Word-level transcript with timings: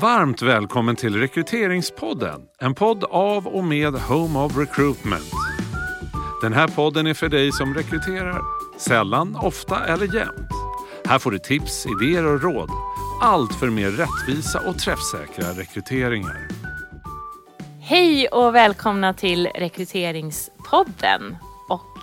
Varmt 0.00 0.42
välkommen 0.42 0.96
till 0.96 1.16
Rekryteringspodden. 1.16 2.40
En 2.58 2.74
podd 2.74 3.04
av 3.04 3.46
och 3.46 3.64
med 3.64 3.94
Home 3.94 4.38
of 4.38 4.56
Recruitment. 4.56 5.32
Den 6.42 6.52
här 6.52 6.68
podden 6.68 7.06
är 7.06 7.14
för 7.14 7.28
dig 7.28 7.52
som 7.52 7.74
rekryterar. 7.74 8.42
Sällan, 8.78 9.36
ofta 9.36 9.86
eller 9.86 10.14
jämt. 10.14 10.50
Här 11.04 11.18
får 11.18 11.30
du 11.30 11.38
tips, 11.38 11.86
idéer 11.86 12.26
och 12.26 12.42
råd. 12.42 12.70
Allt 13.22 13.54
för 13.54 13.70
mer 13.70 13.90
rättvisa 13.90 14.60
och 14.68 14.78
träffsäkra 14.78 15.60
rekryteringar. 15.60 16.48
Hej 17.80 18.28
och 18.28 18.54
välkomna 18.54 19.14
till 19.14 19.46
Rekryteringspodden. 19.54 21.36
Och 21.68 21.98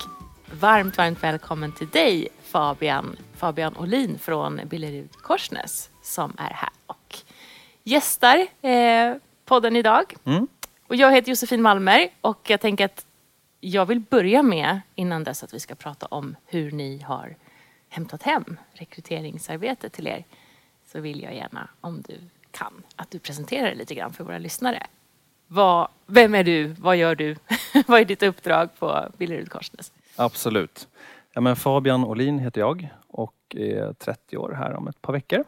varmt, 0.59 0.97
varmt 0.97 1.23
välkommen 1.23 1.71
till 1.71 1.89
dig 1.89 2.27
Fabian, 2.43 3.15
Fabian 3.35 3.77
Olin 3.77 4.19
från 4.19 4.59
Billerud 4.65 5.11
Korsnäs 5.11 5.89
som 6.01 6.33
är 6.37 6.53
här 6.53 6.69
gästar 7.85 8.47
eh, 8.61 9.15
podden 9.45 9.75
idag. 9.75 10.13
Mm. 10.25 10.47
Och 10.87 10.95
jag 10.95 11.11
heter 11.11 11.29
Josefin 11.29 11.61
Malmer 11.61 12.09
och 12.21 12.49
jag 12.49 12.61
tänker 12.61 12.85
att 12.85 13.05
jag 13.59 13.85
vill 13.85 13.99
börja 13.99 14.43
med, 14.43 14.81
innan 14.95 15.23
dess 15.23 15.43
att 15.43 15.53
vi 15.53 15.59
ska 15.59 15.75
prata 15.75 16.05
om 16.05 16.35
hur 16.45 16.71
ni 16.71 17.01
har 17.01 17.35
hämtat 17.89 18.23
hem 18.23 18.59
rekryteringsarbetet 18.73 19.93
till 19.93 20.07
er, 20.07 20.25
så 20.85 20.99
vill 20.99 21.21
jag 21.21 21.35
gärna, 21.35 21.69
om 21.81 22.01
du 22.01 22.19
kan, 22.51 22.83
att 22.95 23.11
du 23.11 23.19
presenterar 23.19 23.65
dig 23.65 23.75
lite 23.75 23.95
grann 23.95 24.13
för 24.13 24.23
våra 24.23 24.37
lyssnare. 24.37 24.87
Vad, 25.47 25.87
vem 26.05 26.35
är 26.35 26.43
du? 26.43 26.67
Vad 26.67 26.97
gör 26.97 27.15
du? 27.15 27.35
Vad 27.87 28.01
är 28.01 28.05
ditt 28.05 28.23
uppdrag 28.23 28.69
på 28.79 29.07
Billerud 29.17 29.49
Korsnäs? 29.49 29.91
Absolut. 30.15 30.87
Ja, 31.33 31.41
men 31.41 31.55
Fabian 31.55 32.03
Olin 32.03 32.39
heter 32.39 32.61
jag 32.61 32.89
och 33.07 33.35
är 33.49 33.93
30 33.93 34.37
år 34.37 34.51
här 34.51 34.73
om 34.73 34.87
ett 34.87 35.01
par 35.01 35.13
veckor. 35.13 35.43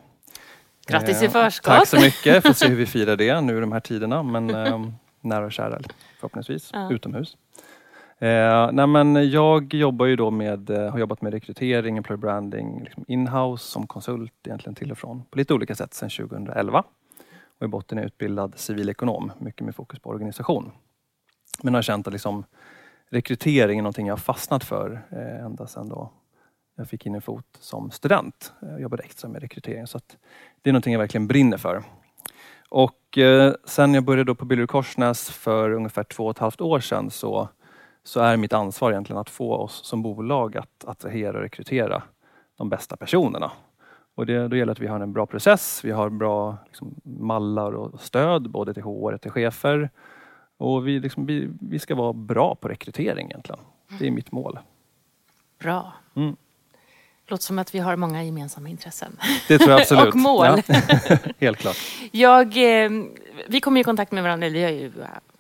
Grattis 0.88 1.22
i 1.22 1.26
Eh, 1.26 1.32
förskott! 1.32 1.73
Tack 1.73 1.88
så 1.88 2.00
mycket. 2.00 2.43
Får 2.43 2.54
se 2.54 2.68
hur 2.68 2.76
vi 2.76 2.85
firar 2.85 3.16
det 3.16 3.41
nu 3.41 3.57
i 3.57 3.60
de 3.60 3.71
här 3.71 3.80
tiderna. 3.80 4.24
Men 4.24 4.49
eh, 4.66 4.88
nära 5.21 5.46
och 5.46 5.52
kära 5.52 5.79
förhoppningsvis. 6.20 6.70
Ja. 6.74 6.91
Utomhus. 6.91 7.38
Eh, 8.20 8.71
nej, 8.71 8.88
men 8.88 9.29
jag 9.29 9.74
jobbar 9.74 10.05
ju 10.05 10.16
då 10.16 10.32
med, 10.32 10.70
eh, 10.70 10.91
har 10.91 10.99
jobbat 10.99 11.21
med 11.21 11.34
rekrytering, 11.34 11.98
employer 11.98 12.18
branding, 12.18 12.84
liksom 12.84 13.05
in-house 13.07 13.63
som 13.63 13.88
konsult 13.88 14.34
egentligen 14.48 14.76
till 14.76 14.91
och 14.91 14.98
från 14.98 15.24
på 15.24 15.38
lite 15.38 15.54
olika 15.54 15.76
sätt 15.76 15.94
sedan 15.94 16.10
2011. 16.10 16.84
Och 17.60 17.66
i 17.66 17.68
botten 17.68 17.98
är 17.98 18.01
jag 18.01 18.07
utbildad 18.07 18.54
civilekonom, 18.55 19.32
mycket 19.40 19.62
med 19.62 19.76
fokus 19.76 19.99
på 19.99 20.10
organisation. 20.10 20.72
Men 21.63 21.74
har 21.74 21.82
känt 21.82 22.07
att 22.07 22.13
liksom, 22.13 22.44
rekrytering 23.10 23.79
är 23.79 23.84
någonting 23.84 24.07
jag 24.07 24.12
har 24.12 24.20
fastnat 24.20 24.63
för 24.63 25.01
eh, 25.12 25.46
ända 25.46 25.68
sedan 25.68 25.90
då 25.90 26.12
jag 26.76 26.90
fick 26.90 27.05
in 27.05 27.16
en 27.16 27.22
fot 27.22 27.57
som 27.60 27.91
student. 27.91 28.54
Jag 28.62 28.82
jobbade 28.82 29.04
extra 29.04 29.29
med 29.29 29.41
rekrytering 29.41 29.88
så 29.88 29.98
att 29.98 30.18
det 30.68 30.71
är 30.71 30.73
någonting 30.73 30.93
jag 30.93 30.99
verkligen 30.99 31.27
brinner 31.27 31.57
för. 31.57 31.84
Och 32.70 33.18
eh, 33.18 33.54
sen 33.65 33.93
jag 33.93 34.04
började 34.04 34.23
då 34.23 34.35
på 34.35 34.46
Billerud 34.46 34.70
Korsnäs 34.70 35.29
för 35.29 35.71
ungefär 35.71 36.04
två 36.04 36.26
och 36.26 36.32
ett 36.32 36.37
halvt 36.37 36.62
år 36.62 36.79
sedan 36.79 37.10
så, 37.12 37.49
så 38.04 38.20
är 38.20 38.37
mitt 38.37 38.54
ansvar 38.54 38.91
egentligen 38.91 39.20
att 39.20 39.29
få 39.29 39.54
oss 39.54 39.85
som 39.85 40.01
bolag 40.01 40.57
att 40.57 40.85
attrahera 40.85 41.38
och 41.38 41.43
rekrytera 41.43 42.04
de 42.57 42.70
bästa 42.70 42.98
personerna. 42.98 43.51
Och 44.15 44.26
det, 44.26 44.48
då 44.48 44.55
gäller 44.55 44.65
det 44.65 44.71
att 44.71 44.79
vi 44.79 44.88
har 44.88 44.99
en 44.99 45.13
bra 45.13 45.26
process, 45.26 45.82
vi 45.84 45.91
har 45.91 46.10
bra 46.10 46.57
liksom, 46.65 46.95
mallar 47.04 47.71
och 47.71 48.01
stöd 48.01 48.49
både 48.49 48.73
till 48.73 48.84
HR 48.84 49.18
till 49.18 49.32
chefer. 49.32 49.90
Och 50.57 50.88
vi, 50.88 50.99
liksom, 50.99 51.26
vi, 51.26 51.49
vi 51.62 51.79
ska 51.79 51.95
vara 51.95 52.13
bra 52.13 52.55
på 52.55 52.68
rekrytering 52.68 53.27
egentligen. 53.27 53.62
Det 53.99 54.07
är 54.07 54.12
mitt 54.12 54.32
mål. 54.32 54.60
Bra. 55.60 55.93
Mm. 56.15 56.35
Låter 57.29 57.43
som 57.43 57.59
att 57.59 57.75
vi 57.75 57.79
har 57.79 57.95
många 57.95 58.23
gemensamma 58.23 58.70
intressen. 58.70 59.20
Det 59.47 59.57
tror 59.57 59.71
jag 59.71 59.81
absolut. 59.81 60.07
Och 60.13 60.15
mål. 60.15 60.61
Ja. 60.67 60.75
Helt 61.39 61.57
klart. 61.57 61.77
Jag, 62.11 62.83
eh, 62.85 62.89
vi 63.47 63.61
kommer 63.61 63.81
i 63.81 63.83
kontakt 63.83 64.11
med 64.11 64.23
varandra, 64.23 64.47
eller 64.47 64.57
vi 64.59 64.63
har 64.63 64.72
ju 64.72 64.91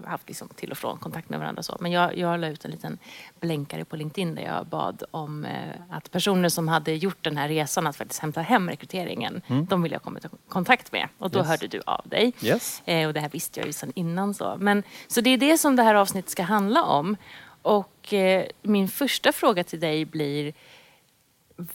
haft 0.05 0.27
liksom 0.27 0.49
till 0.55 0.71
och 0.71 0.77
från 0.77 0.97
kontakt 0.97 1.29
med 1.29 1.39
varandra. 1.39 1.63
Så. 1.63 1.77
Men 1.79 1.91
jag, 1.91 2.17
jag 2.17 2.39
la 2.39 2.47
ut 2.47 2.65
en 2.65 2.71
liten 2.71 2.97
blänkare 3.39 3.85
på 3.85 3.95
LinkedIn 3.95 4.35
där 4.35 4.43
jag 4.43 4.65
bad 4.67 5.03
om 5.11 5.45
eh, 5.45 5.51
att 5.89 6.11
personer 6.11 6.49
som 6.49 6.67
hade 6.67 6.93
gjort 6.93 7.23
den 7.23 7.37
här 7.37 7.47
resan 7.47 7.87
att 7.87 7.95
faktiskt 7.95 8.21
hämta 8.21 8.41
hem 8.41 8.69
rekryteringen, 8.69 9.41
de 9.69 9.83
vill 9.83 9.91
jag 9.91 10.01
komma 10.01 10.19
i 10.19 10.27
kontakt 10.49 10.91
med. 10.91 11.07
Och 11.17 11.29
då 11.31 11.39
Yes. 11.39 11.47
hörde 11.47 11.67
du 11.67 11.81
av 11.85 12.01
dig. 12.05 12.33
Yes. 12.41 12.81
Eh, 12.85 13.07
och 13.07 13.13
det 13.13 13.19
här 13.19 13.29
visste 13.29 13.59
jag 13.59 13.67
ju 13.67 13.73
sedan 13.73 13.91
innan. 13.95 14.33
Så. 14.33 14.55
Men, 14.59 14.83
så 15.07 15.21
det 15.21 15.29
är 15.29 15.37
det 15.37 15.57
som 15.57 15.75
det 15.75 15.83
här 15.83 15.95
avsnittet 15.95 16.31
ska 16.31 16.43
handla 16.43 16.83
om. 16.83 17.17
Och 17.61 18.13
eh, 18.13 18.45
min 18.61 18.87
första 18.87 19.31
fråga 19.31 19.63
till 19.63 19.79
dig 19.79 20.05
blir 20.05 20.53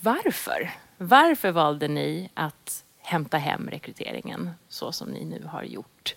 varför? 0.01 0.71
Varför 0.99 1.51
valde 1.51 1.89
ni 1.89 2.31
att 2.35 2.85
hämta 3.03 3.39
hem 3.39 3.69
rekryteringen 3.71 4.51
så 4.69 4.93
som 4.93 5.09
ni 5.09 5.25
nu 5.25 5.45
har 5.47 5.63
gjort? 5.63 6.15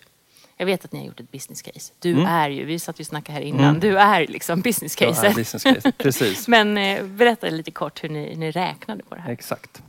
Jag 0.56 0.66
vet 0.66 0.84
att 0.84 0.92
ni 0.92 0.98
har 0.98 1.06
gjort 1.06 1.20
ett 1.20 1.30
business 1.32 1.62
case. 1.62 1.92
Du 1.98 2.22
är 2.24 2.48
ju, 2.50 2.64
vi 2.64 2.78
satt 2.78 3.00
ju 3.00 3.02
och 3.02 3.06
snackade 3.06 3.32
här 3.38 3.44
innan, 3.44 3.64
Mm. 3.64 3.80
du 3.80 3.98
är 3.98 4.26
liksom 4.26 4.60
business 4.60 4.94
case. 4.96 5.32
business 5.36 5.62
case. 5.62 5.92
Precis. 5.98 6.48
Men 6.48 6.78
eh, 6.78 7.04
berätta 7.04 7.48
lite 7.48 7.70
kort 7.70 8.04
hur 8.04 8.08
ni, 8.08 8.36
ni 8.36 8.50
räknade 8.50 9.02
på 9.02 9.14
det 9.14 9.20
här. 9.20 9.32
Exakt. 9.32 9.82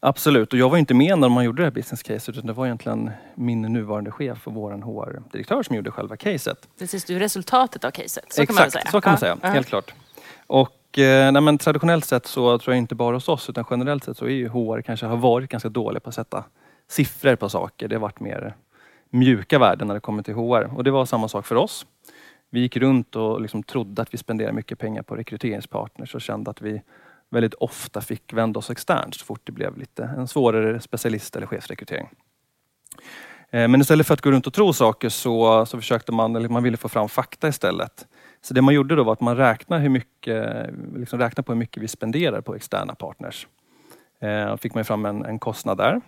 Absolut, 0.00 0.52
och 0.52 0.58
jag 0.58 0.70
var 0.70 0.78
inte 0.78 0.94
med 0.94 1.18
när 1.18 1.28
man 1.28 1.44
gjorde 1.44 1.62
det 1.62 1.66
här 1.66 1.70
business 1.70 2.02
case 2.02 2.30
utan 2.30 2.46
det 2.46 2.52
var 2.52 2.66
egentligen 2.66 3.10
min 3.34 3.62
nuvarande 3.62 4.10
chef 4.10 4.46
och 4.46 4.52
vår 4.54 4.72
HR-direktör 4.72 5.62
som 5.62 5.76
gjorde 5.76 5.90
själva 5.90 6.16
caset. 6.16 6.68
Precis, 6.78 7.04
du 7.04 7.16
är 7.16 7.20
resultatet 7.20 7.84
av 7.84 7.90
caset. 7.90 8.24
Så 8.32 8.42
Exakt, 8.42 8.46
kan 8.46 8.54
man 8.64 8.70
säga. 8.70 8.84
så 8.90 9.00
kan 9.00 9.10
man 9.12 9.18
säga. 9.20 9.38
ja. 9.42 9.48
Helt 9.48 9.66
klart. 9.66 9.94
Och 10.46 10.70
Eh, 10.98 11.32
nej, 11.32 11.42
men 11.42 11.58
traditionellt 11.58 12.04
sett 12.04 12.26
så 12.26 12.58
tror 12.58 12.74
jag 12.74 12.78
inte 12.78 12.94
bara 12.94 13.16
hos 13.16 13.28
oss 13.28 13.50
utan 13.50 13.64
generellt 13.70 14.04
sett 14.04 14.16
så 14.16 14.24
är 14.24 14.30
ju 14.30 14.48
HR 14.48 14.82
kanske 14.82 15.06
har 15.06 15.16
varit 15.16 15.50
ganska 15.50 15.68
dåliga 15.68 16.00
på 16.00 16.08
att 16.08 16.14
sätta 16.14 16.44
siffror 16.88 17.36
på 17.36 17.48
saker. 17.48 17.88
Det 17.88 17.94
har 17.94 18.00
varit 18.00 18.20
mer 18.20 18.54
mjuka 19.10 19.58
värden 19.58 19.88
när 19.88 19.94
det 19.94 20.00
kommer 20.00 20.22
till 20.22 20.34
HR 20.34 20.76
och 20.76 20.84
det 20.84 20.90
var 20.90 21.06
samma 21.06 21.28
sak 21.28 21.46
för 21.46 21.56
oss. 21.56 21.86
Vi 22.50 22.60
gick 22.60 22.76
runt 22.76 23.16
och 23.16 23.40
liksom 23.40 23.62
trodde 23.62 24.02
att 24.02 24.14
vi 24.14 24.18
spenderade 24.18 24.54
mycket 24.54 24.78
pengar 24.78 25.02
på 25.02 25.16
rekryteringspartners 25.16 26.14
och 26.14 26.20
kände 26.20 26.50
att 26.50 26.62
vi 26.62 26.82
väldigt 27.30 27.54
ofta 27.54 28.00
fick 28.00 28.32
vända 28.32 28.58
oss 28.58 28.70
externt 28.70 29.14
så 29.14 29.24
fort 29.24 29.40
det 29.44 29.52
blev 29.52 29.78
lite 29.78 30.04
en 30.04 30.28
svårare 30.28 30.80
specialist 30.80 31.36
eller 31.36 31.46
chefsrekrytering. 31.46 32.08
Eh, 33.50 33.68
men 33.68 33.80
istället 33.80 34.06
för 34.06 34.14
att 34.14 34.20
gå 34.20 34.30
runt 34.30 34.46
och 34.46 34.54
tro 34.54 34.72
saker 34.72 35.08
så, 35.08 35.66
så 35.66 35.78
försökte 35.78 36.12
man, 36.12 36.36
eller 36.36 36.48
man 36.48 36.62
ville 36.62 36.76
få 36.76 36.88
fram 36.88 37.08
fakta 37.08 37.48
istället. 37.48 38.06
Så 38.44 38.54
det 38.54 38.62
man 38.62 38.74
gjorde 38.74 38.94
då 38.96 39.04
var 39.04 39.12
att 39.12 39.20
man 39.20 39.36
räknade, 39.36 39.82
hur 39.82 39.88
mycket, 39.88 40.66
liksom 40.94 41.18
räknade 41.18 41.42
på 41.42 41.52
hur 41.52 41.58
mycket 41.58 41.82
vi 41.82 41.88
spenderar 41.88 42.40
på 42.40 42.54
externa 42.54 42.94
partners. 42.94 43.46
Eh, 44.20 44.44
och 44.44 44.60
fick 44.60 44.74
man 44.74 44.84
fram 44.84 45.06
en, 45.06 45.24
en 45.24 45.38
kostnad 45.38 45.78
där. 45.78 46.00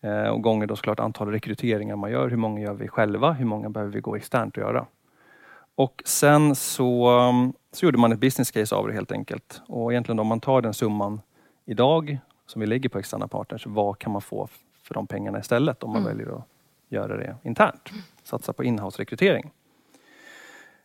Eh, 0.00 0.28
och 0.28 0.42
gånger 0.42 0.66
då 0.66 0.76
såklart 0.76 1.00
antal 1.00 1.28
rekryteringar 1.28 1.96
man 1.96 2.10
gör. 2.10 2.28
Hur 2.28 2.36
många 2.36 2.60
gör 2.60 2.74
vi 2.74 2.88
själva? 2.88 3.32
Hur 3.32 3.44
många 3.44 3.70
behöver 3.70 3.92
vi 3.92 4.00
gå 4.00 4.16
externt 4.16 4.56
och 4.56 4.62
göra? 4.62 4.86
Och 5.74 6.02
sen 6.06 6.54
så, 6.54 7.10
så 7.72 7.86
gjorde 7.86 7.98
man 7.98 8.12
ett 8.12 8.20
business 8.20 8.50
case 8.50 8.74
av 8.74 8.86
det 8.86 8.94
helt 8.94 9.12
enkelt. 9.12 9.62
Och 9.68 9.92
egentligen 9.92 10.18
om 10.18 10.26
man 10.26 10.40
tar 10.40 10.62
den 10.62 10.74
summan 10.74 11.20
idag 11.64 12.18
som 12.46 12.60
vi 12.60 12.66
lägger 12.66 12.88
på 12.88 12.98
externa 12.98 13.28
partners, 13.28 13.66
vad 13.66 13.98
kan 13.98 14.12
man 14.12 14.22
få 14.22 14.48
för 14.82 14.94
de 14.94 15.06
pengarna 15.06 15.38
istället 15.38 15.82
om 15.82 15.90
man 15.90 16.04
väljer 16.04 16.36
att 16.36 16.44
göra 16.88 17.16
det 17.16 17.36
internt? 17.42 17.90
Satsa 18.22 18.52
på 18.52 18.64
inhouse-rekrytering. 18.64 19.50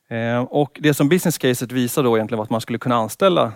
Eh, 0.07 0.39
och 0.41 0.79
det 0.81 0.93
som 0.93 1.09
business 1.09 1.37
caset 1.37 1.71
visar 1.71 2.03
då 2.03 2.17
egentligen 2.17 2.37
var 2.37 2.43
att 2.43 2.49
man 2.49 2.61
skulle 2.61 2.79
kunna 2.79 2.95
anställa 2.95 3.53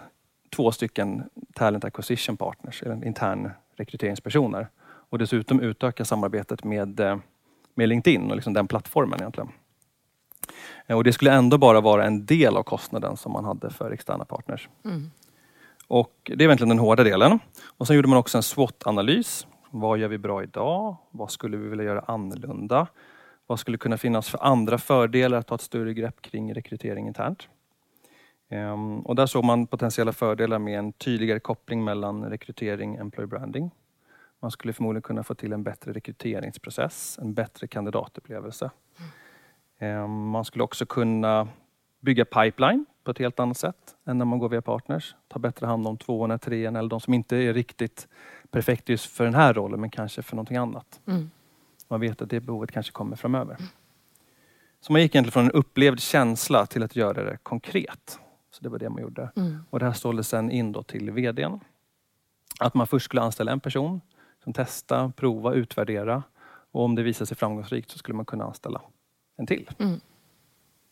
två 0.56 0.72
stycken 0.72 1.24
talent 1.54 1.86
acquisition 1.86 2.38
partners, 2.38 2.84
eller 2.84 3.06
intern 3.06 3.52
rekryteringspersoner. 3.78 4.68
Och 4.84 5.18
dessutom 5.18 5.60
utöka 5.60 6.06
samarbetet 6.06 6.64
med, 6.64 7.00
eh, 7.00 7.18
med 7.76 7.90
LinkedIn 7.90 8.30
och 8.30 8.36
liksom 8.36 8.54
den 8.54 8.68
plattformen 8.68 9.20
egentligen. 9.20 9.50
Eh, 10.88 10.98
Och 10.98 11.04
det 11.04 11.14
skulle 11.14 11.32
ändå 11.34 11.58
bara 11.58 11.82
vara 11.82 12.06
en 12.06 12.26
del 12.26 12.58
av 12.58 12.64
kostnaden 12.64 13.18
som 13.18 13.32
man 13.32 13.46
hade 13.46 13.70
för 13.70 13.92
externa 13.92 14.26
partners. 14.26 14.70
Och 15.88 16.12
det 16.24 16.34
är 16.34 16.42
egentligen 16.42 16.70
den 16.70 16.80
hårda 16.80 17.04
delen. 17.04 17.40
Och 17.78 17.88
sen 17.88 17.96
gjorde 17.96 18.08
man 18.08 18.18
också 18.18 18.38
en 18.38 18.44
SWOT-analys. 18.44 19.48
Vad 19.70 19.98
gör 19.98 20.08
vi 20.08 20.18
bra 20.18 20.44
idag? 20.44 20.96
Vad 21.12 21.32
skulle 21.32 21.58
vi 21.58 21.68
vilja 21.70 21.86
göra 21.86 22.04
annorlunda? 22.08 22.88
Vad 23.52 23.60
skulle 23.60 23.78
kunna 23.78 23.98
finnas 23.98 24.30
för 24.30 24.44
andra 24.44 24.78
fördelar 24.78 25.38
att 25.38 25.48
ta 25.48 25.56
ett 25.56 25.62
större 25.62 25.94
grepp 25.94 26.22
kring 26.22 26.54
rekrytering 26.54 27.08
internt? 27.08 27.50
Ehm, 28.50 29.00
och 29.00 29.16
där 29.16 29.26
såg 29.26 29.44
man 29.44 29.68
potentiella 29.68 30.14
fördelar 30.14 30.60
med 30.60 30.80
en 30.80 30.94
tydligare 30.94 31.40
koppling 31.40 31.84
mellan 31.84 32.30
rekrytering 32.30 32.94
och 32.94 33.00
employer 33.00 33.28
branding. 33.28 33.72
Man 34.40 34.52
skulle 34.52 34.74
förmodligen 34.74 35.02
kunna 35.02 35.24
få 35.24 35.36
till 35.36 35.54
en 35.54 35.64
bättre 35.64 35.94
rekryteringsprocess, 35.94 37.20
en 37.22 37.34
bättre 37.34 37.68
kandidatupplevelse. 37.68 38.72
Ehm, 39.80 40.28
man 40.28 40.46
skulle 40.46 40.64
också 40.64 40.86
kunna 40.86 41.48
bygga 42.00 42.26
pipeline 42.26 42.86
på 43.04 43.12
ett 43.12 43.20
helt 43.20 43.40
annat 43.40 43.58
sätt 43.58 43.96
än 44.06 44.18
när 44.18 44.26
man 44.26 44.40
går 44.40 44.50
via 44.50 44.62
partners. 44.62 45.16
Ta 45.28 45.40
bättre 45.40 45.66
hand 45.68 45.88
om 45.88 45.98
tvåorna, 45.98 46.38
treorna 46.38 46.80
eller 46.80 46.90
de 46.90 47.00
som 47.00 47.14
inte 47.14 47.38
är 47.38 47.54
riktigt 47.54 48.08
perfekt 48.52 48.90
just 48.90 49.06
för 49.06 49.24
den 49.24 49.36
här 49.36 49.54
rollen 49.54 49.82
men 49.82 49.90
kanske 49.90 50.22
för 50.22 50.36
någonting 50.36 50.58
annat. 50.58 51.02
Mm. 51.08 51.30
Man 51.92 52.00
vet 52.00 52.22
att 52.22 52.30
det 52.30 52.40
behovet 52.40 52.72
kanske 52.72 52.92
kommer 52.92 53.16
framöver. 53.16 53.58
Så 54.82 54.92
man 54.92 55.02
gick 55.02 55.16
egentligen 55.16 55.32
från 55.32 55.46
en 55.46 55.52
upplevd 55.52 56.00
känsla 56.00 56.66
till 56.66 56.84
att 56.84 56.96
göra 56.96 57.24
det 57.24 57.38
konkret. 57.44 58.20
Så 58.52 58.64
det 58.64 58.70
var 58.70 58.80
det 58.80 58.90
man 58.90 59.02
gjorde. 59.02 59.32
Mm. 59.36 59.64
Och 59.70 59.80
det 59.80 59.86
här 59.86 59.94
såldes 59.94 60.28
sen 60.28 60.52
in 60.52 60.72
då 60.72 60.84
till 60.84 61.12
VDn. 61.12 61.60
Att 62.60 62.74
man 62.74 62.88
först 62.88 63.06
skulle 63.06 63.22
anställa 63.22 63.52
en 63.52 63.60
person 63.60 64.02
som 64.44 64.54
testa, 64.54 65.14
prova, 65.16 65.54
utvärdera 65.54 66.24
Och 66.72 66.84
om 66.84 66.96
det 66.96 67.04
visar 67.04 67.26
sig 67.26 67.38
framgångsrikt 67.38 67.92
så 67.92 67.98
skulle 67.98 68.16
man 68.16 68.26
kunna 68.26 68.44
anställa 68.46 68.82
en 69.38 69.48
till. 69.48 69.70
Mm. 69.80 70.00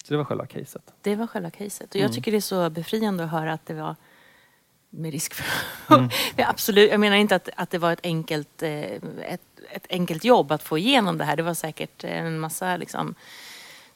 Så 0.04 0.14
det 0.14 0.18
var 0.18 0.26
själva 0.26 0.46
caset. 0.46 0.94
Det 1.02 1.16
var 1.16 1.28
själva 1.28 1.50
caset. 1.52 1.90
Och 1.90 1.96
jag 1.96 2.02
Mm. 2.02 2.14
tycker 2.14 2.32
det 2.32 2.38
är 2.38 2.42
så 2.42 2.70
befriande 2.70 3.24
att 3.24 3.32
höra 3.32 3.54
att 3.54 3.66
det 3.66 3.74
var 3.74 3.96
med 4.90 5.12
risk 5.12 5.34
för... 5.34 5.96
Mm. 5.96 6.10
Absolut, 6.38 6.92
jag 6.92 7.00
menar 7.00 7.18
inte 7.18 7.36
att, 7.36 7.50
att 7.56 7.70
det 7.70 7.78
var 7.78 7.92
ett 7.94 8.00
enkelt, 8.04 8.64
eh, 8.64 8.72
ett, 9.24 9.42
ett 9.72 9.88
enkelt 9.90 10.24
jobb 10.24 10.52
att 10.52 10.64
få 10.64 10.78
igenom 10.78 11.18
det 11.18 11.24
här. 11.26 11.36
Det 11.36 11.44
var 11.44 11.54
säkert 11.54 12.04
en 12.04 12.40
massa 12.40 12.78
liksom, 12.78 13.16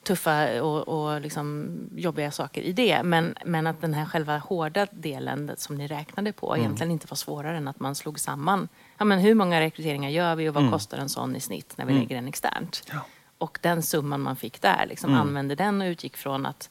tuffa 0.03 0.61
och, 0.61 0.87
och 0.87 1.21
liksom 1.21 1.69
jobbiga 1.95 2.31
saker 2.31 2.61
i 2.61 2.71
det. 2.73 3.03
Men, 3.03 3.35
men 3.45 3.67
att 3.67 3.81
den 3.81 3.93
här 3.93 4.05
själva 4.05 4.37
hårda 4.37 4.87
delen 4.91 5.51
som 5.57 5.75
ni 5.77 5.87
räknade 5.87 6.31
på 6.33 6.53
Mm. 6.53 6.61
egentligen 6.65 6.91
inte 6.91 7.07
var 7.09 7.15
svårare 7.15 7.57
än 7.57 7.67
att 7.67 7.79
man 7.79 7.95
slog 7.95 8.19
samman. 8.19 8.67
Ja, 8.97 9.05
men 9.05 9.19
hur 9.19 9.33
många 9.35 9.59
rekryteringar 9.61 10.09
gör 10.09 10.35
vi 10.35 10.49
och 10.49 10.53
vad 10.53 10.63
Mm. 10.63 10.71
kostar 10.73 10.97
en 10.97 11.09
sån 11.09 11.35
i 11.35 11.39
snitt 11.39 11.73
när 11.77 11.85
vi 11.85 11.91
Mm. 11.91 12.01
lägger 12.03 12.15
den 12.15 12.27
externt? 12.27 12.83
Ja. 12.91 12.99
Och 13.37 13.59
den 13.61 13.81
summan 13.83 14.21
man 14.21 14.35
fick 14.35 14.61
där, 14.61 14.85
liksom 14.85 15.09
Mm. 15.09 15.21
använde 15.21 15.55
den 15.55 15.81
och 15.81 15.85
utgick 15.85 16.17
från 16.17 16.45
att 16.45 16.69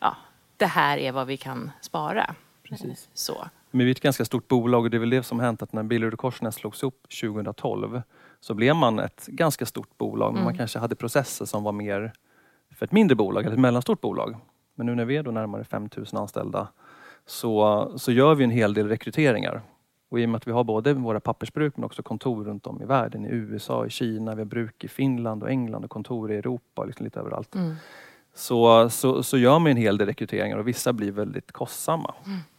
ja, 0.00 0.16
det 0.56 0.66
här 0.66 0.98
är 0.98 1.12
vad 1.12 1.26
vi 1.26 1.36
kan 1.36 1.70
spara. 1.80 2.34
Precis. 2.82 3.08
Så. 3.14 3.48
Men 3.70 3.78
vi 3.86 3.90
är 3.90 3.94
ett 3.94 4.00
ganska 4.00 4.24
stort 4.24 4.48
bolag 4.48 4.84
och 4.84 4.90
det 4.90 4.96
är 4.96 4.98
väl 4.98 5.10
det 5.10 5.22
som 5.22 5.40
hänt 5.40 5.62
att 5.62 5.72
när 5.72 5.82
Billerud 5.82 6.18
Korsnäs 6.18 6.54
slogs 6.54 6.82
upp 6.82 7.02
2012 7.20 8.02
så 8.40 8.54
blev 8.54 8.76
man 8.76 8.98
ett 8.98 9.26
ganska 9.26 9.66
stort 9.66 9.98
bolag 9.98 10.32
men 10.32 10.36
Mm. 10.36 10.44
man 10.44 10.56
kanske 10.56 10.78
hade 10.78 10.94
processer 10.94 11.44
som 11.44 11.62
var 11.62 11.72
mer 11.72 12.12
för 12.74 12.84
ett 12.86 12.92
mindre 12.92 13.14
bolag 13.14 13.44
eller 13.44 13.54
ett 13.54 13.60
mellanstort 13.60 14.00
bolag. 14.00 14.36
Men 14.74 14.86
nu 14.86 14.94
när 14.94 15.04
vi 15.04 15.16
är 15.16 15.22
då 15.22 15.30
närmare 15.30 15.64
5000 15.64 16.18
anställda 16.18 16.68
så, 17.26 17.92
så 17.96 18.12
gör 18.12 18.34
vi 18.34 18.44
en 18.44 18.50
hel 18.50 18.74
del 18.74 18.88
rekryteringar. 18.88 19.62
Och 20.10 20.20
i 20.20 20.24
och 20.24 20.28
med 20.28 20.36
att 20.36 20.46
vi 20.46 20.52
har 20.52 20.64
både 20.64 20.92
våra 20.92 21.20
pappersbruk 21.20 21.76
men 21.76 21.84
också 21.84 22.02
kontor 22.02 22.44
runt 22.44 22.66
om 22.66 22.82
i 22.82 22.84
världen, 22.84 23.24
i 23.26 23.28
USA, 23.28 23.86
i 23.86 23.90
Kina, 23.90 24.34
vi 24.34 24.40
har 24.40 24.46
bruk 24.46 24.84
i 24.84 24.88
Finland 24.88 25.42
och 25.42 25.50
England 25.50 25.84
och 25.84 25.90
kontor 25.90 26.32
i 26.32 26.36
Europa, 26.36 26.84
liksom 26.84 27.04
lite 27.04 27.20
överallt. 27.20 27.54
Mm. 27.54 27.74
Så, 28.34 28.90
så, 28.90 29.22
så 29.22 29.38
gör 29.38 29.58
man 29.58 29.70
en 29.70 29.76
hel 29.76 29.98
del 29.98 30.06
rekryteringar 30.06 30.56
och 30.56 30.68
vissa 30.68 30.92
blir 30.92 31.12
väldigt 31.12 31.52
kostsamma 31.52 32.14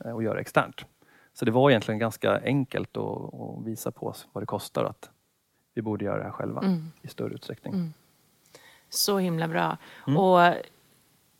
eh, 0.05 0.15
att 0.15 0.23
göra 0.23 0.39
externt. 0.39 0.85
Så 1.33 1.45
det 1.45 1.51
var 1.51 1.69
egentligen 1.69 1.99
ganska 1.99 2.41
enkelt 2.43 2.97
att, 2.97 3.33
att 3.33 3.65
visa 3.65 3.91
på 3.91 4.07
oss 4.07 4.27
vad 4.33 4.41
det 4.43 4.45
kostar 4.45 4.83
att 4.83 5.09
vi 5.73 5.81
borde 5.81 6.05
göra 6.05 6.17
det 6.17 6.23
här 6.23 6.31
själva 6.31 6.61
Mm. 6.61 6.91
i 7.01 7.07
större 7.07 7.33
utsträckning. 7.33 7.73
Mm. 7.73 7.93
Så 8.89 9.17
himla 9.17 9.47
bra. 9.47 9.77
Mm. 10.07 10.17
Och 10.17 10.55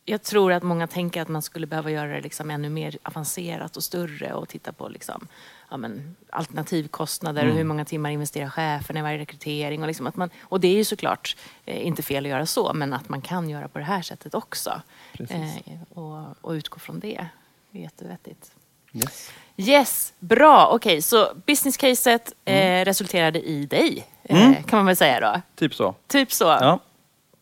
jag 0.04 0.22
tror 0.22 0.52
att 0.52 0.62
många 0.62 0.86
tänker 0.86 1.22
att 1.22 1.28
man 1.28 1.42
skulle 1.42 1.66
behöva 1.66 1.90
göra 1.90 2.08
det 2.08 2.20
liksom 2.20 2.50
ännu 2.50 2.68
mer 2.68 2.98
avancerat 3.02 3.76
och 3.76 3.84
större 3.84 4.34
och 4.34 4.48
titta 4.48 4.72
på 4.72 4.88
liksom, 4.88 5.28
ja, 5.70 5.76
men, 5.76 6.16
alternativkostnader 6.30 7.42
Mm. 7.42 7.52
och 7.52 7.58
hur 7.58 7.64
många 7.64 7.84
timmar 7.84 8.10
investerar 8.10 8.48
cheferna 8.48 9.00
i 9.00 9.02
varje 9.02 9.18
rekrytering. 9.18 9.80
Och, 9.82 9.86
liksom 9.86 10.06
att 10.06 10.16
man, 10.16 10.30
och 10.42 10.60
det 10.60 10.68
är 10.68 10.74
ju 10.74 10.84
såklart 10.84 11.36
eh, 11.64 11.86
inte 11.86 12.02
fel 12.02 12.24
att 12.26 12.30
göra 12.30 12.46
så, 12.46 12.72
men 12.72 12.92
att 12.92 13.08
man 13.08 13.20
kan 13.20 13.50
göra 13.50 13.68
på 13.68 13.78
det 13.78 13.84
här 13.84 14.02
sättet 14.02 14.34
också. 14.34 14.80
Eh, 15.28 15.98
och, 15.98 16.26
och 16.40 16.50
utgå 16.52 16.78
från 16.78 17.00
det. 17.00 17.26
Det 17.70 17.78
är 17.78 17.82
jättevettigt. 17.82 18.50
Yes. 18.92 19.30
Yes, 19.56 20.12
bra. 20.18 20.66
Okej, 20.72 21.02
så 21.02 21.34
business-caset 21.46 22.32
eh, 22.44 22.84
resulterade 22.84 23.40
i 23.48 23.66
dig, 23.66 24.06
eh, 24.22 24.46
Mm. 24.46 24.62
kan 24.62 24.76
man 24.78 24.86
väl 24.86 24.96
säga 24.96 25.20
då. 25.20 25.40
Typ 25.54 25.74
så. 25.74 25.94
Typ 26.06 26.32
så. 26.32 26.44
Ja. 26.44 26.78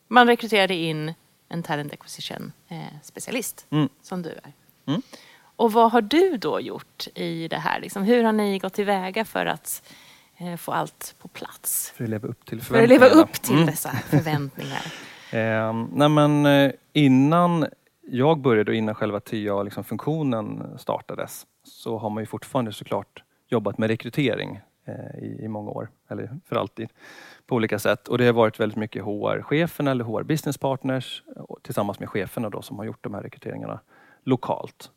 Man 0.08 0.26
rekryterade 0.26 0.74
in 0.74 1.14
en 1.48 1.62
talent 1.62 1.92
acquisition 1.92 2.52
eh, 2.68 2.78
specialist, 3.02 3.66
Mm. 3.70 3.88
som 4.02 4.22
du 4.22 4.30
är. 4.30 4.52
Och 5.56 5.72
vad 5.72 5.92
har 5.92 6.02
du 6.02 6.36
då 6.36 6.60
gjort 6.60 7.06
i 7.14 7.48
det 7.48 7.56
här? 7.56 7.80
Liksom, 7.80 8.02
hur 8.02 8.24
har 8.24 8.32
ni 8.32 8.58
gått 8.58 8.72
tillväga 8.74 9.24
för 9.24 9.46
att 9.46 9.82
eh, 10.36 10.56
få 10.56 10.72
allt 10.72 11.14
på 11.22 11.28
plats? 11.28 11.90
För 11.96 12.04
att 12.04 12.10
leva 12.10 12.28
upp 12.28 12.44
till 12.46 12.60
För 12.60 12.82
att 12.82 12.88
leva 12.88 13.06
förväntningarna. 13.06 13.22
upp 13.30 13.32
till 13.42 13.54
Mm. 13.54 13.66
dessa 13.66 13.90
förväntningar. 13.90 14.82
Eh, 15.32 15.86
nej 15.92 16.08
men, 16.08 16.46
eh, 16.46 16.72
innan 16.92 17.66
jag 18.06 18.38
började 18.40 18.70
och 18.70 18.74
innan 18.74 18.94
själva 18.94 19.20
TA-funktionen 19.20 20.78
startades 20.78 21.46
så 21.64 21.98
har 21.98 22.10
man 22.10 22.22
ju 22.22 22.26
fortfarande 22.26 22.72
såklart 22.72 23.22
jobbat 23.48 23.78
med 23.78 23.88
rekrytering 23.90 24.60
eh, 24.86 25.24
i, 25.24 25.38
i 25.44 25.48
många 25.48 25.70
år, 25.70 25.90
eller 26.10 26.38
för 26.48 26.56
alltid, 26.56 26.88
på 27.46 27.54
olika 27.56 27.78
sätt. 27.78 28.08
Och 28.08 28.18
det 28.18 28.26
har 28.26 28.32
varit 28.32 28.60
väldigt 28.60 28.78
mycket 28.78 29.02
HR-chefen 29.04 29.88
eller 29.88 30.04
HR 30.04 30.22
business 30.22 30.58
partners 30.58 31.22
tillsammans 31.62 32.00
med 32.00 32.08
cheferna 32.08 32.50
då 32.50 32.62
som 32.62 32.78
har 32.78 32.84
gjort 32.84 33.04
de 33.04 33.14
här 33.14 33.22
rekryteringarna 33.22 33.80
lokalt. 34.24 34.90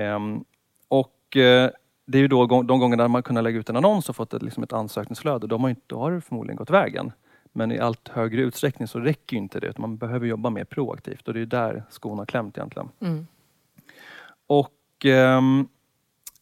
Ehm, 0.00 0.44
och 0.88 1.36
eh, 1.36 1.70
det 2.06 2.18
är 2.18 2.22
ju 2.22 2.28
då 2.28 2.46
de 2.46 2.78
gångerna 2.80 3.08
man 3.08 3.22
kunnat 3.22 3.44
lägga 3.44 3.58
ut 3.58 3.70
en 3.70 3.76
annons 3.76 4.08
och 4.08 4.16
fått 4.16 4.34
ett, 4.34 4.42
liksom 4.42 4.62
ett 4.62 4.72
ansökningsflöde, 4.72 5.46
då 5.46 5.58
har, 5.58 6.10
det 6.10 6.20
förmodligen 6.20 6.56
gått 6.56 6.70
vägen. 6.70 7.12
Men 7.52 7.72
i 7.72 7.78
allt 7.78 8.08
högre 8.08 8.40
utsträckning 8.40 8.88
så 8.88 9.00
räcker 9.00 9.36
ju 9.36 9.42
inte 9.42 9.60
det 9.60 9.66
utan 9.66 9.80
man 9.80 9.96
behöver 9.96 10.26
jobba 10.26 10.50
mer 10.50 10.64
proaktivt 10.64 11.28
och 11.28 11.34
det 11.34 11.40
är 11.40 11.46
där 11.46 11.84
skon 11.90 12.18
har 12.18 12.26
klämt 12.26 12.58
egentligen. 12.58 12.88
Mm. 13.00 13.26
Och 14.46 15.04
ehm, 15.04 15.68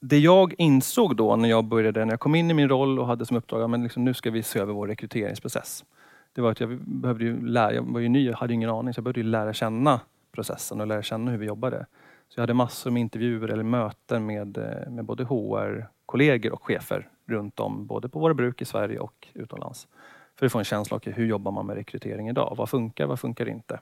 det 0.00 0.18
jag 0.18 0.54
insåg 0.58 1.16
då 1.16 1.36
när 1.36 1.48
jag 1.48 1.64
började, 1.64 2.04
när 2.04 2.12
jag 2.12 2.20
kom 2.20 2.34
in 2.34 2.50
i 2.50 2.54
min 2.54 2.68
roll 2.68 2.98
och 2.98 3.06
hade 3.06 3.26
som 3.26 3.36
uppdrag 3.36 3.74
att 3.74 3.80
liksom, 3.80 4.04
nu 4.04 4.14
ska 4.14 4.30
vi 4.30 4.42
se 4.42 4.58
över 4.58 4.72
vår 4.72 4.86
rekryteringsprocess. 4.86 5.84
Det 6.32 6.40
var 6.40 6.50
att 6.50 6.60
jag 6.60 6.78
behövde 6.80 7.24
lära, 7.24 7.74
jag 7.74 7.82
var 7.82 8.00
ju 8.00 8.08
ny, 8.08 8.26
jag 8.26 8.36
hade 8.36 8.54
ingen 8.54 8.70
aning, 8.70 8.94
så 8.94 8.98
jag 8.98 9.04
behövde 9.04 9.20
ju 9.20 9.26
lära 9.26 9.52
känna 9.52 10.00
processen 10.32 10.80
och 10.80 10.86
lära 10.86 11.02
känna 11.02 11.30
hur 11.30 11.38
vi 11.38 11.46
jobbade. 11.46 11.86
Så 12.28 12.38
jag 12.38 12.42
hade 12.42 12.54
massor 12.54 12.90
med 12.90 13.00
intervjuer 13.00 13.48
eller 13.48 13.62
möten 13.62 14.26
med, 14.26 14.58
eh, 14.58 14.90
med 14.90 15.04
både 15.04 15.24
HR-kollegor 15.24 16.52
och 16.52 16.62
chefer 16.62 17.08
runt 17.26 17.60
om, 17.60 17.86
både 17.86 18.08
på 18.08 18.18
våra 18.18 18.34
bruk 18.34 18.62
i 18.62 18.64
Sverige 18.64 18.98
och 18.98 19.28
utomlands. 19.34 19.88
För 20.36 20.46
att 20.46 20.52
få 20.52 20.58
en 20.58 20.64
känsla 20.64 20.94
av 20.94 20.96
okay, 20.98 21.12
hur 21.12 21.26
jobbar 21.26 21.52
man 21.52 21.66
med 21.66 21.76
rekrytering 21.76 22.28
idag? 22.28 22.54
Vad 22.58 22.70
funkar, 22.70 23.06
vad 23.06 23.20
funkar 23.20 23.48
inte? 23.48 23.80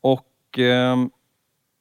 Och 0.00 0.58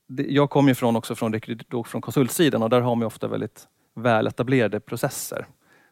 det, 0.08 0.26
jag 0.30 0.50
kommer 0.50 0.70
ju 0.70 0.76
från, 0.76 0.96
också 0.96 1.16
från, 1.16 1.40
från 1.86 2.02
konsultsidan 2.02 2.64
och 2.64 2.70
där 2.70 2.82
har 2.82 2.96
man 2.96 3.08
ofta 3.08 3.28
väldigt 3.28 3.68
väl 3.94 4.28
etablerade 4.28 4.80
processer. 4.80 5.46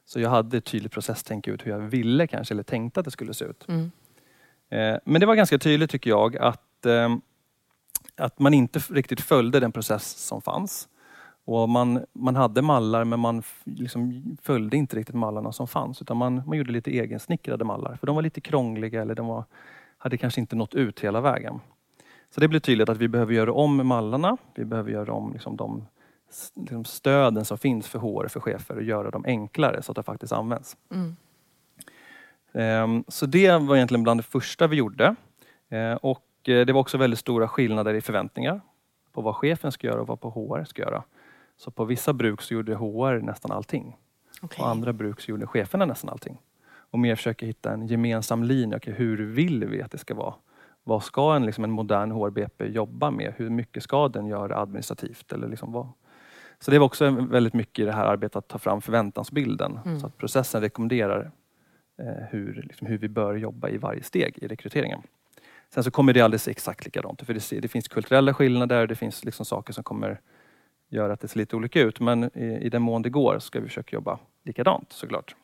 Så 0.05 0.19
jag 0.19 0.29
hade 0.29 0.57
ett 0.57 0.65
tydligt 0.65 0.91
processtänk 0.91 1.47
ut 1.47 1.65
hur 1.65 1.71
jag 1.71 1.79
ville 1.79 2.27
kanske, 2.27 2.53
eller 2.53 2.63
tänkte 2.63 2.99
att 2.99 3.05
det 3.05 3.11
skulle 3.11 3.33
se 3.33 3.45
ut. 3.45 3.65
Mm. 3.67 3.91
Eh, 4.69 4.99
Men 5.05 5.19
det 5.19 5.25
var 5.25 5.35
ganska 5.35 5.57
tydligt 5.57 5.91
tycker 5.91 6.09
jag 6.09 6.37
att, 6.37 6.85
eh, 6.85 7.15
att 8.17 8.39
man 8.39 8.53
inte 8.53 8.79
riktigt 8.79 9.21
följde 9.21 9.59
den 9.59 9.71
process 9.71 10.17
som 10.17 10.41
fanns. 10.41 10.87
Och 11.47 11.69
man, 11.69 12.05
man 12.13 12.35
hade 12.35 12.61
mallar 12.61 13.03
men 13.03 13.19
man 13.19 13.43
liksom 13.63 14.23
följde 14.41 14.77
inte 14.77 14.95
riktigt 14.95 15.15
mallarna 15.15 15.51
som 15.51 15.67
fanns 15.67 16.01
utan 16.01 16.17
man, 16.17 16.41
man 16.47 16.57
gjorde 16.57 16.71
lite 16.71 16.95
egensnickrade 16.95 17.65
mallar 17.65 17.95
för 17.95 18.07
de 18.07 18.15
var 18.15 18.23
lite 18.23 18.41
krångliga 18.41 19.01
eller 19.01 19.15
de 19.15 19.27
var, 19.27 19.43
hade 19.97 20.17
kanske 20.17 20.41
inte 20.41 20.55
nått 20.55 20.75
ut 20.75 20.99
hela 20.99 21.21
vägen. 21.21 21.59
Så 22.29 22.39
det 22.41 22.47
blev 22.47 22.59
tydligt 22.59 22.89
att 22.89 22.97
vi 22.97 23.07
behöver 23.07 23.33
göra 23.33 23.53
om 23.53 23.87
mallarna. 23.87 24.37
Vi 24.55 24.65
behöver 24.65 24.91
göra 24.91 25.13
om 25.13 25.33
liksom 25.33 25.57
de 25.57 25.87
liksom 26.55 26.85
stöden 26.85 27.45
som 27.45 27.57
finns 27.57 27.87
för 27.87 27.99
HR 27.99 28.27
för 28.27 28.39
chefer 28.39 28.75
och 28.75 28.83
göra 28.83 29.11
dem 29.11 29.23
enklare 29.27 29.81
så 29.81 29.91
att 29.91 29.95
de 29.95 30.03
faktiskt 30.03 30.33
används. 30.33 30.77
Mm. 30.91 31.15
Ehm, 32.53 33.03
Så 33.07 33.25
det 33.25 33.51
var 33.61 33.75
egentligen 33.75 34.03
bland 34.03 34.19
det 34.19 34.23
första 34.23 34.67
vi 34.67 34.75
gjorde. 34.75 35.15
Eh, 35.69 35.93
Och 35.93 36.21
det 36.45 36.73
var 36.73 36.81
också 36.81 36.97
väldigt 36.97 37.19
stora 37.19 37.47
skillnader 37.47 37.93
i 37.93 38.01
förväntningar 38.01 38.61
på 39.11 39.21
vad 39.21 39.35
chefen 39.35 39.71
ska 39.71 39.87
göra 39.87 40.01
och 40.01 40.07
vad 40.07 40.21
på 40.21 40.29
HR 40.29 40.63
ska 40.63 40.81
göra. 40.81 41.03
Så 41.57 41.71
på 41.71 41.85
vissa 41.85 42.13
bruk 42.13 42.41
så 42.41 42.53
gjorde 42.53 42.75
HR 42.75 43.21
nästan 43.21 43.51
allting. 43.51 43.97
Okej. 44.41 44.57
På 44.57 44.65
andra 44.65 44.93
bruk 44.93 45.21
så 45.21 45.31
gjorde 45.31 45.47
cheferna 45.47 45.85
nästan 45.85 46.09
allting. 46.09 46.37
Och 46.91 46.99
mer 46.99 47.15
försöka 47.15 47.45
hitta 47.45 47.73
en 47.73 47.87
gemensam 47.87 48.43
linje. 48.43 48.77
Okej, 48.77 48.93
hur 48.93 49.25
vill 49.25 49.65
vi 49.65 49.81
att 49.81 49.91
det 49.91 49.97
ska 49.97 50.15
vara? 50.15 50.33
Vad 50.83 51.03
ska 51.03 51.35
en, 51.35 51.45
liksom 51.45 51.63
en 51.63 51.71
modern 51.71 52.11
HRBP 52.11 52.65
jobba 52.65 53.11
med? 53.11 53.33
Hur 53.37 53.49
mycket 53.49 53.83
ska 53.83 54.07
den 54.07 54.27
göra 54.27 54.57
administrativt? 54.57 55.31
Eller 55.31 55.47
liksom 55.47 55.71
vad? 55.71 55.89
Så 56.59 56.71
det 56.71 56.79
var 56.79 56.85
också 56.85 57.09
väldigt 57.09 57.53
mycket 57.53 57.83
i 57.83 57.85
det 57.85 57.91
här 57.91 58.05
arbetet 58.05 58.35
att 58.35 58.47
ta 58.47 58.57
fram 58.57 58.81
förväntansbilden. 58.81 59.79
Mm. 59.85 59.99
Så 59.99 60.07
att 60.07 60.17
processen 60.17 60.61
rekommenderar 60.61 61.31
eh, 61.99 62.25
hur, 62.29 62.63
liksom, 62.67 62.87
hur 62.87 62.97
vi 62.97 63.09
bör 63.09 63.35
jobba 63.35 63.69
i 63.69 63.77
varje 63.77 64.03
steg 64.03 64.37
i 64.41 64.47
rekryteringen. 64.47 65.01
Sen 65.73 65.83
så 65.83 65.91
kommer 65.91 66.13
det 66.13 66.21
aldrig 66.21 66.41
se 66.41 66.51
exakt 66.51 66.85
likadant 66.85 67.21
för 67.25 67.33
det, 67.33 67.59
det 67.61 67.67
finns 67.67 67.87
kulturella 67.87 68.33
skillnader, 68.33 68.87
det 68.87 68.95
finns 68.95 69.25
liksom 69.25 69.45
saker 69.45 69.73
som 69.73 69.83
kommer 69.83 70.19
göra 70.89 71.13
att 71.13 71.21
det 71.21 71.27
ser 71.27 71.37
lite 71.37 71.55
olika 71.55 71.81
ut. 71.81 71.99
Men 71.99 72.23
i, 72.23 72.59
i 72.61 72.69
den 72.69 72.81
mån 72.81 73.01
det 73.01 73.09
går 73.09 73.39
ska 73.39 73.59
vi 73.59 73.67
försöka 73.67 73.95
jobba 73.95 74.19
likadant 74.43 74.91
såklart. 74.93 75.35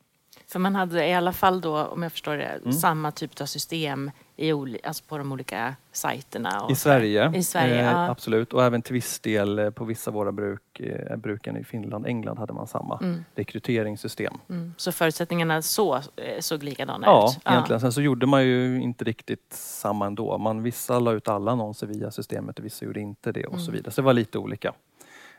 För 0.48 0.60
man 0.60 0.76
hade 0.76 1.08
i 1.08 1.14
alla 1.14 1.34
fall 1.34 1.62
då, 1.62 1.78
om 1.86 2.04
jag 2.04 2.12
förstår 2.12 2.38
det, 2.38 2.44
Mm. 2.44 2.74
samma 2.74 3.12
typ 3.12 3.42
av 3.42 3.46
system 3.46 4.12
i 4.42 4.80
alltså 4.84 5.04
på 5.08 5.18
de 5.18 5.32
olika 5.32 5.76
sajterna. 5.92 6.62
och 6.64 6.72
I 6.72 6.76
så. 6.76 6.80
Sverige, 6.82 7.32
I 7.36 7.44
Sverige, 7.44 7.80
eh, 7.80 7.86
ja. 7.92 8.10
absolut. 8.10 8.54
Och 8.54 8.64
även 8.64 8.82
till 8.82 8.94
viss 8.94 9.20
del 9.20 9.60
eh, 9.60 9.70
på 9.70 9.86
vissa 9.86 10.10
av 10.12 10.14
våra 10.16 10.32
bruk, 10.32 10.80
eh, 10.80 11.18
bruken 11.18 11.58
i 11.58 11.64
Finland 11.64 12.06
England 12.08 12.38
hade 12.38 12.54
man 12.54 12.68
samma 12.68 12.98
Mm. 13.02 13.24
rekryteringssystem. 13.36 14.34
Mm. 14.50 14.74
Så 14.78 14.92
förutsättningarna 14.92 15.62
så, 15.62 15.96
eh, 15.96 16.02
såg 16.40 16.64
likadana 16.64 17.08
Ja, 17.08 17.30
ut? 17.38 17.48
egentligen. 17.48 17.80
Sen 17.80 17.94
så 17.94 18.02
gjorde 18.02 18.26
man 18.26 18.44
ju 18.44 18.82
inte 18.82 19.04
riktigt 19.04 19.54
samma 19.54 20.06
ändå. 20.08 20.38
Man, 20.38 20.64
vissa 20.64 21.00
la 21.00 21.12
ut 21.12 21.28
alla 21.28 21.52
annonser 21.52 21.88
via 21.88 22.12
systemet 22.12 22.60
och 22.60 22.66
vissa 22.66 22.86
gjorde 22.86 23.00
inte 23.00 23.32
det 23.32 23.46
och 23.46 23.60
så 23.60 23.66
Mm. 23.70 23.74
vidare. 23.76 23.92
Så 23.92 24.02
det 24.02 24.06
var 24.06 24.14
lite 24.14 24.38
olika. 24.38 24.74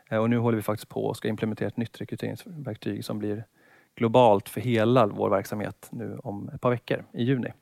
Eh, 0.09 0.17
Och 0.17 0.29
nu 0.29 0.37
håller 0.37 0.55
vi 0.55 0.61
faktiskt 0.61 0.89
på 0.89 1.05
och 1.05 1.17
ska 1.17 1.27
implementera 1.27 1.67
ett 1.67 1.77
nytt 1.77 2.01
rekryteringsverktyg 2.01 3.05
som 3.05 3.19
blir 3.19 3.45
globalt 3.95 4.49
för 4.49 4.61
hela 4.61 5.07
vår 5.07 5.29
verksamhet 5.29 5.87
nu 5.91 6.17
om 6.23 6.49
ett 6.55 6.61
par 6.61 6.69
veckor 6.69 7.05
i 7.13 7.23
juni. 7.23 7.53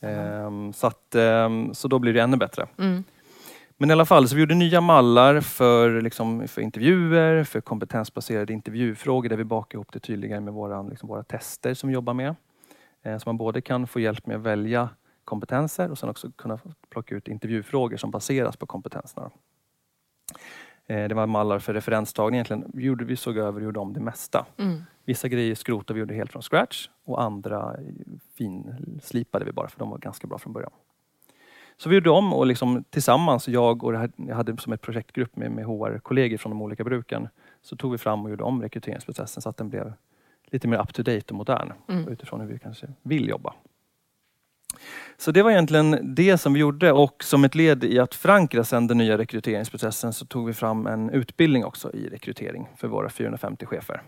Ehm, 0.00 0.72
så, 0.72 0.86
att, 0.86 1.14
ehm, 1.14 1.74
så 1.74 1.88
då 1.88 1.98
blir 1.98 2.14
det 2.14 2.20
ännu 2.20 2.36
bättre. 2.36 2.66
Mm. 2.78 3.04
Men 3.76 3.90
i 3.90 3.92
alla 3.92 4.04
fall, 4.04 4.28
så 4.28 4.34
vi 4.34 4.40
gjorde 4.40 4.54
nya 4.54 4.80
mallar 4.80 5.40
för, 5.40 6.00
liksom, 6.00 6.48
för 6.48 6.62
intervjuer, 6.62 7.44
för 7.44 7.60
kompetensbaserade 7.60 8.52
intervjufrågor 8.52 9.28
där 9.28 9.36
vi 9.36 9.44
bakar 9.44 9.76
ihop 9.76 9.92
det 9.92 10.00
tydligare 10.00 10.40
med 10.40 10.54
våra, 10.54 10.82
liksom, 10.82 11.08
våra 11.08 11.22
tester 11.22 11.74
som 11.74 11.88
vi 11.88 11.94
jobbar 11.94 12.14
med. 12.14 12.34
Eh, 13.02 13.18
så 13.18 13.28
man 13.28 13.36
både 13.36 13.60
kan 13.60 13.86
få 13.86 14.00
hjälp 14.00 14.26
med 14.26 14.36
att 14.36 14.42
välja 14.42 14.88
kompetenser 15.24 15.90
och 15.90 15.98
sen 15.98 16.08
också 16.08 16.30
kunna 16.36 16.58
plocka 16.90 17.14
ut 17.14 17.28
intervjufrågor 17.28 17.96
som 17.96 18.10
baseras 18.10 18.56
på 18.56 18.66
kompetenserna. 18.66 19.30
Eh, 20.86 21.08
det 21.08 21.14
var 21.14 21.26
mallar 21.26 21.58
för 21.58 21.74
referenstagning 21.74 22.34
egentligen. 22.38 22.70
Gjorde, 22.74 23.04
vi 23.04 23.16
såg 23.16 23.36
över 23.38 23.60
och 23.60 23.64
gjorde 23.64 23.80
om 23.80 23.92
det 23.92 24.00
mesta. 24.00 24.46
Mm. 24.58 24.82
Vissa 25.04 25.28
grejer 25.28 25.54
skrotade 25.54 25.94
vi 25.94 26.00
gjorde 26.00 26.14
helt 26.14 26.32
från 26.32 26.42
scratch 26.42 26.88
och 27.04 27.22
andra 27.22 27.76
finslipade 28.34 29.44
vi 29.44 29.52
bara 29.52 29.68
för 29.68 29.78
de 29.78 29.90
var 29.90 29.98
ganska 29.98 30.26
bra 30.26 30.38
från 30.38 30.52
början. 30.52 30.72
Så 31.76 31.88
vi 31.88 31.94
gjorde 31.94 32.10
om 32.10 32.32
och 32.32 32.46
liksom 32.46 32.84
tillsammans, 32.90 33.48
jag 33.48 33.84
och 33.84 33.98
här, 33.98 34.10
jag 34.16 34.36
hade 34.36 34.56
som 34.56 34.72
ett 34.72 34.80
projektgrupp 34.80 35.36
med, 35.36 35.50
med 35.50 35.64
HR-kollegor 35.64 36.36
från 36.36 36.50
de 36.50 36.62
olika 36.62 36.84
bruken, 36.84 37.28
så 37.62 37.76
tog 37.76 37.92
vi 37.92 37.98
fram 37.98 38.24
och 38.24 38.30
gjorde 38.30 38.44
om 38.44 38.62
rekryteringsprocessen 38.62 39.42
så 39.42 39.48
att 39.48 39.56
den 39.56 39.68
blev 39.68 39.92
lite 40.46 40.68
mer 40.68 40.78
up 40.82 40.94
to 40.94 41.02
date 41.02 41.24
och 41.28 41.34
modern 41.34 41.72
Mm. 41.88 42.08
utifrån 42.08 42.40
hur 42.40 42.48
vi 42.48 42.58
kanske 42.58 42.86
vill 43.02 43.28
jobba. 43.28 43.54
Så 45.16 45.30
det 45.30 45.42
var 45.42 45.50
egentligen 45.50 46.14
det 46.14 46.38
som 46.38 46.52
vi 46.52 46.60
gjorde 46.60 46.92
och 46.92 47.24
som 47.24 47.44
ett 47.44 47.54
led 47.54 47.84
i 47.84 47.98
att 47.98 48.14
förankra 48.14 48.64
sen 48.64 48.86
den 48.86 48.98
nya 48.98 49.18
rekryteringsprocessen 49.18 50.12
så 50.12 50.26
tog 50.26 50.46
vi 50.46 50.52
fram 50.52 50.86
en 50.86 51.10
utbildning 51.10 51.64
också 51.64 51.92
i 51.92 52.08
rekrytering 52.08 52.68
för 52.76 52.88
våra 52.88 53.08
450 53.08 53.66
chefer. 53.66 54.02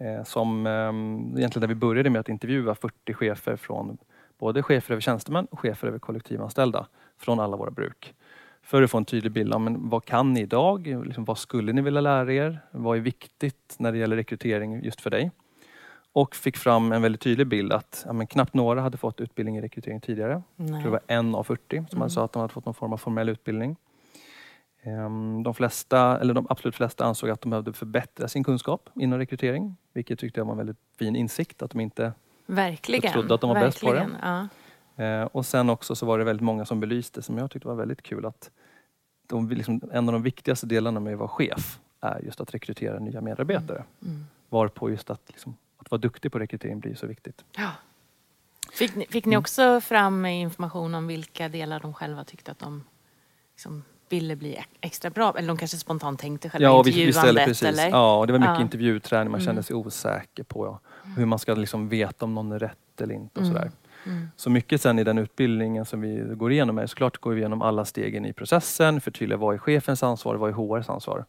Eh, 0.00 0.24
som, 0.24 0.66
ehm, 0.66 1.36
egentligen 1.36 1.60
där 1.60 1.68
vi 1.68 1.74
började 1.74 2.10
med 2.10 2.20
att 2.20 2.28
intervjua 2.28 2.74
40 2.74 3.14
chefer 3.14 3.56
från 3.56 3.98
både 4.38 4.62
chefer 4.62 4.92
över 4.92 5.00
tjänstemän 5.00 5.46
och 5.50 5.60
chefer 5.60 5.88
över 5.88 5.98
kollektivanställda 5.98 6.86
från 7.18 7.40
alla 7.40 7.56
våra 7.56 7.70
bruk. 7.70 8.14
För 8.62 8.82
att 8.82 8.90
få 8.90 8.98
en 8.98 9.04
tydlig 9.04 9.32
bild 9.32 9.54
av 9.54 9.60
men 9.60 9.88
vad 9.88 10.04
kan 10.04 10.32
ni 10.32 10.40
idag? 10.40 10.86
Liksom, 11.06 11.24
vad 11.24 11.38
skulle 11.38 11.72
ni 11.72 11.82
vilja 11.82 12.00
lära 12.00 12.32
er? 12.32 12.60
Vad 12.70 12.96
är 12.96 13.00
viktigt 13.00 13.76
när 13.78 13.92
det 13.92 13.98
gäller 13.98 14.16
rekrytering 14.16 14.84
just 14.84 15.00
för 15.00 15.10
dig? 15.10 15.30
Och 16.16 16.36
fick 16.36 16.56
fram 16.56 16.92
en 16.92 17.02
väldigt 17.02 17.20
tydlig 17.20 17.46
bild 17.46 17.72
att 17.72 18.06
ja, 18.08 18.26
knappt 18.26 18.54
några 18.54 18.80
hade 18.80 18.96
fått 18.96 19.20
utbildning 19.20 19.56
i 19.56 19.60
rekrytering 19.60 20.00
tidigare. 20.00 20.42
Det 20.56 20.88
var 20.88 21.00
en 21.06 21.34
av 21.34 21.44
40 21.44 21.84
som 21.90 21.96
Mm. 21.98 22.10
sa 22.10 22.24
att 22.24 22.32
de 22.32 22.40
hade 22.42 22.52
fått 22.52 22.64
någon 22.64 22.74
form 22.74 22.92
av 22.92 22.96
formell 22.96 23.28
utbildning. 23.28 23.76
Ehm, 24.82 25.42
De, 25.42 25.54
flesta, 25.54 26.20
eller 26.20 26.34
de 26.34 26.46
absolut 26.50 26.74
flesta 26.76 27.04
ansåg 27.04 27.30
att 27.30 27.40
de 27.40 27.50
behövde 27.50 27.72
förbättra 27.72 28.28
sin 28.28 28.44
kunskap 28.44 28.90
inom 28.94 29.18
rekrytering. 29.18 29.76
Vilket 29.92 30.18
tyckte 30.18 30.40
jag 30.40 30.44
var 30.44 30.52
en 30.52 30.58
väldigt 30.58 30.76
fin 30.98 31.16
insikt. 31.16 31.62
Att 31.62 31.70
de 31.70 31.80
inte, 31.80 32.12
Verkligen. 32.46 33.12
Trodde 33.12 33.34
att 33.34 33.40
de 33.40 33.48
var 33.50 33.60
bäst 33.60 33.80
på 33.80 33.92
det. 33.92 33.98
Verkligen, 33.98 34.48
Ja. 34.96 35.04
eh, 35.04 35.22
och 35.32 35.46
sen 35.46 35.70
också 35.70 35.94
så 35.94 36.06
var 36.06 36.18
det 36.18 36.24
väldigt 36.24 36.44
många 36.44 36.64
som 36.64 36.80
belyste, 36.80 37.22
som 37.22 37.38
jag 37.38 37.50
tyckte 37.50 37.68
var 37.68 37.74
väldigt 37.74 38.02
kul, 38.02 38.26
att 38.26 38.50
de, 39.26 39.48
liksom, 39.48 39.80
en 39.92 40.08
av 40.08 40.12
de 40.12 40.22
viktigaste 40.22 40.66
delarna 40.66 41.00
med 41.00 41.12
att 41.12 41.18
vara 41.18 41.28
chef 41.28 41.80
är 42.00 42.20
just 42.24 42.40
att 42.40 42.54
rekrytera 42.54 42.98
nya 42.98 43.20
medarbetare. 43.20 43.84
Mm. 44.02 44.24
Varpå 44.48 44.90
just 44.90 45.10
att, 45.10 45.22
liksom, 45.26 45.56
att 45.86 45.90
vara 45.90 46.00
duktig 46.00 46.32
på 46.32 46.38
rekrytering 46.38 46.80
blir 46.80 46.94
så 46.94 47.06
viktigt. 47.06 47.44
Ja. 47.56 47.70
Fick 48.72 48.94
ni, 48.94 49.06
fick 49.10 49.24
ni 49.24 49.32
Mm. 49.34 49.40
också 49.40 49.80
fram 49.80 50.26
information 50.26 50.94
om 50.94 51.06
vilka 51.06 51.48
delar 51.48 51.80
de 51.80 51.94
själva 51.94 52.24
tyckte 52.24 52.50
att 52.50 52.58
de 52.58 52.84
liksom 53.54 53.84
ville 54.08 54.36
bli 54.36 54.56
ex- 54.56 54.68
extra 54.80 55.10
bra? 55.10 55.34
Eller 55.38 55.48
de 55.48 55.56
kanske 55.56 55.76
spontant 55.76 56.20
tänkte 56.20 56.50
själva 56.50 56.64
Ja, 56.68 56.82
vi, 56.82 56.90
vi 56.90 57.00
intervjuandet? 57.00 57.22
ställde 57.22 57.44
precis. 57.44 57.62
eller? 57.68 57.88
Ja, 57.88 58.18
och 58.18 58.26
det 58.26 58.32
var 58.32 58.40
mycket 58.40 58.54
Ja. 58.54 58.60
intervjuträning. 58.62 59.30
Man 59.30 59.40
Mm. 59.40 59.46
kände 59.46 59.62
sig 59.62 59.76
osäker 59.76 60.42
på 60.44 60.66
ja, 60.66 60.80
hur 61.16 61.26
man 61.26 61.38
ska 61.38 61.54
liksom 61.54 61.88
veta 61.88 62.24
om 62.24 62.34
någon 62.34 62.52
är 62.52 62.58
rätt 62.58 63.00
eller 63.00 63.14
inte. 63.14 63.40
Och 63.40 63.46
Mm. 63.46 63.56
sådär. 63.56 63.70
Mm. 64.06 64.28
Så 64.36 64.50
mycket 64.50 64.80
sen 64.80 64.98
i 64.98 65.04
den 65.04 65.18
utbildningen 65.18 65.84
som 65.84 66.00
vi 66.00 66.22
går 66.34 66.52
igenom 66.52 66.78
är 66.78 66.86
såklart 66.86 67.18
går 67.18 67.30
vi 67.32 67.38
igenom 67.40 67.62
alla 67.62 67.84
stegen 67.84 68.26
i 68.26 68.32
processen, 68.32 69.00
förtydliga 69.00 69.36
vad 69.38 69.54
är 69.54 69.58
chefens 69.58 70.02
ansvar, 70.02 70.34
vad 70.34 70.50
är 70.50 70.54
HRs 70.54 70.88
ansvar. 70.88 71.24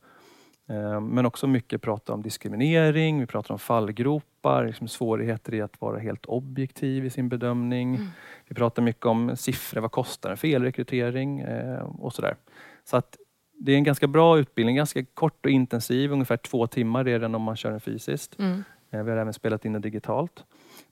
Eh, 0.70 1.02
Men 1.02 1.26
också 1.26 1.48
mycket 1.48 1.82
prata 1.82 2.14
om 2.14 2.22
diskriminering, 2.22 3.20
vi 3.20 3.26
pratar 3.26 3.54
om 3.54 3.60
fallgropar, 3.60 4.66
liksom 4.66 4.88
svårigheter 4.88 5.54
i 5.54 5.62
att 5.62 5.82
vara 5.82 6.00
helt 6.00 6.26
objektiv 6.26 7.06
i 7.06 7.10
sin 7.10 7.30
bedömning. 7.30 7.96
Mm. 7.96 8.08
Vi 8.48 8.56
pratar 8.56 8.84
mycket 8.84 9.06
om 9.06 9.38
siffror, 9.38 9.82
vad 9.82 9.92
kostar 9.92 10.32
en 10.32 10.38
felrekrytering 10.38 11.40
eh, 11.40 11.80
och 11.80 12.14
sådär. 12.14 12.36
Så 12.84 12.98
att 12.98 13.18
det 13.60 13.72
är 13.72 13.76
en 13.76 13.84
ganska 13.84 14.08
bra 14.08 14.38
utbildning, 14.40 14.76
ganska 14.76 15.06
kort 15.06 15.46
och 15.46 15.52
intensiv, 15.52 16.12
ungefär 16.12 16.38
två 16.38 16.68
timmar 16.68 17.08
är 17.08 17.20
den 17.20 17.36
om 17.36 17.42
man 17.42 17.56
kör 17.56 17.72
den 17.72 17.80
fysiskt. 17.80 18.40
Mm. 18.40 18.64
Eh, 18.92 19.04
Vi 19.04 19.12
har 19.12 19.18
även 19.18 19.34
spelat 19.34 19.66
in 19.66 19.74
det 19.74 19.80
digitalt. 19.80 20.44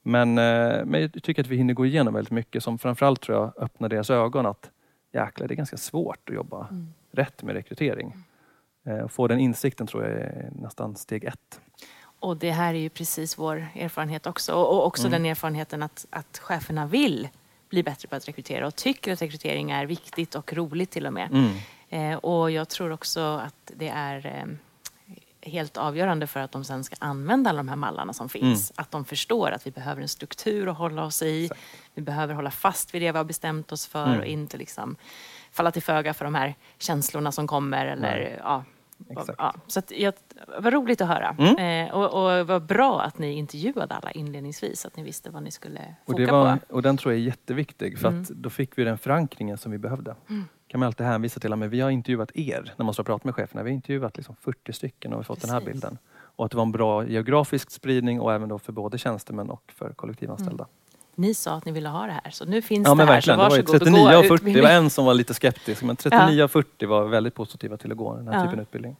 Men, 0.01 0.33
men 0.33 1.01
jag 1.01 1.23
tycker 1.23 1.41
att 1.43 1.47
vi 1.47 1.55
hinner 1.57 1.73
gå 1.73 1.85
igenom 1.85 2.13
väldigt 2.13 2.31
mycket 2.31 2.63
som 2.63 2.77
framförallt 2.77 3.21
tror 3.21 3.37
jag 3.37 3.63
öppnar 3.63 3.89
deras 3.89 4.09
ögon 4.09 4.45
att 4.45 4.71
jäklar, 5.13 5.47
det 5.47 5.53
är 5.53 5.55
ganska 5.55 5.77
svårt 5.77 6.29
att 6.29 6.35
jobba 6.35 6.67
Mm. 6.71 6.87
rätt 7.11 7.43
med 7.43 7.55
rekrytering. 7.55 8.13
Eh, 8.85 8.97
och 8.97 9.11
Få 9.11 9.27
den 9.27 9.39
insikten 9.39 9.87
tror 9.87 10.03
jag 10.03 10.11
är 10.13 10.49
nästan 10.61 10.95
steg 10.95 11.23
ett. 11.23 11.59
Och 12.19 12.37
det 12.37 12.51
här 12.51 12.73
är 12.73 12.77
ju 12.79 12.89
precis 12.89 13.37
vår 13.37 13.67
erfarenhet 13.75 14.27
också. 14.27 14.53
Och 14.55 14.85
också 14.85 15.07
Mm. 15.07 15.11
den 15.21 15.31
erfarenheten 15.31 15.83
att, 15.83 16.05
att 16.09 16.37
cheferna 16.37 16.85
vill 16.85 17.29
bli 17.69 17.83
bättre 17.83 18.07
på 18.07 18.15
att 18.15 18.27
rekrytera 18.27 18.67
och 18.67 18.75
tycker 18.75 19.13
att 19.13 19.21
rekrytering 19.21 19.71
är 19.71 19.85
viktigt 19.85 20.35
och 20.35 20.53
roligt 20.53 20.91
till 20.91 21.05
och 21.07 21.13
med. 21.13 21.29
Mm. 21.31 21.51
Eh, 21.89 22.17
och 22.17 22.51
jag 22.51 22.69
tror 22.69 22.91
också 22.91 23.19
att 23.21 23.71
det 23.75 23.87
är 23.89 24.25
eh, 24.25 24.45
helt 25.51 25.77
avgörande 25.77 26.27
för 26.27 26.39
att 26.39 26.51
de 26.51 26.63
sen 26.63 26.83
ska 26.83 26.95
använda 26.99 27.49
alla 27.49 27.57
de 27.57 27.69
här 27.69 27.75
mallarna 27.75 28.13
som 28.13 28.29
finns. 28.29 28.71
Att 28.75 28.91
de 28.91 29.05
förstår 29.05 29.51
att 29.51 29.67
vi 29.67 29.71
behöver 29.71 30.01
en 30.01 30.07
struktur 30.07 30.69
att 30.69 30.77
hålla 30.77 31.03
oss 31.05 31.21
i. 31.21 31.45
Exakt. 31.45 31.61
Vi 31.93 32.01
behöver 32.01 32.33
hålla 32.33 32.51
fast 32.51 32.93
vid 32.93 33.01
det 33.01 33.11
vi 33.11 33.17
har 33.17 33.25
bestämt 33.25 33.71
oss 33.71 33.87
för 33.87 34.05
Mm. 34.07 34.19
och 34.19 34.25
inte 34.25 34.57
liksom 34.57 34.95
falla 35.51 35.71
till 35.71 35.83
föga 35.83 36.13
för 36.13 36.25
de 36.25 36.35
här 36.35 36.55
känslorna 36.79 37.31
som 37.31 37.47
kommer. 37.47 37.85
Eller, 37.85 38.39
ja, 38.43 38.63
Exakt. 39.09 39.35
Ja, 39.37 39.53
så 39.67 39.79
att 39.79 39.91
jag, 39.91 40.13
vad 40.59 40.73
roligt 40.73 41.01
att 41.01 41.07
höra. 41.07 41.35
Mm. 41.39 41.87
Eh, 41.87 41.93
och, 41.95 42.39
och 42.39 42.47
vad 42.47 42.63
bra 42.65 43.01
att 43.01 43.17
ni 43.17 43.31
intervjuade 43.31 43.95
alla 43.95 44.11
inledningsvis, 44.11 44.79
så 44.81 44.87
att 44.87 44.97
ni 44.97 45.03
visste 45.03 45.29
vad 45.29 45.43
ni 45.43 45.51
skulle 45.51 45.95
foka 46.07 46.31
var, 46.31 46.55
på. 46.57 46.75
och 46.75 46.81
den 46.81 46.97
tror 46.97 47.13
jag 47.13 47.21
är 47.21 47.25
jätteviktig 47.25 47.99
för 47.99 48.07
Mm. 48.07 48.21
att 48.21 48.27
då 48.29 48.49
fick 48.49 48.77
vi 48.77 48.83
den 48.83 48.97
förankringen 48.97 49.57
som 49.57 49.71
vi 49.71 49.77
behövde. 49.77 50.15
kan 50.67 50.79
man 50.79 50.87
alltid 50.87 51.05
hänvisa 51.05 51.39
till 51.39 51.53
att 51.53 51.59
vi 51.59 51.81
har 51.81 51.89
intervjuat 51.89 52.31
er 52.35 52.73
när 52.77 52.85
man 52.85 52.93
står 52.93 53.03
och 53.03 53.07
pratar 53.07 53.25
med 53.27 53.35
cheferna. 53.35 53.63
Vi 53.63 53.69
har 53.69 53.75
intervjuat 53.75 54.17
liksom 54.17 54.35
40 54.35 54.73
stycken 54.73 55.13
och 55.13 55.19
vi 55.19 55.23
fått 55.23 55.41
den 55.41 55.49
här 55.49 55.59
Precis. 55.59 55.73
bilden. 55.73 55.97
Och 56.17 56.45
att 56.45 56.51
det 56.51 56.57
var 56.57 56.63
en 56.65 56.71
bra 56.71 57.07
geografisk 57.07 57.71
spridning 57.71 58.21
och 58.21 58.33
även 58.33 58.49
då 58.49 58.59
för 58.59 58.71
både 58.71 58.97
tjänstemän 58.97 59.49
och 59.49 59.71
för 59.75 59.93
kollektivanställda. 59.93 60.67
Ni 61.15 61.33
sa 61.33 61.55
att 61.55 61.65
ni 61.65 61.71
ville 61.71 61.89
ha 61.89 62.05
det 62.05 62.11
här, 62.23 62.31
så 62.31 62.45
nu 62.45 62.61
finns 62.61 62.85
Ja 62.87 62.91
det 62.91 62.95
men 62.95 63.07
här. 63.07 63.13
verkligen. 63.15 63.39
Så 63.39 63.43
Det 63.43 63.49
var 63.49 63.55
ju 63.57 63.61
varsågod 63.63 63.79
39 63.81 64.01
och 64.07 64.13
av 64.13 64.21
gå 64.21 64.37
40. 64.37 64.53
Det 64.53 64.61
var 64.61 64.69
en 64.69 64.89
som 64.89 65.05
var 65.05 65.13
lite 65.13 65.33
skeptisk 65.33 65.83
men 65.83 65.95
39 65.95 66.29
Ja. 66.37 66.43
av 66.43 66.47
40 66.47 66.85
var 66.85 67.05
väldigt 67.05 67.33
positiva 67.33 67.77
till 67.77 67.91
att 67.91 67.97
gå 67.97 68.15
den 68.15 68.27
här 68.27 68.33
Ja. 68.35 68.41
typen 68.43 68.59
av 68.59 68.63
utbildning. 68.63 68.95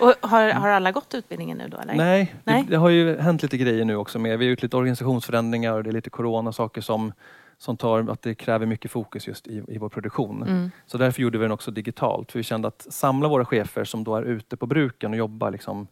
Och 0.00 0.14
har, 0.20 0.50
har 0.50 0.68
alla 0.68 0.92
gått 0.92 1.14
utbildningen 1.14 1.58
nu 1.58 1.68
då? 1.68 1.76
Eller? 1.78 1.94
Nej, 1.94 2.34
Nej. 2.44 2.62
Det, 2.62 2.70
det 2.70 2.76
har 2.76 2.88
ju 2.88 3.18
hänt 3.18 3.42
lite 3.42 3.56
grejer 3.56 3.84
nu 3.84 3.96
också 3.96 4.18
med. 4.18 4.38
Vi 4.38 4.44
har 4.44 4.50
gjort 4.50 4.62
lite 4.62 4.76
organisationsförändringar 4.76 5.72
och 5.72 5.82
det 5.84 5.90
är 5.90 5.92
lite 5.92 6.10
corona 6.10 6.52
saker 6.52 6.80
som, 6.80 7.12
som 7.58 7.76
tar 7.76 8.10
att 8.12 8.22
det 8.22 8.34
kräver 8.34 8.66
mycket 8.66 8.90
fokus 8.90 9.26
just 9.28 9.46
i, 9.46 9.62
i 9.68 9.78
vår 9.78 9.88
produktion. 9.88 10.42
Mm. 10.42 10.70
Så 10.86 10.98
därför 10.98 11.22
gjorde 11.22 11.38
vi 11.38 11.44
den 11.44 11.52
också 11.52 11.70
digitalt. 11.70 12.32
För 12.32 12.38
vi 12.38 12.42
kände 12.42 12.68
att 12.68 12.86
samla 12.90 13.28
våra 13.28 13.44
chefer 13.44 13.84
som 13.84 14.04
då 14.04 14.16
är 14.16 14.22
ute 14.22 14.56
på 14.56 14.66
bruken 14.66 15.10
och 15.10 15.16
jobbar 15.16 15.50
liksom 15.50 15.86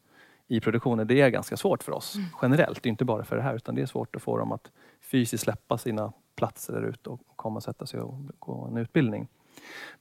i 0.49 0.61
produktionen, 0.61 1.07
det 1.07 1.21
är 1.21 1.29
ganska 1.29 1.57
svårt 1.57 1.83
för 1.83 1.93
oss 1.93 2.15
generellt. 2.43 2.83
Det 2.83 2.89
är 2.89 2.91
inte 2.91 3.05
bara 3.05 3.25
för 3.25 3.37
det 3.37 3.43
här 3.43 3.55
utan 3.55 3.75
det 3.75 3.83
är 3.83 3.87
svårt 3.87 4.17
att 4.17 4.23
få 4.23 4.39
dem 4.39 4.53
att 4.53 4.71
fysiskt 5.13 5.45
släppa 5.45 5.79
sina 5.79 6.13
platser 6.37 6.73
där 6.73 6.83
ute 6.83 7.11
och 7.11 7.21
komma 7.37 7.57
och 7.57 7.63
sätta 7.63 7.87
sig 7.87 8.01
och 8.01 8.15
gå 8.39 8.67
en 8.71 8.77
utbildning. 8.77 9.29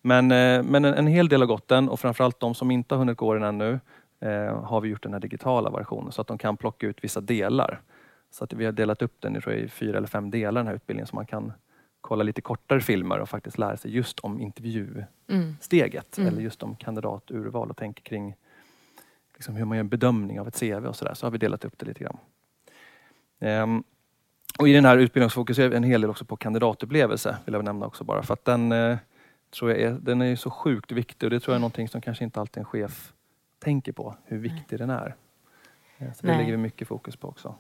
Men, 0.02 0.32
eh, 0.32 0.64
men 0.64 0.86
en, 0.86 0.94
en 0.94 1.08
hel 1.08 1.28
del 1.30 1.42
har 1.42 1.48
gått 1.48 1.68
den 1.68 1.90
och 1.90 2.00
framförallt 2.00 2.40
de 2.40 2.56
som 2.56 2.72
inte 2.72 2.96
har 2.96 3.00
hunnit 3.00 3.18
gå 3.18 3.34
den 3.34 3.44
ännu 3.44 3.80
eh, 4.20 4.64
har 4.64 4.82
vi 4.82 4.90
gjort 4.90 5.04
den 5.04 5.14
här 5.14 5.20
digitala 5.20 5.70
versionen 5.70 6.12
så 6.12 6.22
att 6.22 6.28
de 6.28 6.38
kan 6.38 6.58
plocka 6.58 6.88
ut 6.88 7.04
vissa 7.04 7.22
delar. 7.22 7.82
Så 8.32 8.44
att 8.44 8.54
vi 8.54 8.66
har 8.66 8.72
delat 8.72 9.02
upp 9.02 9.16
den 9.20 9.36
i, 9.36 9.42
tror 9.42 9.54
jag, 9.56 9.64
i 9.64 9.68
fyra 9.68 9.98
eller 9.98 10.08
fem 10.08 10.32
delar 10.32 10.62
den 10.62 10.68
här 10.68 10.76
utbildningen 10.76 11.08
så 11.08 11.16
man 11.16 11.26
kan 11.26 11.54
kolla 12.02 12.24
lite 12.24 12.42
kortare 12.42 12.82
filmer 12.82 13.20
och 13.20 13.30
faktiskt 13.30 13.58
lära 13.58 13.78
sig 13.78 13.96
just 13.96 14.20
om 14.20 14.40
intervjusteget 14.42 16.18
Mm. 16.18 16.28
eller 16.28 16.42
just 16.42 16.64
om 16.64 16.76
kandidaturval 16.76 17.70
och 17.70 17.78
tänka 17.78 18.02
kring 18.02 18.36
liksom 19.36 19.56
hur 19.56 19.66
man 19.66 19.78
gör 19.78 19.84
en 19.84 19.90
bedömning 19.90 20.40
av 20.40 20.48
ett 20.48 20.60
CV 20.60 20.86
och 20.88 20.96
sådär. 20.96 21.14
Så 21.14 21.26
har 21.26 21.32
vi 21.32 21.38
delat 21.38 21.66
upp 21.66 21.78
det 21.78 21.86
lite 21.86 22.04
grann. 22.04 22.18
Ehm, 23.40 23.84
och 24.60 24.70
I 24.70 24.74
den 24.74 24.86
här 24.86 24.98
utbildningen 24.98 25.30
fokuserar 25.30 25.70
vi 25.70 25.76
en 25.76 25.84
hel 25.84 26.02
del 26.02 26.10
också 26.10 26.26
på 26.26 26.38
kandidatupplevelse, 26.38 27.38
vill 27.46 27.54
jag 27.54 27.66
nämna 27.66 27.86
också 27.86 28.04
bara. 28.04 28.24
För 28.24 28.34
att 28.34 28.46
den, 28.46 28.72
eh, 28.72 28.98
tror 29.52 29.72
jag 29.72 29.80
är, 29.82 29.92
den 29.92 30.22
är 30.22 30.36
så 30.36 30.50
sjukt 30.50 30.92
viktig 30.92 31.28
och 31.28 31.30
det 31.30 31.40
tror 31.40 31.54
jag 31.54 31.56
är 31.58 31.62
någonting 31.62 31.88
som 31.90 32.02
kanske 32.02 32.24
inte 32.24 32.40
alltid 32.40 32.58
en 32.58 32.66
chef 32.66 33.14
tänker 33.60 33.92
på, 33.92 34.16
hur 34.26 34.38
viktig 34.38 34.80
den 34.80 34.90
är. 34.90 35.16
Eh, 35.98 36.08
Så 36.14 36.22
det 36.22 36.28
Nej. 36.28 36.38
lägger 36.38 36.52
vi 36.52 36.58
mycket 36.58 36.88
fokus 36.88 37.16
på 37.16 37.28
också. 37.28 37.56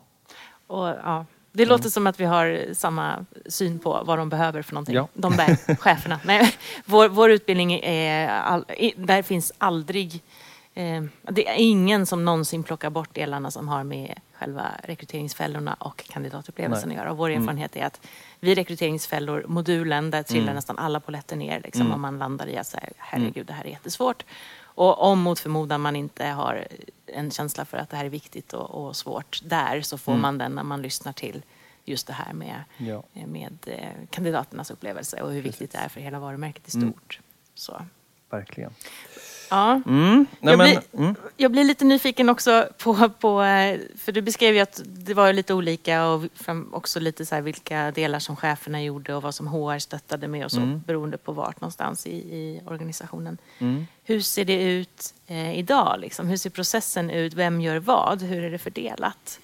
Och, 0.68 0.88
ja, 0.88 1.26
det 1.52 1.66
låter 1.66 1.90
som 1.90 2.08
att 2.08 2.20
vi 2.20 2.26
har 2.26 2.74
samma 2.74 3.26
syn 3.46 3.80
på 3.80 4.04
vad 4.06 4.18
de 4.18 4.30
behöver 4.30 4.62
för 4.62 4.74
någonting. 4.74 4.96
Ja. 4.96 5.08
De 5.14 5.36
där 5.38 5.76
cheferna. 5.76 6.20
Nej, 6.26 6.54
vår, 6.86 7.10
vår 7.10 7.32
utbildning 7.32 7.74
är... 7.84 8.28
All, 8.30 8.66
där 8.96 9.22
finns 9.22 9.54
aldrig 9.58 10.24
Eh, 10.74 11.04
det 11.22 11.48
är 11.48 11.56
ingen 11.58 12.06
som 12.06 12.26
någonsin 12.26 12.64
plockar 12.64 12.90
bort 12.90 13.14
delarna 13.16 13.52
som 13.52 13.68
har 13.68 13.84
med 13.84 14.20
själva 14.34 14.72
rekryteringsfällorna 14.84 15.74
och 15.74 15.98
kandidatupplevelsen 16.10 16.90
Nej. 16.90 16.98
att 16.98 17.02
göra. 17.04 17.12
Och 17.12 17.18
vår 17.18 17.30
Mm. 17.30 17.42
erfarenhet 17.42 17.76
är 17.76 17.86
att 17.86 18.02
vid 18.40 18.58
rekryteringsfällor, 18.58 19.46
modulen, 19.48 20.12
där 20.12 20.24
trillar 20.24 20.44
Mm. 20.44 20.56
nästan 20.56 20.78
alla 20.80 21.00
polletter 21.00 21.36
ner. 21.36 21.62
Liksom, 21.64 21.82
Mm. 21.82 21.94
Om 21.94 22.02
man 22.02 22.20
landar 22.20 22.48
i 22.48 22.58
att 22.58 22.68
säga, 22.68 22.90
herregud, 22.98 23.46
det 23.46 23.54
här 23.54 23.64
är 23.66 23.70
jättesvårt. 23.70 24.26
Och 24.64 25.02
om 25.02 25.20
mot 25.20 25.40
förmodan 25.40 25.82
man 25.82 25.96
inte 25.96 26.26
har 26.26 26.68
en 27.06 27.32
känsla 27.32 27.66
för 27.66 27.78
att 27.78 27.90
det 27.90 27.98
här 27.98 28.06
är 28.06 28.10
viktigt 28.10 28.54
och, 28.54 28.70
och 28.88 28.96
svårt 28.96 29.42
där 29.44 29.82
så 29.82 29.98
får 29.98 30.12
Mm. 30.12 30.22
man 30.22 30.38
den 30.38 30.52
när 30.56 30.64
man 30.64 30.82
lyssnar 30.82 31.14
till 31.14 31.44
just 31.86 32.08
det 32.08 32.14
här 32.14 32.34
med, 32.34 32.64
Ja. 32.78 33.04
med 33.14 33.58
eh, 33.68 34.08
kandidaternas 34.10 34.72
upplevelse 34.72 35.22
och 35.22 35.32
hur 35.32 35.42
viktigt 35.42 35.72
det 35.72 35.78
är 35.78 35.90
för 35.90 36.02
hela 36.02 36.20
varumärket 36.20 36.76
i 36.76 36.78
Mm. 36.78 36.92
stort. 36.94 37.20
Så. 37.56 37.86
Verkligen. 38.30 38.72
Ja. 39.52 39.82
Mm. 39.86 40.26
Nej, 40.40 40.52
Jag 40.52 40.58
men, 40.58 40.70
blir- 40.92 41.04
mm. 41.04 41.16
Jag 41.38 41.52
blir 41.52 41.64
lite 41.64 41.86
nyfiken 41.86 42.30
också 42.30 42.68
på, 42.84 43.10
på 43.20 43.42
eh, 43.42 43.80
för 43.98 44.12
du 44.12 44.22
beskrev 44.22 44.54
ju 44.56 44.60
att 44.60 44.82
det 44.86 45.14
var 45.14 45.34
lite 45.34 45.54
olika 45.54 46.06
och 46.08 46.24
också 46.72 47.00
lite 47.00 47.26
så 47.26 47.42
vilka 47.42 47.92
delar 47.92 48.20
som 48.20 48.36
cheferna 48.36 48.84
gjorde 48.84 49.16
och 49.16 49.22
vad 49.24 49.36
som 49.36 49.48
HR 49.48 49.80
stöttade 49.80 50.28
med 50.28 50.46
och 50.46 50.52
så 50.52 50.62
Mm. 50.62 50.82
beroende 50.88 51.18
på 51.18 51.32
vart 51.32 51.62
någonstans 51.62 52.08
i, 52.08 52.16
i 52.16 52.62
organisationen. 52.68 53.38
Mm. 53.60 53.86
Hur 54.04 54.20
ser 54.20 54.46
det 54.46 54.64
ut 54.64 55.14
eh, 55.28 55.60
idag? 55.60 55.96
Liksom? 56.00 56.28
Hur 56.28 56.38
ser 56.38 56.50
processen 56.50 57.10
ut? 57.10 57.34
Vem 57.34 57.62
gör 57.62 57.80
vad? 57.80 58.22
Hur 58.22 58.44
är 58.44 58.52
det 58.52 58.58
fördelat? 58.58 59.40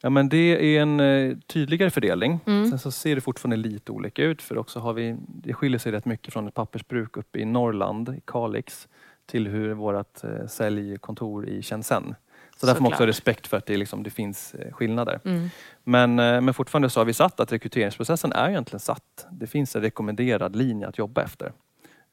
Ja, 0.00 0.10
men 0.10 0.28
det 0.28 0.36
är 0.76 0.80
en 0.82 1.00
eh, 1.00 1.36
tydligare 1.46 1.90
fördelning. 1.90 2.40
Mm. 2.46 2.70
Sen 2.70 2.78
så 2.78 2.90
ser 2.90 3.14
det 3.14 3.20
fortfarande 3.20 3.56
lite 3.68 3.92
olika 3.92 4.22
ut 4.22 4.42
för 4.42 4.58
också 4.58 4.78
har 4.80 4.92
vi, 4.92 5.16
det 5.28 5.54
skiljer 5.54 5.78
sig 5.78 5.92
rätt 5.92 6.04
mycket 6.04 6.32
från 6.32 6.48
ett 6.48 6.54
pappersbruk 6.54 7.16
uppe 7.16 7.38
i 7.38 7.44
Norrland, 7.44 8.08
i 8.08 8.20
Kalix, 8.24 8.88
till 9.28 9.46
hur 9.48 9.74
vårt 9.74 10.24
eh, 10.24 10.46
säljkontor 10.46 11.48
i 11.48 11.62
Shenzhen. 11.62 12.14
Så 12.56 12.66
där 12.66 12.74
får 12.74 12.82
man 12.82 12.92
också 12.92 13.02
ha 13.02 13.06
respekt 13.06 13.46
för 13.46 13.56
att 13.56 13.66
det, 13.66 13.76
liksom, 13.76 14.02
det 14.02 14.10
finns 14.10 14.54
eh, 14.54 14.72
skillnader. 14.72 15.20
Mm. 15.24 15.48
Men, 15.84 16.18
eh, 16.18 16.40
men 16.40 16.54
fortfarande 16.54 16.90
så 16.90 17.00
har 17.00 17.04
vi 17.04 17.12
satt 17.12 17.40
att 17.40 17.52
rekryteringsprocessen 17.52 18.32
är 18.32 18.48
egentligen 18.48 18.80
satt. 18.80 19.26
Det 19.30 19.46
finns 19.46 19.76
en 19.76 19.82
rekommenderad 19.82 20.56
linje 20.56 20.88
att 20.88 20.98
jobba 20.98 21.22
efter. 21.22 21.52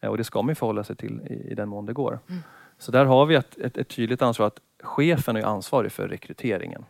Och 0.01 0.17
det 0.17 0.23
ska 0.23 0.41
man 0.41 0.55
förhålla 0.55 0.83
sig 0.83 0.95
till 0.95 1.21
i, 1.29 1.51
i 1.51 1.55
den 1.55 1.69
mån 1.69 1.85
det 1.85 1.93
går. 1.93 2.19
Mm. 2.29 2.41
Så 2.77 2.91
där 2.91 3.05
har 3.05 3.25
vi 3.25 3.35
ett, 3.35 3.57
ett, 3.57 3.77
ett 3.77 3.87
tydligt 3.89 4.21
ansvar 4.21 4.47
att 4.47 4.59
chefen 4.83 5.35
är 5.35 5.43
ansvarig 5.43 5.91
för 5.91 6.07
rekryteringen. 6.07 6.85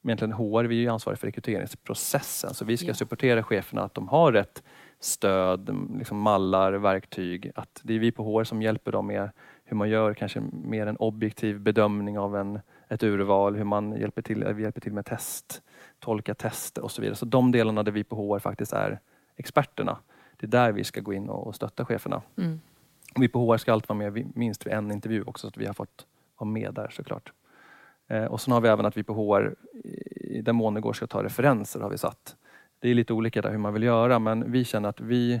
Men 0.00 0.10
Egentligen 0.10 0.32
HR 0.32 0.64
vi 0.64 0.76
är 0.76 0.80
ju 0.80 0.88
ansvariga 0.88 1.16
för 1.18 1.26
rekryteringsprocessen 1.26 2.54
så 2.54 2.64
vi 2.64 2.76
ska 2.76 2.86
Ja. 2.86 2.94
supportera 2.94 3.42
cheferna 3.42 3.82
att 3.82 3.94
de 3.94 4.08
har 4.08 4.32
rätt 4.32 4.62
stöd, 5.04 5.76
liksom 5.98 6.18
mallar, 6.18 6.72
verktyg. 6.72 7.50
Att 7.54 7.80
det 7.82 7.94
är 7.94 7.98
vi 7.98 8.12
på 8.12 8.24
HR 8.24 8.44
som 8.44 8.62
hjälper 8.62 8.92
dem 8.92 9.06
med 9.06 9.30
hur 9.64 9.76
man 9.76 9.88
gör 9.88 10.14
kanske 10.14 10.40
mer 10.52 10.86
en 10.86 10.96
objektiv 10.96 11.60
bedömning 11.60 12.18
av 12.18 12.36
en, 12.36 12.60
ett 12.88 13.02
urval, 13.02 13.56
hur 13.56 13.64
man 13.64 13.92
hjälper 13.92 14.22
till, 14.22 14.44
vi 14.44 14.62
hjälper 14.62 14.80
till 14.80 14.92
med 14.92 15.06
test, 15.06 15.62
tolka 15.98 16.34
tester 16.34 16.82
och 16.82 16.90
så 16.90 17.02
vidare. 17.02 17.16
Så 17.16 17.26
de 17.26 17.52
delarna 17.52 17.82
där 17.82 17.92
vi 17.92 18.04
på 18.04 18.16
HR 18.16 18.38
faktiskt 18.38 18.72
är 18.72 19.00
experterna, 19.36 19.98
det 20.36 20.46
är 20.46 20.50
där 20.50 20.72
vi 20.72 20.84
ska 20.84 21.00
gå 21.00 21.12
in 21.12 21.28
och 21.28 21.54
stötta 21.54 21.84
cheferna. 21.84 22.22
Mm. 22.36 22.60
Vi 23.16 23.28
på 23.28 23.52
HR 23.52 23.56
ska 23.56 23.72
alltid 23.72 23.88
vara 23.88 24.10
med 24.10 24.36
minst 24.36 24.66
vid 24.66 24.72
en 24.72 24.92
intervju 24.92 25.22
också 25.22 25.40
så 25.40 25.48
att 25.48 25.56
vi 25.56 25.66
har 25.66 25.74
fått 25.74 26.06
vara 26.38 26.50
med 26.50 26.74
där 26.74 26.88
såklart. 26.90 27.32
Eh, 28.08 28.24
och 28.24 28.40
sen 28.40 28.52
har 28.52 28.60
vi 28.60 28.68
även 28.68 28.86
att 28.86 28.96
vi 28.96 29.02
på 29.02 29.14
HR 29.14 29.54
i 30.14 30.42
den 30.42 30.56
mån 30.56 30.74
det 30.74 30.80
går 30.80 30.92
ska 30.92 31.06
ta 31.06 31.22
referenser 31.22 31.80
har 31.80 31.90
vi 31.90 31.98
satt. 31.98 32.36
Det 32.84 32.90
är 32.90 32.94
lite 32.94 33.12
olika 33.12 33.42
där 33.42 33.50
hur 33.50 33.58
man 33.58 33.72
vill 33.72 33.82
göra 33.82 34.18
men 34.18 34.52
vi 34.52 34.64
känner 34.64 34.88
att 34.88 35.00
vi 35.00 35.40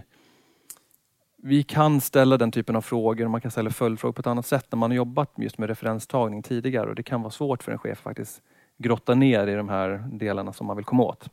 vi 1.36 1.62
kan 1.62 2.00
ställa 2.00 2.36
den 2.36 2.50
typen 2.52 2.76
av 2.76 2.80
frågor 2.80 3.24
och 3.24 3.30
man 3.30 3.40
kan 3.40 3.50
ställa 3.50 3.70
följdfrågor 3.70 4.12
på 4.12 4.20
ett 4.20 4.26
annat 4.26 4.46
sätt 4.46 4.66
när 4.70 4.76
man 4.76 4.90
har 4.90 4.96
jobbat 4.96 5.32
just 5.36 5.58
med 5.58 5.68
referenstagning 5.68 6.42
tidigare 6.42 6.88
och 6.88 6.94
det 6.94 7.02
kan 7.02 7.22
vara 7.22 7.30
svårt 7.30 7.62
för 7.62 7.72
en 7.72 7.78
chef 7.78 7.98
att 7.98 8.02
faktiskt 8.02 8.42
grotta 8.78 9.14
ner 9.14 9.46
i 9.46 9.54
de 9.54 9.68
här 9.68 10.04
delarna 10.12 10.52
som 10.52 10.66
man 10.66 10.76
vill 10.76 10.84
komma 10.84 11.02
åt. 11.02 11.28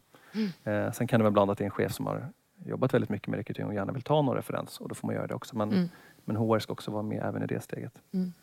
Eh, 0.63 0.91
sen 0.91 1.07
kan 1.07 1.19
det 1.19 1.23
vara 1.23 1.31
ibland 1.31 1.51
att 1.51 1.57
det 1.57 1.63
är 1.63 1.65
en 1.65 1.71
chef 1.71 1.93
som 1.93 2.05
har 2.05 2.29
jobbat 2.65 2.93
väldigt 2.93 3.09
mycket 3.09 3.27
med 3.27 3.37
rekrytering 3.37 3.67
och 3.67 3.73
gärna 3.73 3.93
vill 3.93 4.01
ta 4.03 4.21
någon 4.21 4.35
referens 4.35 4.79
och 4.81 4.89
då 4.89 4.95
får 4.95 5.07
man 5.07 5.15
göra 5.15 5.27
det 5.27 5.33
också. 5.35 5.57
Men, 5.57 5.71
Mm. 5.71 5.89
men 6.25 6.35
HR 6.35 6.59
ska 6.59 6.73
också 6.73 6.91
vara 6.91 7.03
med 7.03 7.23
även 7.23 7.43
i 7.43 7.47
det 7.47 7.61
steget. 7.63 7.93
Mm. 8.13 8.33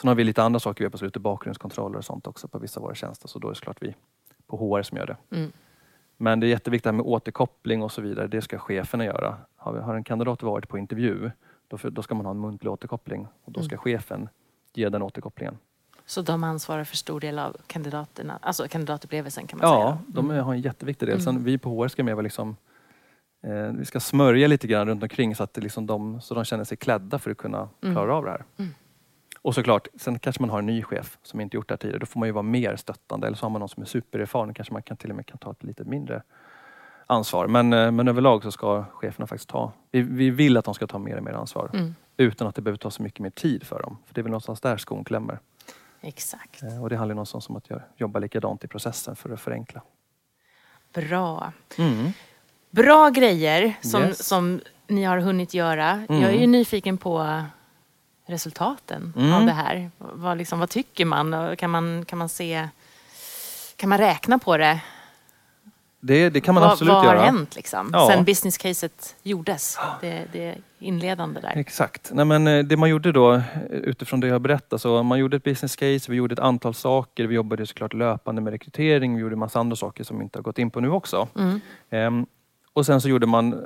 Sen 0.00 0.08
har 0.08 0.14
vi 0.14 0.24
lite 0.24 0.42
andra 0.42 0.60
saker 0.60 0.78
vi 0.80 0.84
har 0.84 0.90
på 0.90 0.98
slutet, 0.98 1.22
bakgrundskontroller 1.22 1.98
och 1.98 2.04
sånt 2.04 2.26
också 2.26 2.48
på 2.48 2.58
vissa 2.58 2.80
av 2.80 2.84
våra 2.84 2.94
tjänster 2.94 3.28
så 3.28 3.38
då 3.38 3.48
är 3.48 3.52
det 3.52 3.56
såklart 3.56 3.82
vi 3.82 3.94
på 4.46 4.56
HR 4.56 4.82
som 4.82 4.98
gör 4.98 5.06
det. 5.06 5.36
Mm. 5.36 5.52
Men 6.16 6.40
det 6.40 6.46
är 6.46 6.48
jätteviktigt 6.48 6.94
med 6.94 7.06
återkoppling 7.06 7.82
och 7.82 7.92
så 7.92 8.02
vidare. 8.02 8.26
Det 8.26 8.42
ska 8.42 8.58
cheferna 8.58 9.04
göra. 9.04 9.36
Har, 9.56 9.94
en 9.94 10.04
kandidat 10.04 10.42
varit 10.42 10.68
på 10.68 10.78
intervju, 10.78 11.30
då, 11.90 12.02
ska 12.02 12.14
man 12.14 12.26
ha 12.26 12.30
en 12.30 12.40
muntlig 12.40 12.72
återkoppling 12.72 13.28
och 13.44 13.52
då 13.52 13.62
ska 13.62 13.74
Mm. 13.74 13.82
chefen 13.82 14.28
ge 14.74 14.88
den 14.88 15.02
återkopplingen. 15.02 15.58
Så 16.06 16.22
de 16.22 16.44
ansvarar 16.44 16.84
för 16.84 16.96
stor 16.96 17.20
del 17.20 17.38
av 17.38 17.56
kandidaterna, 17.66 18.38
alltså 18.42 18.68
kandidatupplevelsen 18.68 19.46
kan 19.46 19.58
man 19.58 19.68
Ja, 19.70 19.82
säga. 19.82 19.98
de 20.08 20.30
är- 20.30 20.40
har 20.40 20.52
en 20.54 20.60
jätteviktig 20.60 21.08
del. 21.08 21.20
Sen 21.22 21.30
Mm. 21.30 21.44
vi 21.44 21.58
på 21.58 21.70
HR 21.84 21.88
ska 21.88 22.02
vara 22.04 22.20
liksom, 22.20 22.56
eh, 23.42 23.52
vi 23.78 23.84
ska 23.84 24.00
smörja 24.00 24.46
lite 24.48 24.66
grann 24.66 24.88
runt 24.88 25.02
omkring 25.02 25.34
så 25.36 25.42
att 25.42 25.56
liksom 25.56 25.86
de, 25.86 26.20
så 26.20 26.34
de 26.34 26.44
känner 26.44 26.64
sig 26.64 26.76
klädda 26.76 27.18
för 27.18 27.30
att 27.30 27.36
kunna 27.36 27.68
Mm. 27.82 27.94
klara 27.94 28.14
av 28.14 28.24
det 28.24 28.30
här. 28.30 28.44
Mm. 28.58 28.74
Och 29.46 29.54
såklart, 29.54 29.88
sen 29.96 30.18
kanske 30.18 30.42
man 30.42 30.50
har 30.50 30.58
en 30.58 30.66
ny 30.66 30.82
chef 30.82 31.18
som 31.22 31.40
inte 31.40 31.56
gjort 31.56 31.68
det 31.68 31.72
här 31.72 31.76
tidigare. 31.78 31.98
Då 31.98 32.06
får 32.06 32.20
man 32.20 32.28
ju 32.28 32.32
vara 32.32 32.42
mer 32.42 32.76
stöttande. 32.76 33.26
Eller 33.26 33.36
så 33.36 33.44
har 33.44 33.50
man 33.50 33.60
någon 33.60 33.68
som 33.68 33.82
är 33.82 33.86
supererfaren. 33.86 34.54
Kanske 34.54 34.72
man 34.72 34.82
kan 34.82 34.96
till 34.96 35.10
och 35.10 35.16
med 35.16 35.26
kan 35.26 35.38
ta 35.38 35.50
ett 35.50 35.62
lite 35.64 35.84
mindre 35.84 36.22
ansvar. 37.06 37.46
Men, 37.46 37.72
eh, 37.72 37.90
men 37.90 38.08
överlag 38.08 38.42
så 38.42 38.52
ska 38.52 38.84
cheferna 38.92 39.26
faktiskt 39.26 39.48
ta, 39.48 39.72
vi, 39.90 40.02
vi 40.02 40.30
vill 40.30 40.56
att 40.56 40.64
de 40.64 40.74
ska 40.74 40.86
ta 40.86 40.98
mer 40.98 41.16
och 41.16 41.22
mer 41.22 41.32
ansvar. 41.32 41.70
Mm. 41.74 41.94
Utan 42.16 42.48
att 42.48 42.54
det 42.54 42.62
behöver 42.62 42.78
ta 42.78 42.90
så 42.90 43.02
mycket 43.02 43.20
mer 43.20 43.30
tid 43.30 43.62
för 43.66 43.82
dem. 43.82 43.98
För 44.06 44.14
det 44.14 44.20
är 44.20 44.22
väl 44.22 44.30
någonstans 44.30 44.60
där 44.60 44.76
skon 44.76 45.04
klämmer. 45.04 45.38
Exakt. 46.00 46.62
Eh, 46.62 46.82
Och 46.82 46.88
det 46.90 46.96
handlar 46.96 47.14
någonstans 47.14 47.48
om 47.48 47.56
att 47.56 47.68
jobba 47.96 48.18
likadant 48.18 48.64
i 48.64 48.68
processen 48.68 49.16
för 49.16 49.30
att 49.30 49.40
förenkla. 49.40 49.82
Bra. 50.94 51.52
Mm. 51.78 52.10
Bra 52.70 53.08
grejer 53.10 53.74
som, 53.80 54.02
Yes. 54.02 54.26
som 54.26 54.60
ni 54.86 55.04
har 55.04 55.18
hunnit 55.18 55.54
göra. 55.54 55.90
Mm. 55.90 56.20
Jag 56.22 56.30
är 56.34 56.40
ju 56.40 56.46
nyfiken 56.46 56.98
på 56.98 57.42
resultaten 58.26 59.12
Mm. 59.16 59.32
av 59.34 59.46
det 59.46 59.52
här. 59.52 59.90
Vad, 59.98 60.38
liksom, 60.38 60.58
vad 60.58 60.70
tycker 60.70 61.04
man? 61.04 61.56
Kan 61.56 61.70
man, 61.70 62.04
kan 62.04 62.18
man 62.18 62.28
se... 62.28 62.68
Kan 63.76 63.88
man 63.88 63.98
räkna 63.98 64.38
på 64.38 64.56
det? 64.56 64.80
Det, 66.00 66.30
det 66.30 66.40
kan 66.40 66.54
man 66.54 66.62
vad, 66.62 66.72
absolut 66.72 66.92
vad 66.94 67.04
göra. 67.04 67.18
har 67.18 67.24
hänt 67.26 67.56
liksom? 67.56 67.90
Ja. 67.92 68.08
sen 68.10 68.24
business-caset 68.24 69.16
gjordes? 69.22 69.78
Det, 70.00 70.24
det 70.32 70.54
inledande 70.78 71.40
där. 71.40 71.52
Exakt. 71.56 72.10
Nej, 72.14 72.24
men 72.24 72.46
eh, 72.46 72.64
det 72.64 72.76
man 72.76 72.88
gjorde 72.90 73.12
då 73.12 73.32
eh, 73.34 73.42
utifrån 73.70 74.20
det 74.20 74.26
jag 74.26 74.40
berättade, 74.40 74.80
så 74.80 75.02
man 75.02 75.18
gjorde 75.18 75.36
ett 75.36 75.42
business 75.44 75.76
case, 75.76 76.10
vi 76.10 76.16
gjorde 76.16 76.32
ett 76.32 76.38
antal 76.38 76.74
saker, 76.74 77.26
vi 77.26 77.34
jobbade 77.34 77.66
såklart 77.66 77.92
löpande 77.94 78.42
med 78.42 78.50
rekrytering, 78.50 79.14
vi 79.14 79.20
gjorde 79.20 79.34
en 79.34 79.38
massa 79.38 79.60
andra 79.60 79.76
saker 79.76 80.04
som 80.04 80.18
vi 80.18 80.24
inte 80.24 80.38
har 80.38 80.42
gått 80.42 80.58
in 80.58 80.70
på 80.70 80.80
nu 80.80 80.90
också. 80.90 81.28
Mm. 81.38 81.60
Ehm, 81.90 82.26
och 82.72 82.86
sen 82.86 83.00
så 83.00 83.08
gjorde 83.08 83.26
man, 83.26 83.52
eh, 83.52 83.60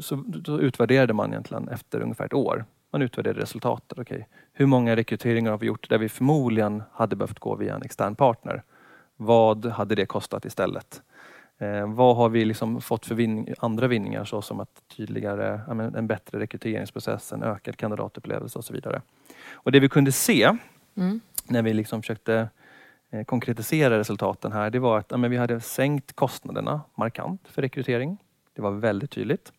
så, 0.00 0.24
så 0.46 0.58
utvärderade 0.60 1.12
man 1.12 1.30
egentligen 1.30 1.68
efter 1.68 2.00
ungefär 2.00 2.24
ett 2.24 2.34
år. 2.34 2.64
Man 2.92 3.02
utvärderade 3.02 3.40
resultatet. 3.40 3.98
Okej, 3.98 4.28
hur 4.52 4.66
många 4.66 4.96
rekryteringar 4.96 5.50
har 5.50 5.58
vi 5.58 5.66
gjort 5.66 5.88
där 5.88 5.98
vi 5.98 6.08
förmodligen 6.08 6.82
hade 6.92 7.16
behövt 7.16 7.38
gå 7.38 7.56
via 7.56 7.74
en 7.74 7.82
extern 7.82 8.14
partner? 8.14 8.62
Vad 9.16 9.66
hade 9.66 9.94
det 9.94 10.06
kostat 10.06 10.44
istället? 10.44 11.02
Eh, 11.58 11.94
vad 11.94 12.16
har 12.16 12.28
vi 12.28 12.44
liksom 12.44 12.80
fått 12.80 13.06
för 13.06 13.14
vinning, 13.14 13.54
andra 13.58 13.86
vinningar 13.86 14.24
såsom 14.24 14.60
att 14.60 14.82
tydligare, 14.96 15.60
en 15.96 16.06
bättre 16.06 16.40
rekryteringsprocess, 16.40 17.32
en 17.32 17.42
ökad 17.42 17.76
kandidatupplevelse 17.76 18.58
och 18.58 18.64
så 18.64 18.72
vidare. 18.72 19.02
Och 19.52 19.72
det 19.72 19.80
vi 19.80 19.88
kunde 19.88 20.12
se 20.12 20.56
Mm. 20.96 21.20
när 21.44 21.62
vi 21.62 21.74
liksom 21.74 22.02
försökte 22.02 22.48
eh, 23.10 23.24
konkretisera 23.24 23.98
resultaten 23.98 24.52
här, 24.52 24.70
det 24.70 24.78
var 24.78 24.98
att 24.98 25.06
ja, 25.10 25.16
vi 25.16 25.36
hade 25.36 25.60
sänkt 25.60 26.12
kostnaderna 26.12 26.80
markant 26.94 27.48
för 27.48 27.62
rekrytering. 27.62 28.18
Det 28.54 28.62
var 28.62 28.70
väldigt 28.70 29.10
tydligt. 29.10 29.52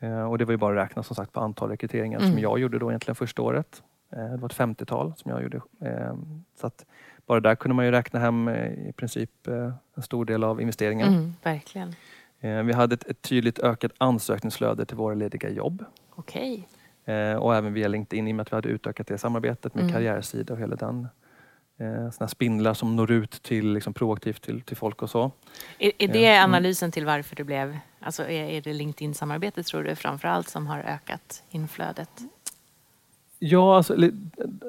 Eh, 0.00 0.22
och 0.30 0.38
det 0.38 0.44
var 0.44 0.52
ju 0.52 0.56
bara 0.58 0.82
att 0.82 0.90
räkna 0.90 1.02
som 1.02 1.16
sagt 1.16 1.32
på 1.32 1.40
antal 1.40 1.70
rekryteringar 1.70 2.18
Mm. 2.18 2.30
som 2.30 2.38
jag 2.40 2.58
gjorde 2.58 2.78
då 2.78 2.90
egentligen 2.90 3.14
första 3.14 3.42
året. 3.42 3.82
Eh, 4.12 4.24
det 4.30 4.36
var 4.36 4.48
ett 4.48 4.54
50-tal 4.54 5.12
som 5.16 5.30
jag 5.30 5.42
gjorde. 5.42 5.60
Eh, 5.80 6.14
så 6.60 6.66
att 6.66 6.86
bara 7.26 7.40
där 7.40 7.54
kunde 7.54 7.74
man 7.74 7.84
ju 7.84 7.90
räkna 7.90 8.20
hem 8.20 8.48
i 8.48 8.92
princip 8.96 9.30
en 9.96 10.02
stor 10.02 10.24
del 10.24 10.44
av 10.44 10.60
investeringen. 10.60 11.08
Mm, 11.08 11.34
verkligen. 11.42 11.94
Vi 12.40 12.72
hade 12.72 12.94
ett, 12.94 13.06
ett 13.06 13.22
tydligt 13.22 13.58
ökat 13.58 13.92
ansökningsflöde 13.98 14.84
till 14.84 14.96
våra 14.96 15.14
lediga 15.14 15.48
jobb. 15.50 15.84
Okej. 16.14 16.68
Eh, 17.04 17.34
och 17.34 17.54
även 17.56 17.72
via 17.72 17.88
LinkedIn 17.88 18.28
i 18.28 18.32
och 18.32 18.36
med 18.36 18.42
att 18.42 18.52
vi 18.52 18.56
hade 18.56 18.68
utökat 18.68 19.06
det 19.06 19.18
samarbetet 19.18 19.74
med 19.74 19.82
Mm. 19.82 19.94
karriärsida 19.94 20.54
och 20.54 20.60
hela 20.60 20.76
den. 20.76 21.08
Eh, 21.80 22.10
såna 22.10 22.28
spindlar 22.28 22.74
som 22.74 22.96
når 22.96 23.10
ut 23.10 23.42
till 23.42 23.72
liksom, 23.72 23.94
proaktivt 23.94 24.42
till, 24.42 24.60
till 24.62 24.76
folk 24.76 25.02
och 25.02 25.10
så. 25.10 25.30
Är, 25.78 25.92
är 25.98 26.08
det 26.08 26.20
Ja. 26.20 26.30
Mm. 26.30 26.44
analysen 26.54 26.92
till 26.92 27.06
varför 27.06 27.36
det 27.36 27.44
blev... 27.44 27.78
Alltså 28.00 28.22
är, 28.22 28.44
är 28.44 28.60
det 28.60 28.72
LinkedIn-samarbetet 28.72 29.66
tror 29.66 29.82
du 29.82 29.94
framför 29.94 30.28
allt 30.28 30.48
som 30.48 30.66
har 30.66 30.78
ökat 30.80 31.42
inflödet? 31.50 32.10
Ja, 33.38 33.76
alltså, 33.76 33.96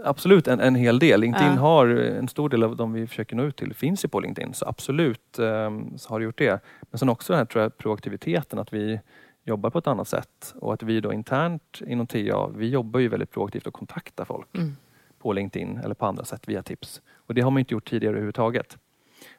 absolut 0.05 0.47
en, 0.47 0.59
en 0.59 0.75
hel 0.75 0.99
del. 0.99 1.21
LinkedIn 1.21 1.53
Ja. 1.53 1.59
har 1.61 1.87
en 1.87 2.27
stor 2.27 2.49
del 2.49 2.63
av 2.63 2.75
de 2.75 2.93
vi 2.93 3.07
försöker 3.07 3.35
nå 3.35 3.43
ut 3.43 3.55
till 3.55 3.73
finns 3.73 4.05
ju 4.05 4.09
på 4.09 4.19
LinkedIn. 4.19 4.53
Så 4.53 4.65
absolut 4.65 5.39
eh, 5.39 5.69
så 5.97 6.09
har 6.09 6.19
det 6.19 6.23
gjort 6.25 6.37
det. 6.37 6.59
Men 6.91 6.99
sen 6.99 7.09
också 7.09 7.33
den 7.33 7.37
här 7.37 7.45
tror 7.45 7.61
jag, 7.63 7.77
proaktiviteten, 7.77 8.59
att 8.59 8.73
vi 8.73 8.99
jobbar 9.43 9.69
på 9.69 9.79
ett 9.79 9.87
annat 9.87 10.07
sätt 10.07 10.53
och 10.59 10.73
att 10.73 10.83
vi 10.83 11.01
då 11.01 11.13
internt 11.13 11.81
inom 11.87 12.07
TA, 12.07 12.47
vi 12.47 12.69
jobbar 12.69 12.99
ju 12.99 13.07
väldigt 13.07 13.31
proaktivt 13.31 13.67
och 13.67 13.73
kontaktar 13.73 14.25
folk. 14.25 14.47
Mm. 14.55 14.75
På 15.19 15.33
LinkedIn 15.33 15.77
eller 15.77 15.95
på 15.95 16.05
andra 16.05 16.25
sätt 16.25 16.47
via 16.47 16.63
tips. 16.63 17.01
Och 17.15 17.33
det 17.33 17.41
har 17.41 17.51
man 17.51 17.59
inte 17.59 17.73
gjort 17.73 17.89
tidigare 17.89 18.13
överhuvudtaget. 18.13 18.77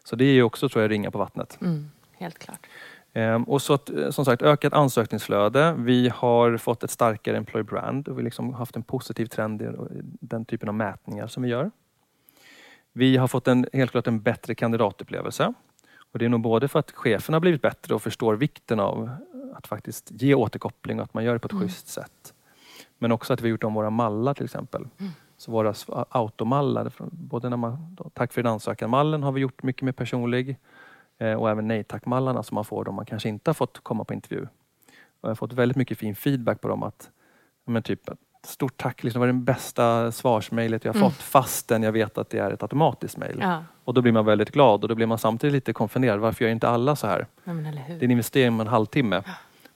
Så 0.05 0.17
det 0.17 0.25
är 0.25 0.33
ju 0.33 0.43
också 0.43 0.69
tror 0.69 0.83
jag 0.83 0.91
ringa 0.91 1.11
på 1.11 1.19
vattnet. 1.19 1.59
Mm, 1.61 1.91
helt 2.13 2.39
klart. 2.39 2.67
Ehm, 3.13 3.45
och 3.45 3.63
så 3.63 3.75
att, 3.75 3.91
eh, 3.91 4.11
som 4.11 4.25
sagt 4.25 4.43
ökat 4.43 4.73
ansökningsflöde. 4.73 5.75
Vi 5.79 6.09
har 6.09 6.57
fått 6.57 6.85
ett 6.85 6.91
starkare 6.91 7.37
employer 7.37 7.65
brand 7.65 8.09
och 8.09 8.19
vi 8.19 8.21
har 8.21 8.25
liksom 8.25 8.55
haft 8.55 8.77
en 8.77 8.83
positiv 8.83 9.27
trend 9.27 9.63
i 9.63 9.69
den 10.21 10.45
typen 10.45 10.69
av 10.69 10.75
mätningar 10.75 11.27
som 11.27 11.43
vi 11.43 11.49
gör. 11.49 11.71
Vi 12.93 13.17
har 13.17 13.29
fått 13.29 13.49
en, 13.49 13.67
helt 13.73 13.91
klart 13.91 14.07
en 14.07 14.21
bättre 14.21 14.55
kandidatupplevelse. 14.55 15.55
Och 16.13 16.19
det 16.19 16.25
är 16.25 16.29
nog 16.29 16.41
både 16.41 16.69
för 16.69 16.79
att 16.79 16.91
cheferna 16.91 17.37
har 17.37 17.41
blivit 17.41 17.63
bättre 17.63 17.95
och 17.95 18.03
förstår 18.03 18.37
vikten 18.37 18.81
av 18.81 19.11
att 19.55 19.67
faktiskt 19.67 20.11
ge 20.11 20.35
återkoppling 20.35 20.99
och 20.99 21.05
att 21.05 21.15
man 21.15 21.25
gör 21.25 21.33
det 21.33 21.39
på 21.39 21.47
ett 21.47 21.53
mm. 21.53 21.65
schysst 21.65 21.89
sätt. 21.89 22.35
Men 22.99 23.13
också 23.13 23.33
att 23.33 23.41
vi 23.41 23.45
har 23.45 23.51
gjort 23.51 23.65
om 23.65 23.75
våra 23.75 23.91
mallar 23.91 24.35
till 24.35 24.45
exempel. 24.45 24.89
Mm. 24.99 25.13
Så 25.41 25.51
våra 25.51 25.75
automallar, 26.11 26.93
både 27.11 27.49
när 27.49 27.57
man, 27.57 27.97
tack 28.15 28.33
för 28.33 28.43
din 28.43 28.53
ansökan-mallen 28.53 29.23
har 29.23 29.33
vi 29.33 29.41
gjort 29.41 29.63
mycket 29.63 29.83
mer 29.83 29.93
personlig 29.93 30.57
eh, 31.19 31.33
och 31.33 31.51
även 31.51 31.69
nej 31.69 31.85
tack-mallarna 31.85 32.43
som 32.43 32.55
man 32.55 32.65
får 32.65 32.89
om 32.89 32.95
man 32.95 33.07
kanske 33.07 33.29
inte 33.29 33.49
har 33.49 33.55
fått 33.55 33.81
komma 33.83 34.05
på 34.05 34.15
intervju. 34.15 34.43
Och 34.43 34.49
jag 35.21 35.31
har 35.31 35.35
fått 35.35 35.53
väldigt 35.53 35.77
mycket 35.77 35.99
fin 35.99 36.17
feedback 36.17 36.61
på 36.61 36.69
dem 36.69 36.83
att 36.83 37.11
men 37.67 37.83
typ, 37.83 38.11
Stort 38.43 38.77
tack, 38.77 39.03
liksom, 39.03 39.21
det 39.21 39.27
var 39.27 39.33
det 39.33 39.39
bästa 39.39 40.13
svarsmejlet 40.13 40.85
jag 40.85 40.97
mm. 40.97 41.11
fått 41.11 41.23
fastän 41.23 41.83
jag 41.83 41.93
vet 41.93 42.19
att 42.19 42.31
det 42.31 42.39
är 42.39 42.51
ett 42.51 42.63
automatiskt 42.63 43.17
mejl. 43.17 43.39
Ja. 43.41 43.65
Och 43.85 43.95
då 43.95 44.03
blir 44.03 44.13
man 44.13 44.25
väldigt 44.25 44.51
glad 44.51 44.83
och 44.83 44.89
då 44.89 44.95
blir 44.95 45.07
man 45.07 45.19
samtidigt 45.19 45.55
lite 45.55 45.73
konfunderad. 45.73 46.21
Varför 46.21 46.45
gör 46.45 46.53
inte 46.53 46.69
alla 46.69 46.97
så 46.97 47.07
här? 47.07 47.27
Ja, 47.45 47.53
det 47.53 47.93
är 47.93 48.05
en 48.05 48.11
investering 48.11 48.57
på 48.57 48.63
en 48.63 48.69
halvtimme. 48.69 49.23
Ja. 49.27 49.33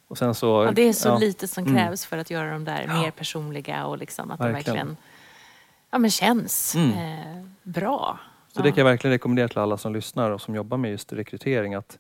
Och 0.09 0.19
sen 0.19 0.35
så, 0.35 0.65
ja, 0.65 0.73
det 0.73 0.83
är 0.83 0.93
så 0.93 1.19
lite 1.19 1.49
som 1.49 1.65
mm. 1.65 1.77
krävs 1.77 2.07
för 2.07 2.19
att 2.19 2.31
göra 2.31 2.53
dem 2.53 2.65
där 2.65 2.87
mer 2.87 3.11
personliga 3.11 3.87
och 3.87 3.99
liksom 3.99 4.31
att 4.31 4.41
verkligen. 4.41 4.77
de 4.77 4.83
verkligen 4.83 4.97
ja, 5.95 5.99
men 5.99 6.11
känns 6.11 6.75
mm. 6.75 6.91
eh, 6.91 7.45
bra. 7.63 8.19
Så 8.53 8.63
det 8.63 8.71
kan 8.71 8.79
jag 8.79 8.85
verkligen 8.85 9.13
rekommendera 9.13 9.49
till 9.49 9.59
alla 9.59 9.77
som 9.77 9.93
lyssnar 9.93 10.31
och 10.31 10.41
som 10.41 10.55
jobbar 10.55 10.77
med 10.77 10.91
just 10.91 11.13
rekrytering. 11.13 11.75
att 11.75 11.99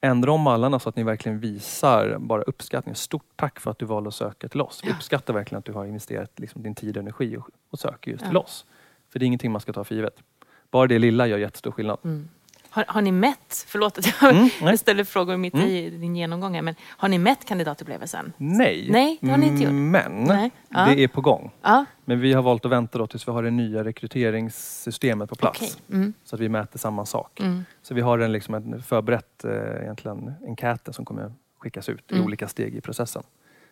Ändra 0.00 0.32
om 0.32 0.40
mallarna 0.40 0.78
så 0.78 0.88
att 0.88 0.96
ni 0.96 1.02
verkligen 1.02 1.40
visar 1.40 2.18
bara 2.18 2.42
uppskattning. 2.42 2.94
Stort 2.94 3.26
tack 3.36 3.60
för 3.60 3.70
att 3.70 3.78
du 3.78 3.84
valde 3.84 4.08
att 4.08 4.14
söka 4.14 4.48
till 4.48 4.60
oss. 4.60 4.80
Vi 4.84 4.90
uppskattar 4.90 5.34
verkligen 5.34 5.58
att 5.58 5.64
du 5.64 5.72
har 5.72 5.86
investerat 5.86 6.30
liksom 6.36 6.62
din 6.62 6.74
tid 6.74 6.96
och 6.96 7.02
energi 7.02 7.36
och, 7.36 7.48
och 7.70 7.78
söker 7.78 8.10
just 8.10 8.26
till 8.26 8.36
oss. 8.36 8.64
För 9.12 9.18
det 9.18 9.24
är 9.24 9.26
ingenting 9.26 9.52
man 9.52 9.60
ska 9.60 9.72
ta 9.72 9.84
för 9.84 9.94
givet. 9.94 10.22
Bara 10.70 10.86
det 10.86 10.98
lilla 10.98 11.26
gör 11.26 11.38
jättestor 11.38 11.70
skillnad. 11.70 11.98
Mm. 12.04 12.28
Har, 12.74 12.84
har, 12.88 13.02
ni 13.02 13.12
mätt, 13.12 13.64
förlåt 13.68 13.98
att 13.98 14.06
jag 14.06 14.50
mm, 14.60 14.78
ställer 14.78 15.04
frågor 15.04 15.36
mitt 15.36 15.54
mm. 15.54 15.66
i 15.68 15.90
din 15.90 16.16
genomgång 16.16 16.54
här, 16.54 16.62
men 16.62 16.74
har 16.88 17.08
ni 17.08 17.18
mätt 17.18 17.44
kandidatupplevelsen? 17.44 18.32
Nej, 18.36 18.86
Nej 18.90 19.18
det 19.20 19.30
har 19.30 19.36
ni 19.36 19.46
inte 19.46 19.62
gjort. 19.62 19.72
men 19.72 20.24
Nej. 20.24 20.50
det 20.68 21.04
är 21.04 21.08
på 21.08 21.20
gång. 21.20 21.50
Ja. 21.62 21.84
Men 22.04 22.20
vi 22.20 22.32
har 22.32 22.42
valt 22.42 22.64
att 22.64 22.70
vänta 22.70 22.98
då 22.98 23.06
tills 23.06 23.28
vi 23.28 23.32
har 23.32 23.42
det 23.42 23.50
nya 23.50 23.84
rekryteringssystemet 23.84 25.30
på 25.30 25.36
plats. 25.36 25.60
Okay. 25.60 25.98
Mm. 25.98 26.12
Så 26.24 26.36
att 26.36 26.40
vi 26.40 26.48
mäter 26.48 26.78
samma 26.78 27.06
sak. 27.06 27.40
Mm. 27.40 27.64
Så 27.82 27.94
vi 27.94 28.00
har 28.00 28.18
en, 28.18 28.32
liksom 28.32 28.54
en 28.54 28.82
förberett 28.82 29.44
eh, 29.44 29.82
egentligen, 29.82 30.32
enkäten 30.46 30.94
som 30.94 31.04
kommer 31.04 31.32
skickas 31.58 31.88
ut 31.88 32.10
i 32.10 32.14
mm. 32.14 32.26
olika 32.26 32.48
steg 32.48 32.74
i 32.74 32.80
processen. 32.80 33.22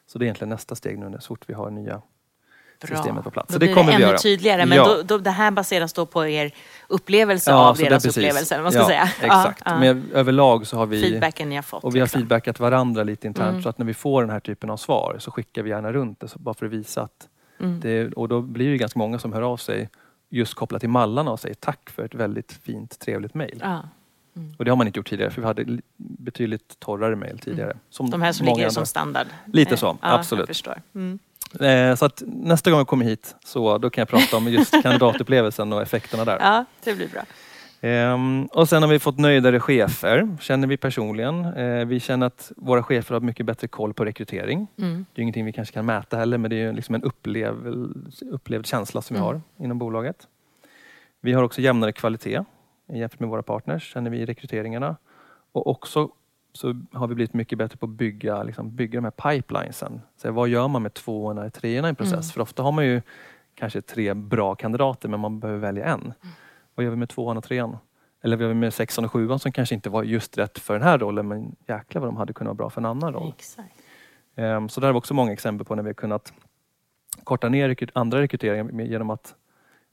Så 0.07 0.19
det 0.19 0.23
är 0.23 0.27
egentligen 0.27 0.49
nästa 0.49 0.75
steg 0.75 0.99
nu 0.99 1.17
så 1.21 1.27
fort 1.27 1.45
vi 1.47 1.55
har 1.55 1.71
nya 1.71 2.03
Bra. 2.87 2.97
systemet 2.97 3.25
på 3.25 3.31
plats. 3.31 3.49
Då 3.49 3.53
så 3.53 3.59
det 3.59 3.67
blir 3.67 3.75
kommer 3.75 3.87
det 3.87 3.97
ännu 3.97 4.05
vi 4.05 4.11
göra. 4.11 4.19
tydligare. 4.19 4.67
Men 4.67 4.79
ja. 4.79 4.85
då, 4.85 5.03
då, 5.03 5.19
det 5.19 5.31
här 5.31 5.51
baseras 5.51 5.93
då 5.93 6.07
på 6.07 6.27
er 6.27 6.55
upplevelse 6.89 7.51
ja, 7.51 7.69
av 7.69 7.77
deras 7.77 8.07
upplevelse. 8.07 8.63
Man 8.63 8.73
ska 8.73 8.81
ja, 8.81 8.87
säga. 8.87 9.11
Exakt. 9.23 9.63
Ja, 9.65 9.79
Men 9.79 10.11
överlag 10.15 10.67
så 10.67 10.77
har 10.77 10.87
vi 10.87 11.03
feedbacken 11.03 11.49
ni 11.49 11.55
har 11.55 11.63
fått. 11.63 11.85
Och 11.85 11.95
vi 11.95 11.99
har 11.99 12.07
liksom. 12.07 12.21
feedbackat 12.21 12.61
varandra 12.61 13.03
lite 13.03 13.27
internt 13.27 13.51
mm. 13.51 13.63
så 13.63 13.69
att 13.69 13.79
när 13.79 13.87
vi 13.87 13.95
får 13.95 14.23
den 14.23 14.31
här 14.31 14.41
typen 14.41 14.71
av 14.71 14.77
svar 14.77 15.17
så 15.19 15.31
skickar 15.31 15.63
vi 15.63 15.71
gärna 15.71 15.93
runt 15.93 16.21
det 16.21 16.35
bara 16.37 16.55
för 16.55 16.67
att 16.67 16.73
visa 16.73 17.03
att 17.03 17.29
mm. 17.61 17.81
det, 17.81 18.13
och 18.13 18.29
då 18.29 18.41
blir 18.41 18.71
det 18.71 18.77
ganska 18.77 18.99
många 18.99 19.19
som 19.19 19.33
hör 19.33 19.43
av 19.43 19.57
sig 19.57 19.89
just 20.31 20.55
kopplat 20.55 20.81
till 20.81 20.91
mallarna 20.91 21.31
och 21.31 21.41
säger 21.41 21.55
tack 21.55 21.91
för 21.91 22.05
ett 22.05 22.15
väldigt 22.15 22.53
fint 22.53 22.99
trevligt 22.99 23.35
mejl. 23.35 23.63
Mm. 24.37 24.55
Och 24.59 24.65
det 24.65 24.71
har 24.71 24.77
man 24.77 24.87
inte 24.87 24.99
gjort 24.99 25.09
tidigare 25.09 25.31
för 25.31 25.41
vi 25.41 25.47
hade 25.47 25.79
betydligt 25.97 26.81
torrare 26.81 27.17
mejl 27.17 27.39
tidigare. 27.39 27.71
Mm. 27.71 27.79
Som 27.91 28.11
De 28.11 28.23
här 28.23 28.33
som 28.33 28.47
ligger 28.47 28.71
som 28.71 28.87
standard? 28.87 29.27
Lite 29.53 29.77
så, 29.77 29.99
absolut. 30.01 30.67
Mm. 31.61 31.91
Eh, 31.91 31.97
så 31.97 32.05
att 32.05 32.23
nästa 32.27 32.71
gång 32.71 32.79
jag 32.79 32.87
kommer 32.87 33.05
hit 33.05 33.37
så 33.45 33.79
då 33.79 33.91
kan 33.91 34.03
jag 34.03 34.09
prata 34.09 34.37
om 34.37 34.49
just 34.49 34.73
kandidatupplevelsen 34.83 35.73
och 35.73 35.83
effekterna 35.83 36.25
där. 36.25 36.39
Ja, 36.41 36.65
det 36.85 36.95
blir 36.95 37.09
bra. 37.09 37.23
Um, 37.83 38.47
och 38.47 38.69
sen 38.69 38.83
har 38.83 38.91
vi 38.91 38.99
fått 38.99 39.19
nöjdare 39.19 39.61
chefer, 39.61 40.37
känner 40.41 40.69
vi 40.69 40.77
personligen. 40.77 41.45
Uh, 41.45 41.87
vi 41.87 42.01
känner 42.01 42.27
att 42.27 42.53
våra 42.57 42.83
chefer 42.83 43.15
har 43.15 43.21
mycket 43.21 43.47
bättre 43.47 43.69
koll 43.69 43.95
på 43.95 44.05
rekrytering. 44.05 44.67
Mm. 44.79 45.07
Det 45.13 45.21
är 45.21 45.23
ingenting 45.23 45.45
vi 45.45 45.53
kanske 45.53 45.75
kan 45.75 45.87
mäta 45.87 46.17
heller 46.17 46.39
men 46.39 46.51
det 46.51 46.57
är 46.57 46.73
liksom 46.73 46.95
en 46.95 47.03
upplev, 47.03 47.55
upplevd 48.33 48.67
känsla 48.67 49.03
som 49.03 49.17
mm. 49.17 49.29
vi 49.29 49.33
har 49.33 49.41
inom 49.65 49.79
bolaget. 49.79 50.17
Vi 51.21 51.33
har 51.33 51.43
också 51.43 51.61
jämnare 51.61 51.93
kvalitet 51.93 52.45
jämfört 52.93 53.21
med 53.21 53.29
våra 53.29 53.43
partners, 53.43 53.93
känner 53.93 54.11
vi 54.11 54.19
i 54.19 54.27
rekryteringarna. 54.27 54.97
Och 55.53 55.67
också 55.67 56.11
så 56.53 56.83
har 56.93 57.07
vi 57.07 57.15
blivit 57.15 57.35
mycket 57.35 57.59
bättre 57.59 57.77
på 57.77 57.87
att 57.87 57.91
bygga, 57.91 58.43
liksom, 58.43 58.77
bygga 58.77 59.01
de 59.01 59.05
här 59.05 59.35
pipelinesen. 59.35 60.01
Så 60.17 60.33
vad 60.33 60.49
gör 60.49 60.69
man 60.69 60.83
med 60.83 60.95
tvåorna 60.95 61.45
och 61.45 61.53
treorna 61.53 61.89
i 61.89 61.91
en 61.91 61.97
process? 61.97 62.13
Mm. 62.13 62.23
För 62.23 62.41
ofta 62.41 62.63
har 62.63 62.73
man 62.73 62.85
ju 62.85 63.03
kanske 63.55 63.81
tre 63.81 64.15
bra 64.15 64.55
kandidater 64.55 65.09
men 65.09 65.21
man 65.21 65.41
behöver 65.41 65.61
välja 65.61 65.85
en. 65.85 66.01
Mm. 66.01 66.15
Vad 66.75 66.85
gör 66.85 66.91
vi 66.91 66.97
med 66.97 67.09
tvåan 67.09 67.37
och 67.37 67.45
trean? 67.45 67.77
Eller 68.23 68.37
vad 68.37 68.43
gör 68.43 68.49
vi 68.49 68.55
med 68.55 68.75
sexan 68.75 69.05
och 69.05 69.13
sjuan 69.13 69.39
som 69.39 69.53
kanske 69.53 69.75
inte 69.75 69.91
var 69.91 70.03
just 70.03 70.39
rätt 70.39 70.59
för 70.59 70.75
den 70.75 70.83
här 70.83 70.99
rollen 70.99 71.29
men 71.29 71.57
jäklar 71.69 72.01
vad 72.01 72.09
de 72.09 72.17
hade 72.17 72.33
kunnat 72.33 72.49
vara 72.49 72.57
bra 72.57 72.71
för 72.71 72.81
en 72.81 72.87
annan 72.87 73.13
roll. 73.13 73.33
Exakt. 73.37 73.75
Um, 74.37 74.69
så 74.69 74.81
där 74.81 74.89
har 74.89 74.93
vi 74.93 74.99
också 74.99 75.15
många 75.15 75.33
exempel 75.33 75.67
på 75.67 75.75
när 75.75 75.83
vi 75.83 75.89
har 75.89 75.95
kunnat 75.95 76.33
korta 77.25 77.49
ner 77.49 77.91
andra 77.93 78.21
rekryteringar 78.21 78.83
genom 78.83 79.11
att 79.11 79.35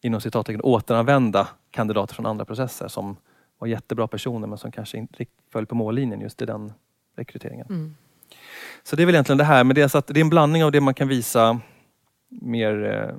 inom 0.02 0.22
citattecken 0.22 0.62
återanvända 0.62 1.48
kandidater 1.72 2.16
från 2.16 2.26
andra 2.26 2.46
processer 2.46 2.88
som 2.88 3.18
var 3.58 3.68
jättebra 3.68 4.08
personer 4.08 4.48
men 4.48 4.58
som 4.58 4.72
kanske 4.72 4.98
inte 4.98 5.26
föll 5.52 5.66
på 5.66 5.76
mållinjen 5.76 6.22
just 6.22 6.42
i 6.42 6.46
den 6.46 6.74
rekryteringen. 7.16 7.68
Mm. 7.70 7.96
Så 8.84 8.96
det 8.96 9.02
är 9.02 9.06
väl 9.06 9.16
egentligen 9.16 9.38
det 9.38 9.44
här, 9.44 9.64
men 9.64 9.76
det 9.76 9.82
är, 9.82 9.88
så 9.88 9.98
att 9.98 10.08
det 10.08 10.20
är 10.20 10.22
en 10.22 10.30
blandning 10.30 10.64
av 10.64 10.72
det 10.72 10.82
man 10.82 10.94
kan 10.94 11.08
visa 11.08 11.60
mer 12.30 12.84
eh, 12.84 13.16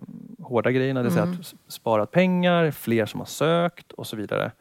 hårda 0.47 0.71
grejerna, 0.71 1.03
det 1.03 1.09
vill 1.09 1.19
mm. 1.19 1.35
säga 1.35 1.41
att 1.41 1.73
sparat 1.73 2.11
pengar, 2.11 2.71
fler 2.71 3.07
som 3.07 3.21
har 3.21 3.27
sökt 3.27 3.93
och 3.93 4.07
så 4.07 4.17
vidare. 4.17 4.53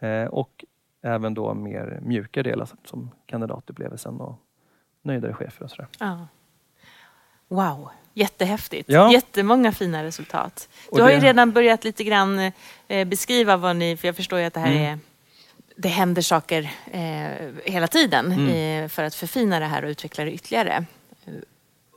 Eh, 0.00 0.24
och 0.24 0.64
även 1.02 1.34
då 1.34 1.54
mer 1.54 1.98
mjuka 2.02 2.42
delar 2.42 2.68
som 2.84 3.10
kandidatupplevelsen 3.26 4.20
och 4.20 4.38
nöjdare 5.02 5.34
chefer 5.34 5.64
och 5.64 5.70
sådär. 5.70 5.88
Ja. 5.98 6.26
Wow, 7.48 7.88
jättehäftigt. 8.14 8.88
Ja. 8.88 9.12
Jättemånga 9.12 9.72
fina 9.72 10.04
resultat. 10.04 10.68
Du 10.90 10.96
det... 10.96 11.02
har 11.02 11.10
ju 11.10 11.18
redan 11.18 11.52
börjat 11.52 11.84
lite 11.84 12.04
grann 12.04 12.52
eh, 12.88 13.08
beskriva 13.08 13.56
vad 13.56 13.76
ni, 13.76 13.96
för 13.96 14.08
jag 14.08 14.16
förstår 14.16 14.38
ju 14.38 14.44
att 14.44 14.54
det 14.54 14.60
här 14.60 14.72
mm. 14.72 14.82
är 14.82 14.98
det 15.76 15.88
händer 15.88 16.22
saker 16.22 16.70
eh, 16.92 17.72
hela 17.72 17.86
tiden 17.86 18.32
mm. 18.32 18.84
eh, 18.84 18.88
för 18.88 19.02
att 19.02 19.14
förfina 19.14 19.60
det 19.60 19.66
här 19.66 19.84
och 19.84 19.88
utveckla 19.88 20.24
det 20.24 20.32
ytterligare. 20.32 20.84
Eh, 21.26 21.32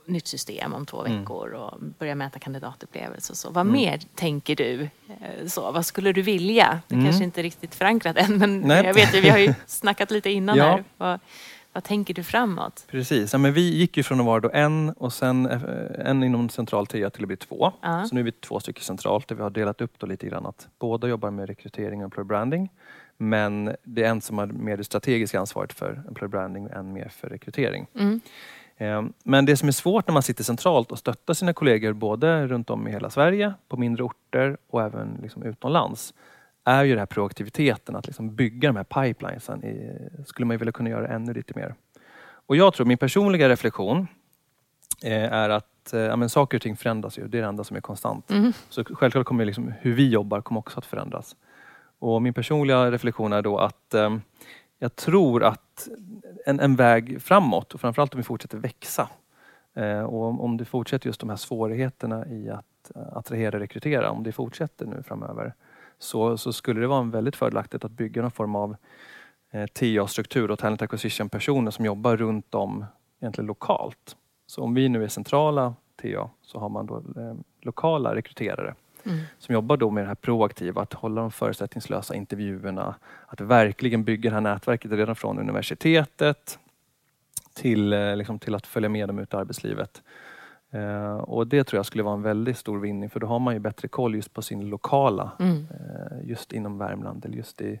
nytt 0.06 0.26
system 0.26 0.74
om 0.74 0.86
två 0.86 1.04
mm. 1.04 1.18
veckor 1.18 1.52
och 1.52 1.80
börja 1.98 2.14
mäta 2.14 2.38
kandidatupplevelser 2.38 3.32
och 3.32 3.36
så. 3.36 3.50
Vad 3.50 3.66
mm. 3.66 3.72
mer 3.72 4.00
tänker 4.14 4.56
du? 4.56 4.82
Eh, 5.08 5.46
så, 5.46 5.72
vad 5.72 5.86
skulle 5.86 6.12
du 6.12 6.22
vilja? 6.22 6.80
Det 6.88 6.94
mm. 6.94 7.06
kanske 7.06 7.24
inte 7.24 7.40
är 7.40 7.42
riktigt 7.42 7.74
förankrat 7.74 8.16
än 8.16 8.38
men 8.38 8.60
Nej. 8.60 8.84
jag 8.84 8.94
vet 8.94 9.14
ju, 9.14 9.20
vi 9.20 9.28
har 9.28 9.38
ju 9.38 9.54
snackat 9.66 10.10
lite 10.10 10.30
innan 10.30 10.56
ja. 10.56 10.64
här. 10.64 10.84
Vad, 10.96 11.20
vad 11.72 11.84
tänker 11.84 12.14
du 12.14 12.22
framåt? 12.22 12.84
Precis, 12.90 13.32
ja, 13.32 13.38
men 13.38 13.52
vi 13.52 13.76
gick 13.76 13.96
ju 13.96 14.02
från 14.02 14.20
att 14.20 14.26
vara 14.26 14.40
då 14.40 14.50
en 14.52 14.90
och 14.90 15.12
sen 15.12 15.46
eh, 15.46 15.60
en 16.10 16.22
inom 16.22 16.48
central 16.48 16.86
TIA 16.86 17.10
till 17.10 17.22
att 17.22 17.28
bli 17.28 17.36
två. 17.36 17.72
Uh. 17.84 18.04
Så 18.04 18.14
nu 18.14 18.20
är 18.20 18.24
vi 18.24 18.32
två 18.32 18.60
stycken 18.60 18.84
centralt 18.84 19.28
där 19.28 19.36
vi 19.36 19.42
har 19.42 19.50
delat 19.50 19.80
upp 19.80 19.92
då 19.98 20.06
lite 20.06 20.26
grann 20.26 20.46
att 20.46 20.68
båda 20.78 21.08
jobbar 21.08 21.30
med 21.30 21.48
rekrytering 21.48 22.00
och 22.00 22.04
employer 22.04 22.24
branding. 22.24 22.70
Men 23.16 23.76
det 23.82 24.04
är 24.04 24.08
en 24.08 24.20
som 24.20 24.38
har 24.38 24.46
mer 24.46 24.76
det 24.76 24.84
strategiska 24.84 25.40
ansvaret 25.40 25.72
för 25.72 26.02
employer 26.08 26.28
branding 26.28 26.68
en 26.72 26.92
mer 26.92 27.08
för 27.08 27.28
rekrytering. 27.28 27.86
Mm. 27.94 28.20
Ehm, 28.76 29.12
men 29.24 29.46
det 29.46 29.56
som 29.56 29.68
är 29.68 29.72
svårt 29.72 30.06
när 30.06 30.12
man 30.12 30.22
sitter 30.22 30.44
centralt 30.44 30.92
och 30.92 30.98
stöttar 30.98 31.34
sina 31.34 31.52
kollegor 31.52 31.92
både 31.92 32.46
runt 32.46 32.70
om 32.70 32.88
i 32.88 32.90
hela 32.90 33.10
Sverige, 33.10 33.54
på 33.68 33.76
mindre 33.76 34.04
orter 34.04 34.56
och 34.70 34.82
även 34.82 35.18
liksom 35.22 35.42
utomlands 35.42 36.14
är 36.64 36.84
ju 36.84 36.90
den 36.90 36.98
här 36.98 37.06
proaktiviteten, 37.06 37.96
att 37.96 38.06
liksom 38.06 38.34
bygga 38.34 38.68
de 38.68 38.76
här 38.76 38.84
pipelinesen. 38.84 39.62
skulle 40.26 40.46
man 40.46 40.54
ju 40.54 40.58
vilja 40.58 40.72
kunna 40.72 40.90
göra 40.90 41.08
ännu 41.08 41.34
lite 41.34 41.52
mer. 41.56 41.74
Och 42.46 42.56
jag 42.56 42.74
tror, 42.74 42.86
min 42.86 42.98
personliga 42.98 43.48
reflektion 43.48 44.06
eh, 45.02 45.32
är 45.32 45.50
att 45.50 45.92
eh, 45.92 46.00
ja, 46.00 46.16
men 46.16 46.28
saker 46.28 46.58
och 46.58 46.62
ting 46.62 46.76
förändras 46.76 47.18
ju. 47.18 47.28
Det 47.28 47.38
är 47.38 47.42
det 47.42 47.48
enda 47.48 47.64
som 47.64 47.76
är 47.76 47.80
konstant. 47.80 48.30
Mm. 48.30 48.52
Så 48.68 48.84
självklart 48.84 49.26
kommer 49.26 49.44
liksom, 49.44 49.72
hur 49.80 49.92
vi 49.92 50.08
jobbar 50.08 50.40
kommer 50.40 50.58
också 50.58 50.78
att 50.78 50.86
förändras. 50.86 51.36
Och 51.98 52.22
min 52.22 52.34
personliga 52.34 52.90
reflektion 52.90 53.32
är 53.32 53.42
då 53.42 53.58
att 53.58 53.94
eh, 53.94 54.16
jag 54.78 54.96
tror 54.96 55.44
att 55.44 55.88
en, 56.46 56.60
en, 56.60 56.76
väg 56.76 57.22
framåt, 57.22 57.74
och 57.74 57.80
framförallt 57.80 58.14
om 58.14 58.18
vi 58.18 58.24
fortsätter 58.24 58.58
växa, 58.58 59.08
eh, 59.74 60.00
och 60.00 60.22
om, 60.22 60.40
om 60.40 60.56
det 60.56 60.64
fortsätter 60.64 61.06
just 61.06 61.20
de 61.20 61.28
här 61.28 61.36
svårigheterna 61.36 62.26
i 62.26 62.50
att 62.50 62.90
eh, 62.94 63.16
attrahera 63.16 63.56
och 63.56 63.60
rekrytera, 63.60 64.10
om 64.10 64.22
det 64.22 64.32
fortsätter 64.32 64.86
nu 64.86 65.02
framöver, 65.02 65.54
så, 65.98 66.38
så 66.38 66.52
skulle 66.52 66.80
det 66.80 66.86
vara 66.86 67.02
väldigt 67.02 67.36
fördelaktigt 67.36 67.84
att 67.84 67.90
bygga 67.90 68.22
någon 68.22 68.30
form 68.30 68.56
av 68.56 68.76
eh, 69.50 69.66
TA-struktur 69.66 70.50
och 70.50 70.58
talent 70.58 70.82
acquisition-personer 70.82 71.70
som 71.70 71.84
jobbar 71.84 72.16
runt 72.16 72.54
om 72.54 72.84
egentligen 73.20 73.46
lokalt. 73.46 74.16
Så 74.46 74.62
om 74.62 74.74
vi 74.74 74.88
nu 74.88 75.04
är 75.04 75.08
centrala 75.08 75.74
TA 76.02 76.30
så 76.42 76.58
har 76.58 76.68
man 76.68 76.86
då 76.86 76.96
eh, 76.96 77.34
lokala 77.62 78.14
rekryterare 78.14 78.74
som 79.38 79.52
jobbar 79.52 79.76
då 79.76 79.90
med 79.90 80.04
det 80.04 80.08
här 80.08 80.14
proaktiva, 80.14 80.82
att 80.82 80.92
hålla 80.92 81.20
de 81.20 81.30
förutsättningslösa 81.30 82.14
intervjuerna, 82.14 82.94
att 83.26 83.40
verkligen 83.40 84.04
bygga 84.04 84.30
det 84.30 84.34
här 84.34 84.40
nätverket 84.40 84.90
redan 84.92 85.16
från 85.16 85.38
universitetet 85.38 86.58
till, 87.54 87.92
eh, 87.92 88.16
liksom, 88.16 88.38
till 88.38 88.54
att 88.54 88.66
följa 88.66 88.88
med 88.88 89.08
dem 89.08 89.18
ut 89.18 89.32
i 89.32 89.36
arbetslivet. 89.36 90.02
Eh, 90.70 91.16
och 91.16 91.46
det 91.46 91.64
tror 91.64 91.78
jag 91.78 91.86
skulle 91.86 92.02
vara 92.02 92.14
en 92.14 92.22
väldigt 92.22 92.58
stor 92.58 92.78
vinning 92.78 93.10
för 93.10 93.20
då 93.20 93.26
har 93.26 93.38
man 93.38 93.54
ju 93.54 93.60
bättre 93.60 93.88
koll 93.88 94.14
just 94.14 94.32
på 94.32 94.42
sin 94.42 94.68
lokala, 94.68 95.30
Mm. 95.38 95.66
eh, 95.70 96.28
just 96.28 96.52
inom 96.52 96.78
Värmland 96.78 97.24
eller 97.24 97.36
just 97.36 97.60
i, 97.60 97.80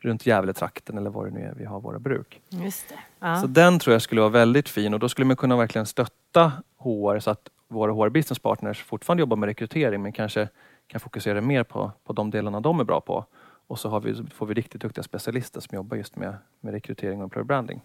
runt 0.00 0.26
Gävletrakten 0.26 0.98
eller 0.98 1.10
var 1.10 1.24
det 1.26 1.30
nu 1.32 1.40
är 1.40 1.54
vi 1.56 1.64
har 1.64 1.80
våra 1.80 1.98
bruk. 1.98 2.40
Just 2.48 2.88
det. 2.88 2.94
Ja. 3.20 3.40
Så 3.40 3.46
den 3.46 3.78
tror 3.78 3.92
jag 3.94 4.02
skulle 4.02 4.20
vara 4.20 4.30
väldigt 4.30 4.68
fin 4.68 4.94
och 4.94 5.00
då 5.00 5.08
skulle 5.08 5.24
man 5.24 5.36
kunna 5.36 5.56
verkligen 5.56 5.86
stötta 5.86 6.52
HR 6.78 7.18
så 7.18 7.30
att 7.30 7.48
våra 7.68 7.92
HR 7.92 8.08
business 8.08 8.38
partners 8.38 8.82
fortfarande 8.82 9.20
jobbar 9.20 9.36
med 9.36 9.46
rekrytering 9.46 10.02
men 10.02 10.12
kanske 10.12 10.48
kan 10.86 11.00
fokusera 11.00 11.40
mer 11.40 11.62
på, 11.62 11.92
på 12.04 12.12
de 12.12 12.30
delarna 12.30 12.60
de 12.60 12.80
är 12.80 12.84
bra 12.84 13.00
på. 13.00 13.24
Och 13.68 13.78
så 13.78 13.98
vi, 13.98 14.14
får 14.34 14.46
vi 14.46 14.54
riktigt 14.54 14.80
duktiga 14.80 15.02
specialister 15.02 15.60
som 15.60 15.76
jobbar 15.76 15.96
just 15.96 16.16
med, 16.16 16.34
med 16.60 16.72
rekrytering 16.74 17.18
och 17.18 17.24
employer 17.24 17.44
branding. 17.44 17.80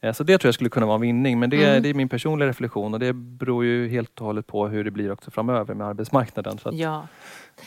Eh, 0.00 0.12
Så 0.12 0.24
det 0.24 0.38
tror 0.38 0.48
jag 0.48 0.54
skulle 0.54 0.70
kunna 0.70 0.86
vara 0.86 0.94
en 0.94 1.00
vinning 1.00 1.38
men 1.38 1.50
det, 1.50 1.64
Mm. 1.64 1.82
det 1.82 1.88
är 1.90 1.94
min 1.94 2.08
personliga 2.08 2.48
reflektion 2.48 2.94
och 2.94 3.00
det 3.00 3.12
beror 3.12 3.64
ju 3.64 3.88
helt 3.88 4.20
och 4.20 4.26
hållet 4.26 4.46
på 4.46 4.68
hur 4.68 4.84
det 4.84 4.90
blir 4.90 5.12
också 5.12 5.30
framöver 5.30 5.74
med 5.74 5.86
arbetsmarknaden. 5.86 6.58
Så 6.58 6.68
att, 6.68 6.74
ja, 6.74 7.06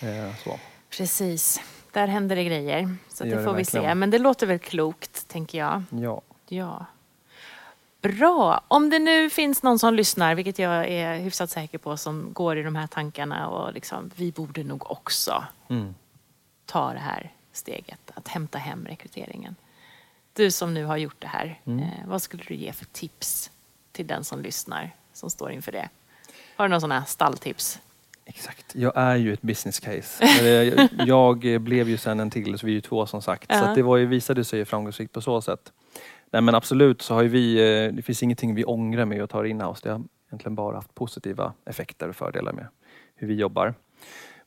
eh, 0.02 0.36
så. 0.44 0.60
precis. 0.98 1.62
Där 1.92 2.08
händer 2.08 2.36
det 2.36 2.44
grejer. 2.44 2.96
Så 3.10 3.24
Det 3.24 3.36
det, 3.36 3.44
får 3.44 3.54
vi 3.54 3.66
se. 3.66 3.96
Men 3.96 4.10
det 4.10 4.20
låter 4.20 4.48
väl 4.48 4.60
klokt, 4.60 5.28
tänker 5.28 5.58
jag. 5.58 5.84
Ja. 5.90 6.22
Ja. 6.48 6.86
Bra. 8.04 8.62
Om 8.68 8.90
det 8.90 9.00
nu 9.00 9.30
finns 9.30 9.64
någon 9.64 9.80
som 9.80 9.94
lyssnar, 9.94 10.36
vilket 10.36 10.60
jag 10.60 10.88
är 10.88 11.18
hyfsat 11.20 11.50
säker 11.50 11.78
på, 11.78 11.98
som 11.98 12.34
går 12.34 12.58
i 12.58 12.64
de 12.64 12.76
här 12.76 12.88
tankarna 12.88 13.48
och 13.48 13.74
liksom, 13.74 14.12
vi 14.16 14.32
borde 14.32 14.64
nog 14.64 14.92
också 14.92 15.44
Mm. 15.70 15.96
ta 16.66 16.94
det 16.94 17.00
här 17.00 17.32
steget 17.52 18.12
att 18.14 18.28
hämta 18.28 18.58
hem 18.58 18.86
rekryteringen. 18.86 19.56
Du 20.34 20.52
som 20.52 20.74
nu 20.74 20.86
har 20.86 20.98
gjort 20.98 21.16
det 21.20 21.28
här, 21.28 21.60
Mm. 21.66 21.80
eh, 21.80 21.90
vad 22.08 22.22
skulle 22.22 22.44
du 22.48 22.56
ge 22.56 22.74
för 22.74 22.86
tips 22.86 23.52
till 23.92 24.08
den 24.08 24.24
som 24.24 24.42
lyssnar, 24.42 24.92
som 25.14 25.30
står 25.30 25.52
inför 25.52 25.72
det? 25.72 25.90
Har 26.56 26.66
du 26.66 26.70
några 26.70 26.80
sådana 26.82 27.06
stalltips? 27.06 27.80
Exakt. 28.26 28.76
Jag 28.76 28.94
är 28.98 29.16
ju 29.16 29.34
ett 29.34 29.42
business 29.42 29.80
case. 29.80 30.26
Jag 31.06 31.62
blev 31.62 31.90
ju 31.90 31.98
sen 31.98 32.20
en 32.20 32.32
till, 32.32 32.60
så 32.60 32.66
vi 32.66 32.72
är 32.72 32.76
ju 32.76 32.82
två 32.82 33.06
som 33.08 33.22
sagt. 33.22 33.52
Så 33.52 33.58
Ja. 33.58 33.62
att 33.64 33.76
det 33.76 33.82
var 33.82 33.98
ju, 33.98 34.06
visade 34.06 34.44
sig 34.46 34.60
ju 34.60 34.66
framgångsrikt 34.66 35.14
på 35.14 35.22
så 35.22 35.42
sätt. 35.42 35.72
Nej 36.34 36.42
men 36.42 36.56
absolut 36.56 37.02
så 37.02 37.14
har 37.14 37.22
ju 37.22 37.30
vi, 37.30 37.56
eh, 37.56 37.94
det 37.94 38.02
finns 38.02 38.24
ingenting 38.24 38.56
vi 38.56 38.66
ångrar 38.66 39.06
med 39.06 39.24
att 39.24 39.30
ta 39.30 39.42
det 39.42 39.50
inhouse. 39.50 39.82
Det 39.84 39.90
har 39.90 40.02
egentligen 40.28 40.56
bara 40.56 40.76
haft 40.76 40.96
positiva 40.96 41.54
effekter 41.66 42.10
och 42.10 42.16
fördelar 42.16 42.54
med 42.54 42.68
hur 43.16 43.28
vi 43.28 43.34
jobbar. 43.34 43.74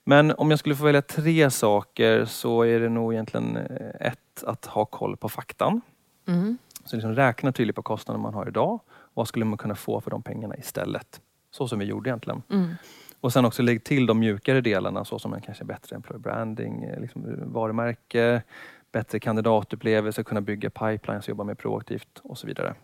Men 0.05 0.33
om 0.33 0.51
jag 0.51 0.59
skulle 0.59 0.75
få 0.75 0.85
välja 0.85 1.03
tre 1.03 1.51
saker 1.51 2.25
så 2.25 2.63
är 2.63 2.81
det 2.81 2.89
nog 2.89 3.13
egentligen 3.13 3.57
eh, 3.57 4.07
ett, 4.07 4.45
att 4.45 4.67
ha 4.67 4.85
koll 4.85 5.17
på 5.17 5.29
faktan. 5.29 5.81
Mm. 6.29 6.59
Så 6.85 6.97
liksom 6.97 7.15
räkna 7.15 7.53
tydligt 7.53 7.77
på 7.77 7.83
kostnaden 7.83 8.23
man 8.23 8.35
har 8.35 8.49
idag. 8.49 8.81
Vad 9.15 9.29
skulle 9.29 9.45
man 9.45 9.59
kunna 9.59 9.75
få 9.75 10.01
för 10.01 10.11
de 10.11 10.23
pengarna 10.23 10.57
istället? 10.57 11.21
Så 11.51 11.69
som 11.69 11.79
vi 11.79 11.85
gjorde 11.85 12.11
egentligen. 12.11 12.43
Mm. 12.51 12.69
Och 13.21 13.33
sen 13.33 13.45
också 13.45 13.63
lägg 13.63 13.85
till 13.85 14.07
de 14.07 14.19
mjukare 14.19 14.61
delarna 14.61 15.05
såsom 15.05 15.35
en 15.35 15.41
kanske 15.41 15.65
bättre 15.65 15.97
employer 15.97 16.21
branding, 16.21 16.85
eh, 16.85 17.01
liksom 17.01 17.53
varumärke, 17.53 18.43
bättre 18.97 19.21
kandidatupplevelse, 19.21 20.23
kunna 20.25 20.41
bygga 20.41 20.71
pipelines, 20.71 21.29
jobba 21.29 21.45
mer 21.45 21.55
proaktivt 21.55 22.21
och 22.23 22.39
så 22.39 22.47
vidare. 22.47 22.75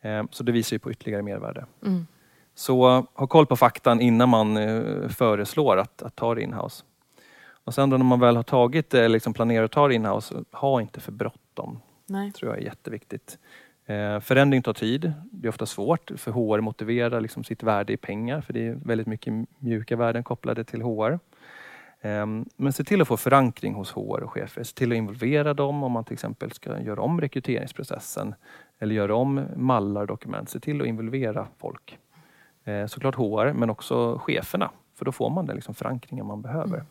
Eh, 0.00 0.24
Så 0.30 0.44
det 0.44 0.52
visar 0.52 0.74
ju 0.74 0.78
på 0.78 0.90
ytterligare 0.90 1.22
mervärde. 1.22 1.66
Mm. 1.86 2.06
Så 2.54 2.88
eh, 2.88 3.04
ha 3.14 3.26
koll 3.26 3.46
på 3.46 3.56
faktan 3.56 4.00
innan 4.00 4.28
man 4.28 4.56
eh, 4.56 5.08
föreslår 5.08 5.76
att, 5.76 6.02
att 6.02 6.16
ta 6.16 6.34
det 6.34 6.42
inhouse. 6.42 6.84
Och 7.64 7.74
sen 7.74 7.90
då 7.90 7.96
när 7.96 8.04
man 8.04 8.20
väl 8.20 8.36
har 8.36 8.42
tagit 8.42 8.90
det, 8.90 9.08
liksom 9.08 9.34
planerar 9.34 9.64
att 9.64 9.72
ta 9.72 9.88
det 9.88 9.94
inhouse, 9.94 10.44
ha 10.52 10.80
inte 10.80 11.00
för 11.00 11.12
bråttom. 11.12 11.80
Nej. 12.06 12.32
tror 12.32 12.52
jag 12.52 12.60
är 12.60 12.64
jätteviktigt. 12.64 13.38
Eh, 13.86 14.20
förändring 14.20 14.62
tar 14.62 14.72
tid. 14.72 15.12
Det 15.32 15.46
är 15.46 15.48
ofta 15.48 15.66
svårt 15.66 16.10
för 16.16 16.32
HR 16.32 16.60
motiverar 16.60 17.20
liksom 17.20 17.44
sitt 17.44 17.62
värde 17.62 17.92
i 17.92 17.96
pengar 17.96 18.40
för 18.40 18.52
det 18.52 18.66
är 18.66 18.78
väldigt 18.84 19.06
mycket 19.06 19.34
mjuka 19.58 19.96
värden 19.96 20.24
kopplade 20.24 20.64
till 20.64 20.82
HR. 20.82 21.18
Ehm, 22.00 22.44
men 22.56 22.72
se 22.72 22.84
till 22.84 23.00
att 23.02 23.08
få 23.08 23.16
förankring 23.16 23.74
hos 23.74 23.92
HR 23.92 24.22
och 24.22 24.32
chefer. 24.32 24.62
Se 24.62 24.74
till 24.74 24.92
att 24.92 24.96
involvera 24.96 25.54
dem 25.54 25.82
om 25.82 25.92
man 25.92 26.04
till 26.04 26.12
exempel 26.12 26.52
ska 26.52 26.80
göra 26.80 27.00
om 27.00 27.20
rekryteringsprocessen 27.20 28.34
eller 28.78 28.94
göra 28.94 29.14
om 29.14 29.46
mallar 29.56 30.00
och 30.00 30.06
dokument. 30.06 30.50
Se 30.50 30.60
till 30.60 30.80
att 30.80 30.86
involvera 30.86 31.46
folk. 31.58 31.98
Ehm, 32.64 32.88
såklart 32.88 33.14
HR 33.14 33.52
men 33.52 33.70
också 33.70 34.18
cheferna 34.18 34.70
för 34.98 35.04
då 35.04 35.12
får 35.12 35.30
man 35.30 35.46
den 35.46 35.56
liksom 35.56 35.74
förankringen 35.74 36.26
man 36.26 36.42
behöver. 36.42 36.84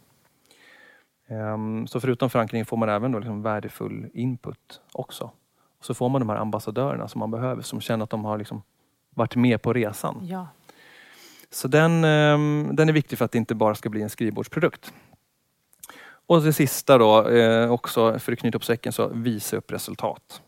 Mm. 1.28 1.88
Så 1.88 2.00
förutom 2.00 2.30
förankring 2.30 2.66
får 2.66 2.78
man 2.78 2.90
även 2.90 3.12
då 3.12 3.20
liksom 3.20 3.42
värdefull 3.42 4.10
input 4.14 4.82
också. 4.92 5.32
Och 5.80 5.86
så 5.86 5.94
får 5.94 6.10
man 6.10 6.22
de 6.22 6.30
här 6.30 6.38
ambassadörerna 6.38 7.08
som 7.08 7.20
man 7.20 7.32
behöver 7.32 7.62
som 7.62 7.82
känner 7.82 8.04
att 8.04 8.10
de 8.10 8.26
har 8.26 8.38
liksom 8.38 8.62
varit 9.10 9.36
med 9.36 9.62
på 9.62 9.74
resan. 9.74 10.20
Ja. 10.22 10.48
Så 11.58 11.68
den, 11.68 12.04
ehm, 12.04 12.70
den 12.74 12.90
är 12.90 12.94
viktig 12.94 13.18
för 13.18 13.26
att 13.26 13.32
det 13.32 13.38
inte 13.38 13.56
bara 13.56 13.76
ska 13.76 13.90
bli 13.90 14.02
en 14.02 14.10
skrivbordsprodukt. 14.10 14.94
Och 16.28 16.42
det 16.42 16.54
sista 16.54 16.98
då, 16.98 17.28
eh, 17.30 17.72
också 17.72 18.20
för 18.20 18.32
att 18.32 18.40
knyta 18.40 18.58
upp 18.58 18.66
säcken, 18.66 18.94
så 18.94 19.08
visa 19.08 19.58
upp 19.58 19.72
resultat. 19.72 20.42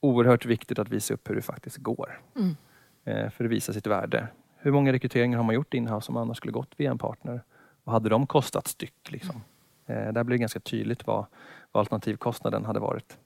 Oerhört 0.00 0.46
viktigt 0.46 0.78
att 0.78 0.88
visa 0.88 1.14
upp 1.14 1.30
hur 1.30 1.34
det 1.34 1.42
faktiskt 1.42 1.76
går. 1.76 2.20
Mm. 2.36 2.56
Eh, 3.04 3.30
För 3.30 3.44
att 3.44 3.50
visa 3.50 3.72
sitt 3.72 3.86
värde. 3.86 4.28
Hur 4.58 4.72
många 4.72 4.92
rekryteringar 4.92 5.36
har 5.36 5.44
man 5.44 5.54
gjort 5.54 5.74
inhouse 5.74 6.06
som 6.06 6.16
annars 6.16 6.36
skulle 6.36 6.52
gått 6.52 6.70
via 6.76 6.90
en 6.90 6.98
partner? 6.98 7.42
Vad 7.84 7.92
hade 7.92 8.08
de 8.08 8.26
kostat 8.26 8.66
styck? 8.66 9.10
Liksom? 9.10 9.42
Eh, 9.86 10.12
Där 10.12 10.24
blir 10.24 10.36
det 10.36 10.40
ganska 10.40 10.60
tydligt 10.60 11.06
vad, 11.06 11.26
vad 11.72 11.80
alternativkostnaden 11.80 12.64
hade 12.64 12.80
varit. 12.80 13.18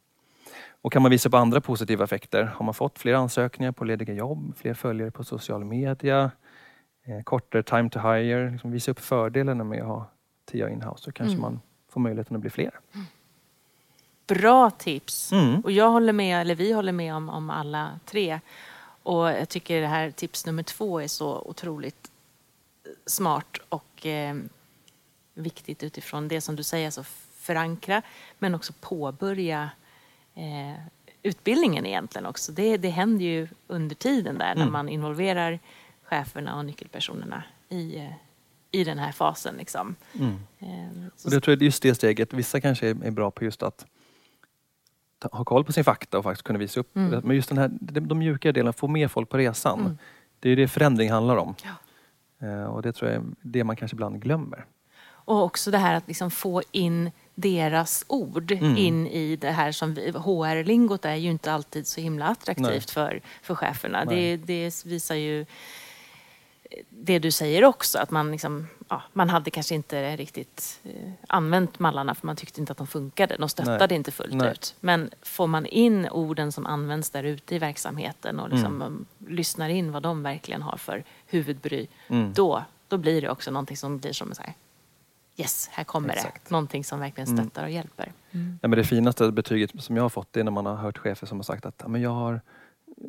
Och 0.82 0.92
kan 0.92 1.02
man 1.02 1.10
visa 1.10 1.30
på 1.30 1.36
andra 1.36 1.60
positiva 1.60 2.04
effekter? 2.04 2.44
Har 2.44 2.64
man 2.64 2.74
fått 2.74 2.98
fler 2.98 3.14
ansökningar 3.14 3.72
på 3.72 3.84
lediga 3.84 4.14
jobb, 4.14 4.56
fler 4.56 4.74
följare 4.74 5.10
på 5.10 5.24
social 5.24 5.64
media, 5.64 6.30
kortare 7.24 7.62
time 7.62 7.90
to 7.90 7.98
hire, 8.00 8.50
liksom 8.50 8.70
visa 8.70 8.90
upp 8.90 9.00
fördelarna 9.00 9.64
med 9.64 9.80
att 9.80 9.86
ha 9.86 10.06
TIA 10.44 10.68
inhouse 10.70 11.02
så 11.04 11.12
kanske 11.12 11.32
Mm. 11.38 11.42
man 11.42 11.60
får 11.88 12.00
möjligheten 12.00 12.36
att 12.36 12.40
bli 12.40 12.50
fler. 12.50 12.70
Bra 14.26 14.70
tips. 14.70 15.32
Mm. 15.32 15.60
Och 15.60 15.72
jag 15.72 15.90
håller 15.90 16.12
med, 16.12 16.40
eller 16.40 16.54
vi 16.54 16.72
håller 16.72 16.92
med 16.92 17.14
om, 17.14 17.28
om 17.28 17.50
alla 17.50 18.00
tre. 18.04 18.40
Och 19.02 19.28
jag 19.28 19.48
tycker 19.48 19.80
det 19.80 19.86
här 19.86 20.10
tips 20.10 20.46
nummer 20.46 20.62
två 20.62 21.00
är 21.00 21.08
så 21.08 21.42
otroligt 21.46 22.10
eh, 22.84 22.90
smart 23.06 23.56
och 23.68 24.06
eh, 24.06 24.36
viktigt 25.34 25.82
utifrån 25.82 26.28
det 26.28 26.40
som 26.40 26.56
du 26.56 26.62
säger, 26.62 26.86
alltså 26.86 27.02
förankra 27.34 28.02
men 28.38 28.54
också 28.54 28.72
påbörja 28.80 29.70
eh, 30.34 30.80
utbildningen 31.22 31.86
egentligen 31.86 32.26
också. 32.26 32.52
Det, 32.52 32.76
det 32.76 32.88
händer 32.90 33.24
ju 33.24 33.48
under 33.66 33.94
tiden 33.96 34.38
där 34.38 34.54
när 34.54 34.62
Mm. 34.62 34.72
man 34.72 34.88
involverar 34.88 35.58
cheferna 36.08 36.56
och 36.58 36.64
nyckelpersonerna 36.64 37.42
i, 37.68 37.96
eh, 37.96 38.12
i 38.70 38.84
den 38.84 38.98
här 38.98 39.12
fasen. 39.12 39.54
Liksom. 39.56 39.96
Mm. 40.14 40.32
Eh, 40.58 41.08
så- 41.16 41.28
Och 41.28 41.34
det 41.34 41.40
tror 41.40 41.52
jag 41.52 41.62
är 41.62 41.64
just 41.64 41.82
det 41.82 41.94
steget, 41.94 42.32
vissa 42.32 42.60
kanske 42.60 42.88
är 42.88 43.10
bra 43.10 43.30
på 43.30 43.44
just 43.44 43.62
att 43.62 43.86
ta, 45.18 45.28
ha 45.32 45.44
koll 45.44 45.64
på 45.64 45.72
sin 45.72 45.84
fakta 45.84 46.18
och 46.18 46.24
faktiskt 46.24 46.42
kunna 46.46 46.58
visa 46.58 46.80
upp. 46.80 46.96
Mm. 46.96 47.20
Men 47.24 47.36
just 47.36 47.48
den 47.48 47.58
här, 47.58 47.70
de, 47.80 48.00
de 48.08 48.18
mjuka 48.18 48.52
delarna, 48.52 48.72
få 48.72 48.88
med 48.88 49.10
folk 49.10 49.28
på 49.28 49.36
resan. 49.38 49.80
Mm. 49.80 49.98
Det 50.40 50.50
är 50.50 50.56
det 50.56 50.68
förändring 50.68 51.10
handlar 51.10 51.36
om. 51.36 51.54
Ja. 51.64 52.46
Eh, 52.46 52.64
och 52.64 52.82
det 52.82 52.92
tror 52.92 53.10
jag 53.10 53.20
är 53.20 53.24
det 53.42 53.64
man 53.64 53.76
kanske 53.76 53.94
ibland 53.94 54.22
glömmer. 54.22 54.64
Och 55.10 55.42
också 55.42 55.70
det 55.70 55.78
här 55.78 55.94
att 55.94 56.08
liksom 56.08 56.30
få 56.30 56.62
in 56.72 57.10
deras 57.34 58.04
ord 58.08 58.52
Mm. 58.52 58.76
in 58.76 59.06
i 59.06 59.36
det 59.36 59.50
här 59.50 59.72
som 59.72 59.94
vi, 59.94 60.10
HR-lingot 60.10 61.04
är 61.04 61.14
ju 61.14 61.30
inte 61.30 61.52
alltid 61.52 61.86
så 61.86 62.00
himla 62.00 62.26
attraktivt 62.26 62.66
Nej. 62.68 62.80
för, 62.80 63.20
för 63.42 63.54
cheferna. 63.54 64.04
Det, 64.04 64.36
det 64.36 64.84
visar 64.86 65.14
ju 65.14 65.46
det 66.90 67.18
du 67.18 67.30
säger 67.30 67.64
också, 67.64 67.98
att 67.98 68.10
man, 68.10 68.30
liksom, 68.32 68.66
ja, 68.88 69.02
man 69.12 69.28
hade 69.28 69.50
kanske 69.50 69.74
inte 69.74 70.16
riktigt 70.16 70.80
eh, 70.84 71.10
använt 71.28 71.78
mallarna 71.78 72.14
för 72.14 72.26
man 72.26 72.36
tyckte 72.36 72.60
inte 72.60 72.72
att 72.72 72.78
de 72.78 72.86
funkade. 72.86 73.36
De 73.36 73.48
stöttade 73.48 73.86
Nej. 73.86 73.96
inte 73.96 74.10
fullt 74.10 74.34
Nej. 74.34 74.52
ut. 74.52 74.74
Men 74.80 75.10
får 75.22 75.46
man 75.46 75.66
in 75.66 76.08
orden 76.08 76.52
som 76.52 76.66
används 76.66 77.10
där 77.10 77.22
ute 77.22 77.54
i 77.54 77.58
verksamheten 77.58 78.40
och 78.40 78.48
liksom, 78.48 78.82
Mm. 78.82 79.06
lyssnar 79.28 79.68
in 79.68 79.92
vad 79.92 80.02
de 80.02 80.22
verkligen 80.22 80.62
har 80.62 80.76
för 80.76 81.04
huvudbry, 81.26 81.86
Mm. 82.08 82.32
då, 82.32 82.64
då 82.88 82.96
blir 82.96 83.22
det 83.22 83.30
också 83.30 83.50
någonting 83.50 83.76
som 83.76 83.98
blir 83.98 84.12
som 84.12 84.34
så 84.34 84.42
här, 84.42 84.54
yes, 85.36 85.68
här 85.72 85.84
kommer 85.84 86.08
Exakt. 86.14 86.44
det. 86.44 86.50
Någonting 86.50 86.84
som 86.84 87.00
verkligen 87.00 87.28
Mm. 87.28 87.44
stöttar 87.44 87.64
och 87.64 87.70
hjälper. 87.70 88.12
Ja, 88.30 88.38
men 88.68 88.70
det 88.70 88.84
finaste 88.84 89.32
betyget 89.32 89.82
som 89.84 89.96
jag 89.96 90.04
har 90.04 90.08
fått 90.08 90.36
är 90.36 90.44
när 90.44 90.50
man 90.50 90.66
har 90.66 90.76
hört 90.76 90.98
chefer 90.98 91.26
som 91.26 91.38
har 91.38 91.42
sagt 91.44 91.66
att 91.66 91.82
men 91.88 92.00
jag 92.02 92.10
har 92.10 92.40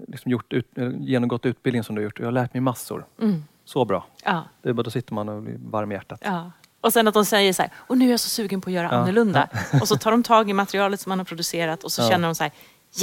liksom 0.07 0.31
gjort 0.31 0.53
ut, 0.53 0.77
eh, 0.77 0.89
genomgått 0.99 1.45
utbildningen 1.45 1.83
som 1.83 1.95
du 1.95 2.01
har 2.01 2.03
gjort 2.03 2.13
och 2.19 2.23
jag 2.23 2.27
har 2.27 2.31
lärt 2.31 2.53
mig 2.53 2.61
massor. 2.61 3.05
Mm. 3.21 3.43
Så 3.65 3.85
bra. 3.85 4.05
Ja, 4.25 4.43
Det 4.61 4.69
är 4.69 4.73
bara, 4.73 4.83
då 4.83 4.89
sitter 4.89 5.13
man 5.13 5.29
och 5.29 5.41
blir 5.43 5.57
varm 5.65 5.91
i 5.91 5.95
hjärtat. 5.95 6.19
ja. 6.25 6.51
Och 6.81 6.93
sen 6.93 7.07
att 7.07 7.13
de 7.13 7.25
säger 7.25 7.53
så 7.53 7.61
här, 7.61 7.71
och 7.77 7.97
nu 7.97 8.05
är 8.05 8.11
jag 8.11 8.19
så 8.19 8.29
sugen 8.29 8.61
på 8.61 8.69
att 8.69 8.73
göra 8.73 8.87
Ja. 8.91 8.97
annorlunda. 8.97 9.49
Och 9.81 9.87
så 9.87 9.97
tar 9.97 10.11
de 10.11 10.23
tag 10.23 10.49
i 10.49 10.53
materialet 10.53 10.99
som 10.99 11.09
man 11.09 11.17
har 11.19 11.25
producerat 11.25 11.83
och 11.83 11.91
så 11.91 12.09
känner 12.09 12.27
de 12.27 12.35
så 12.35 12.43
här, 12.43 12.51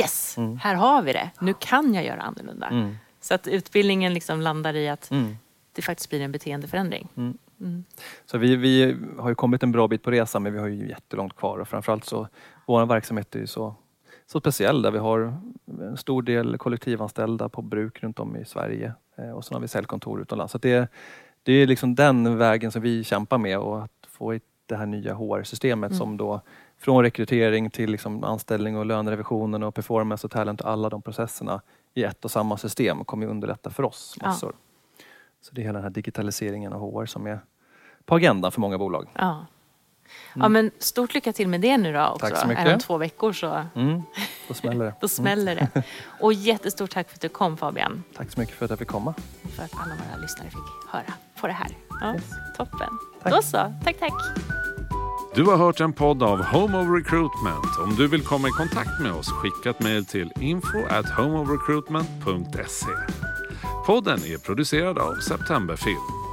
yes, 0.01 0.37
Mm. 0.39 0.59
här 0.59 0.75
har 0.75 1.03
vi 1.03 1.13
det. 1.13 1.31
Nu 1.41 1.55
kan 1.59 1.95
jag 1.95 2.05
göra 2.05 2.21
annorlunda. 2.23 2.67
Mm. 2.67 2.97
Så 3.21 3.35
att 3.35 3.47
utbildningen 3.47 4.15
liksom 4.15 4.41
landar 4.41 4.75
i 4.77 4.89
att 4.89 5.11
Mm. 5.11 5.37
det 5.73 5.83
faktiskt 5.83 6.11
blir 6.11 6.21
en 6.21 6.33
beteendeförändring. 6.33 7.09
Mm. 7.17 7.39
Mm. 7.61 7.85
Så 8.27 8.39
vi, 8.39 8.57
vi 8.57 8.97
har 9.19 9.29
ju 9.29 9.35
kommit 9.35 9.63
en 9.63 9.73
bra 9.73 9.89
bit 9.89 10.03
på 10.03 10.11
resan 10.11 10.43
men 10.43 10.53
vi 10.53 10.59
har 10.59 10.67
ju 10.69 10.89
jättelångt 10.89 11.37
kvar 11.37 11.59
och 11.59 11.69
framförallt 11.69 12.05
så 12.05 12.29
vår 12.67 12.87
verksamhet 12.87 13.35
är 13.35 13.39
ju 13.41 13.47
så, 13.47 13.75
så 14.27 14.41
speciell 14.41 14.83
där 14.83 14.91
vi 14.91 14.99
har 14.99 15.35
en 15.81 15.97
stor 15.97 16.23
del 16.23 16.59
kollektivanställda 16.59 17.49
på 17.49 17.63
bruk 17.63 18.03
runt 18.03 18.19
om 18.21 18.37
i 18.37 18.45
Sverige 18.45 18.93
eh, 19.17 19.31
och 19.31 19.45
så 19.45 19.55
har 19.55 19.61
vi 19.61 19.69
säljkontor 19.69 20.21
utomlands. 20.21 20.53
Så 20.53 20.59
det, 20.59 20.89
det 21.43 21.53
är 21.53 21.67
liksom 21.67 21.95
den 21.95 22.39
vägen 22.39 22.73
som 22.73 22.83
vi 22.83 23.05
kämpar 23.05 23.39
med 23.39 23.59
och 23.59 23.83
att 23.85 23.91
få 24.09 24.39
det 24.67 24.77
här 24.77 24.87
nya 24.87 25.15
HR-systemet 25.15 25.91
Mm. 25.91 25.99
som 25.99 26.17
då 26.17 26.41
från 26.79 27.03
rekrytering 27.03 27.71
till 27.71 27.91
liksom 27.91 28.25
anställning 28.25 28.77
och 28.77 28.87
lönerevisionen 28.87 29.63
och 29.63 29.75
performance 29.75 30.27
och 30.27 30.31
talent 30.31 30.61
och 30.61 30.71
alla 30.71 30.89
de 30.89 31.03
processerna 31.03 31.61
i 31.95 32.05
ett 32.05 32.25
och 32.25 32.31
samma 32.31 32.57
system 32.57 33.05
kommer 33.05 33.27
underlätta 33.27 33.71
för 33.71 33.83
oss 33.83 34.17
Ja. 34.21 34.27
massor. 34.27 34.53
Så 35.41 35.55
det 35.55 35.61
är 35.61 35.65
hela 35.65 35.73
den 35.79 35.83
här 35.83 35.91
digitaliseringen 35.91 36.73
av 36.73 36.81
HR 36.81 37.07
som 37.07 37.27
är 37.27 37.41
på 38.05 38.15
agendan 38.15 38.53
för 38.53 38.61
många 38.61 38.79
bolag. 38.79 39.07
Ja. 39.15 39.47
Ja, 40.35 40.49
men 40.49 40.71
stort 40.79 41.15
lycka 41.15 41.33
till 41.33 41.49
med 41.49 41.61
det 41.61 41.77
nu 41.79 41.93
då 41.93 42.07
också. 42.07 42.27
Mm. 42.27 42.33
Tack 42.35 42.43
så 42.43 42.49
mycket. 42.49 42.67
Är 42.67 42.75
om 42.75 42.81
två 42.81 42.97
veckor 42.99 43.33
så 43.33 43.65
Mm, 43.75 44.03
då 44.49 44.55
smäller 44.55 44.85
det. 44.85 44.95
då 45.01 45.09
smäller 45.09 45.55
det. 45.55 45.83
Och 46.21 46.33
jättestort 46.33 46.91
tack 46.91 47.09
för 47.09 47.15
att 47.17 47.21
du 47.21 47.29
kom 47.29 47.57
Fabian. 47.57 48.05
Tack 48.17 48.31
så 48.31 48.41
mycket 48.41 48.55
för 48.55 48.65
att 48.65 48.71
jag 48.71 48.79
fick 48.79 48.89
komma. 48.89 49.15
Och 49.43 49.51
för 49.51 49.63
att 49.63 49.73
alla 49.75 49.95
våra 49.95 50.23
lyssnare 50.23 50.49
fick 50.51 50.93
höra 50.93 51.13
på 51.41 51.47
det 51.47 51.53
här. 51.53 51.69
Ja, 52.01 52.15
Yes. 52.15 52.25
Toppen. 52.57 52.99
Tack. 53.23 53.33
Då 53.33 53.43
så, 53.43 53.73
tack 53.85 53.99
tack. 53.99 54.13
Du 55.35 55.45
har 55.45 55.57
hört 55.57 55.81
en 55.81 55.93
podd 55.93 56.23
av 56.23 56.43
Home 56.45 56.79
of 56.79 56.87
Recruitment. 57.05 57.79
Om 57.85 57.95
du 57.97 58.09
vill 58.09 58.23
komma 58.23 58.49
i 58.49 58.51
kontakt 58.51 59.01
med 59.01 59.13
oss, 59.13 59.31
skicka 59.33 59.71
ett 59.71 59.81
mejl 59.81 60.05
till 60.07 60.33
info 60.41 60.79
at 60.91 61.07
homeofrecruitment.se. 61.11 62.87
Podden 63.87 64.19
är 64.25 64.39
producerad 64.39 64.99
av 64.99 65.15
September 65.15 65.77
Film. 65.77 66.26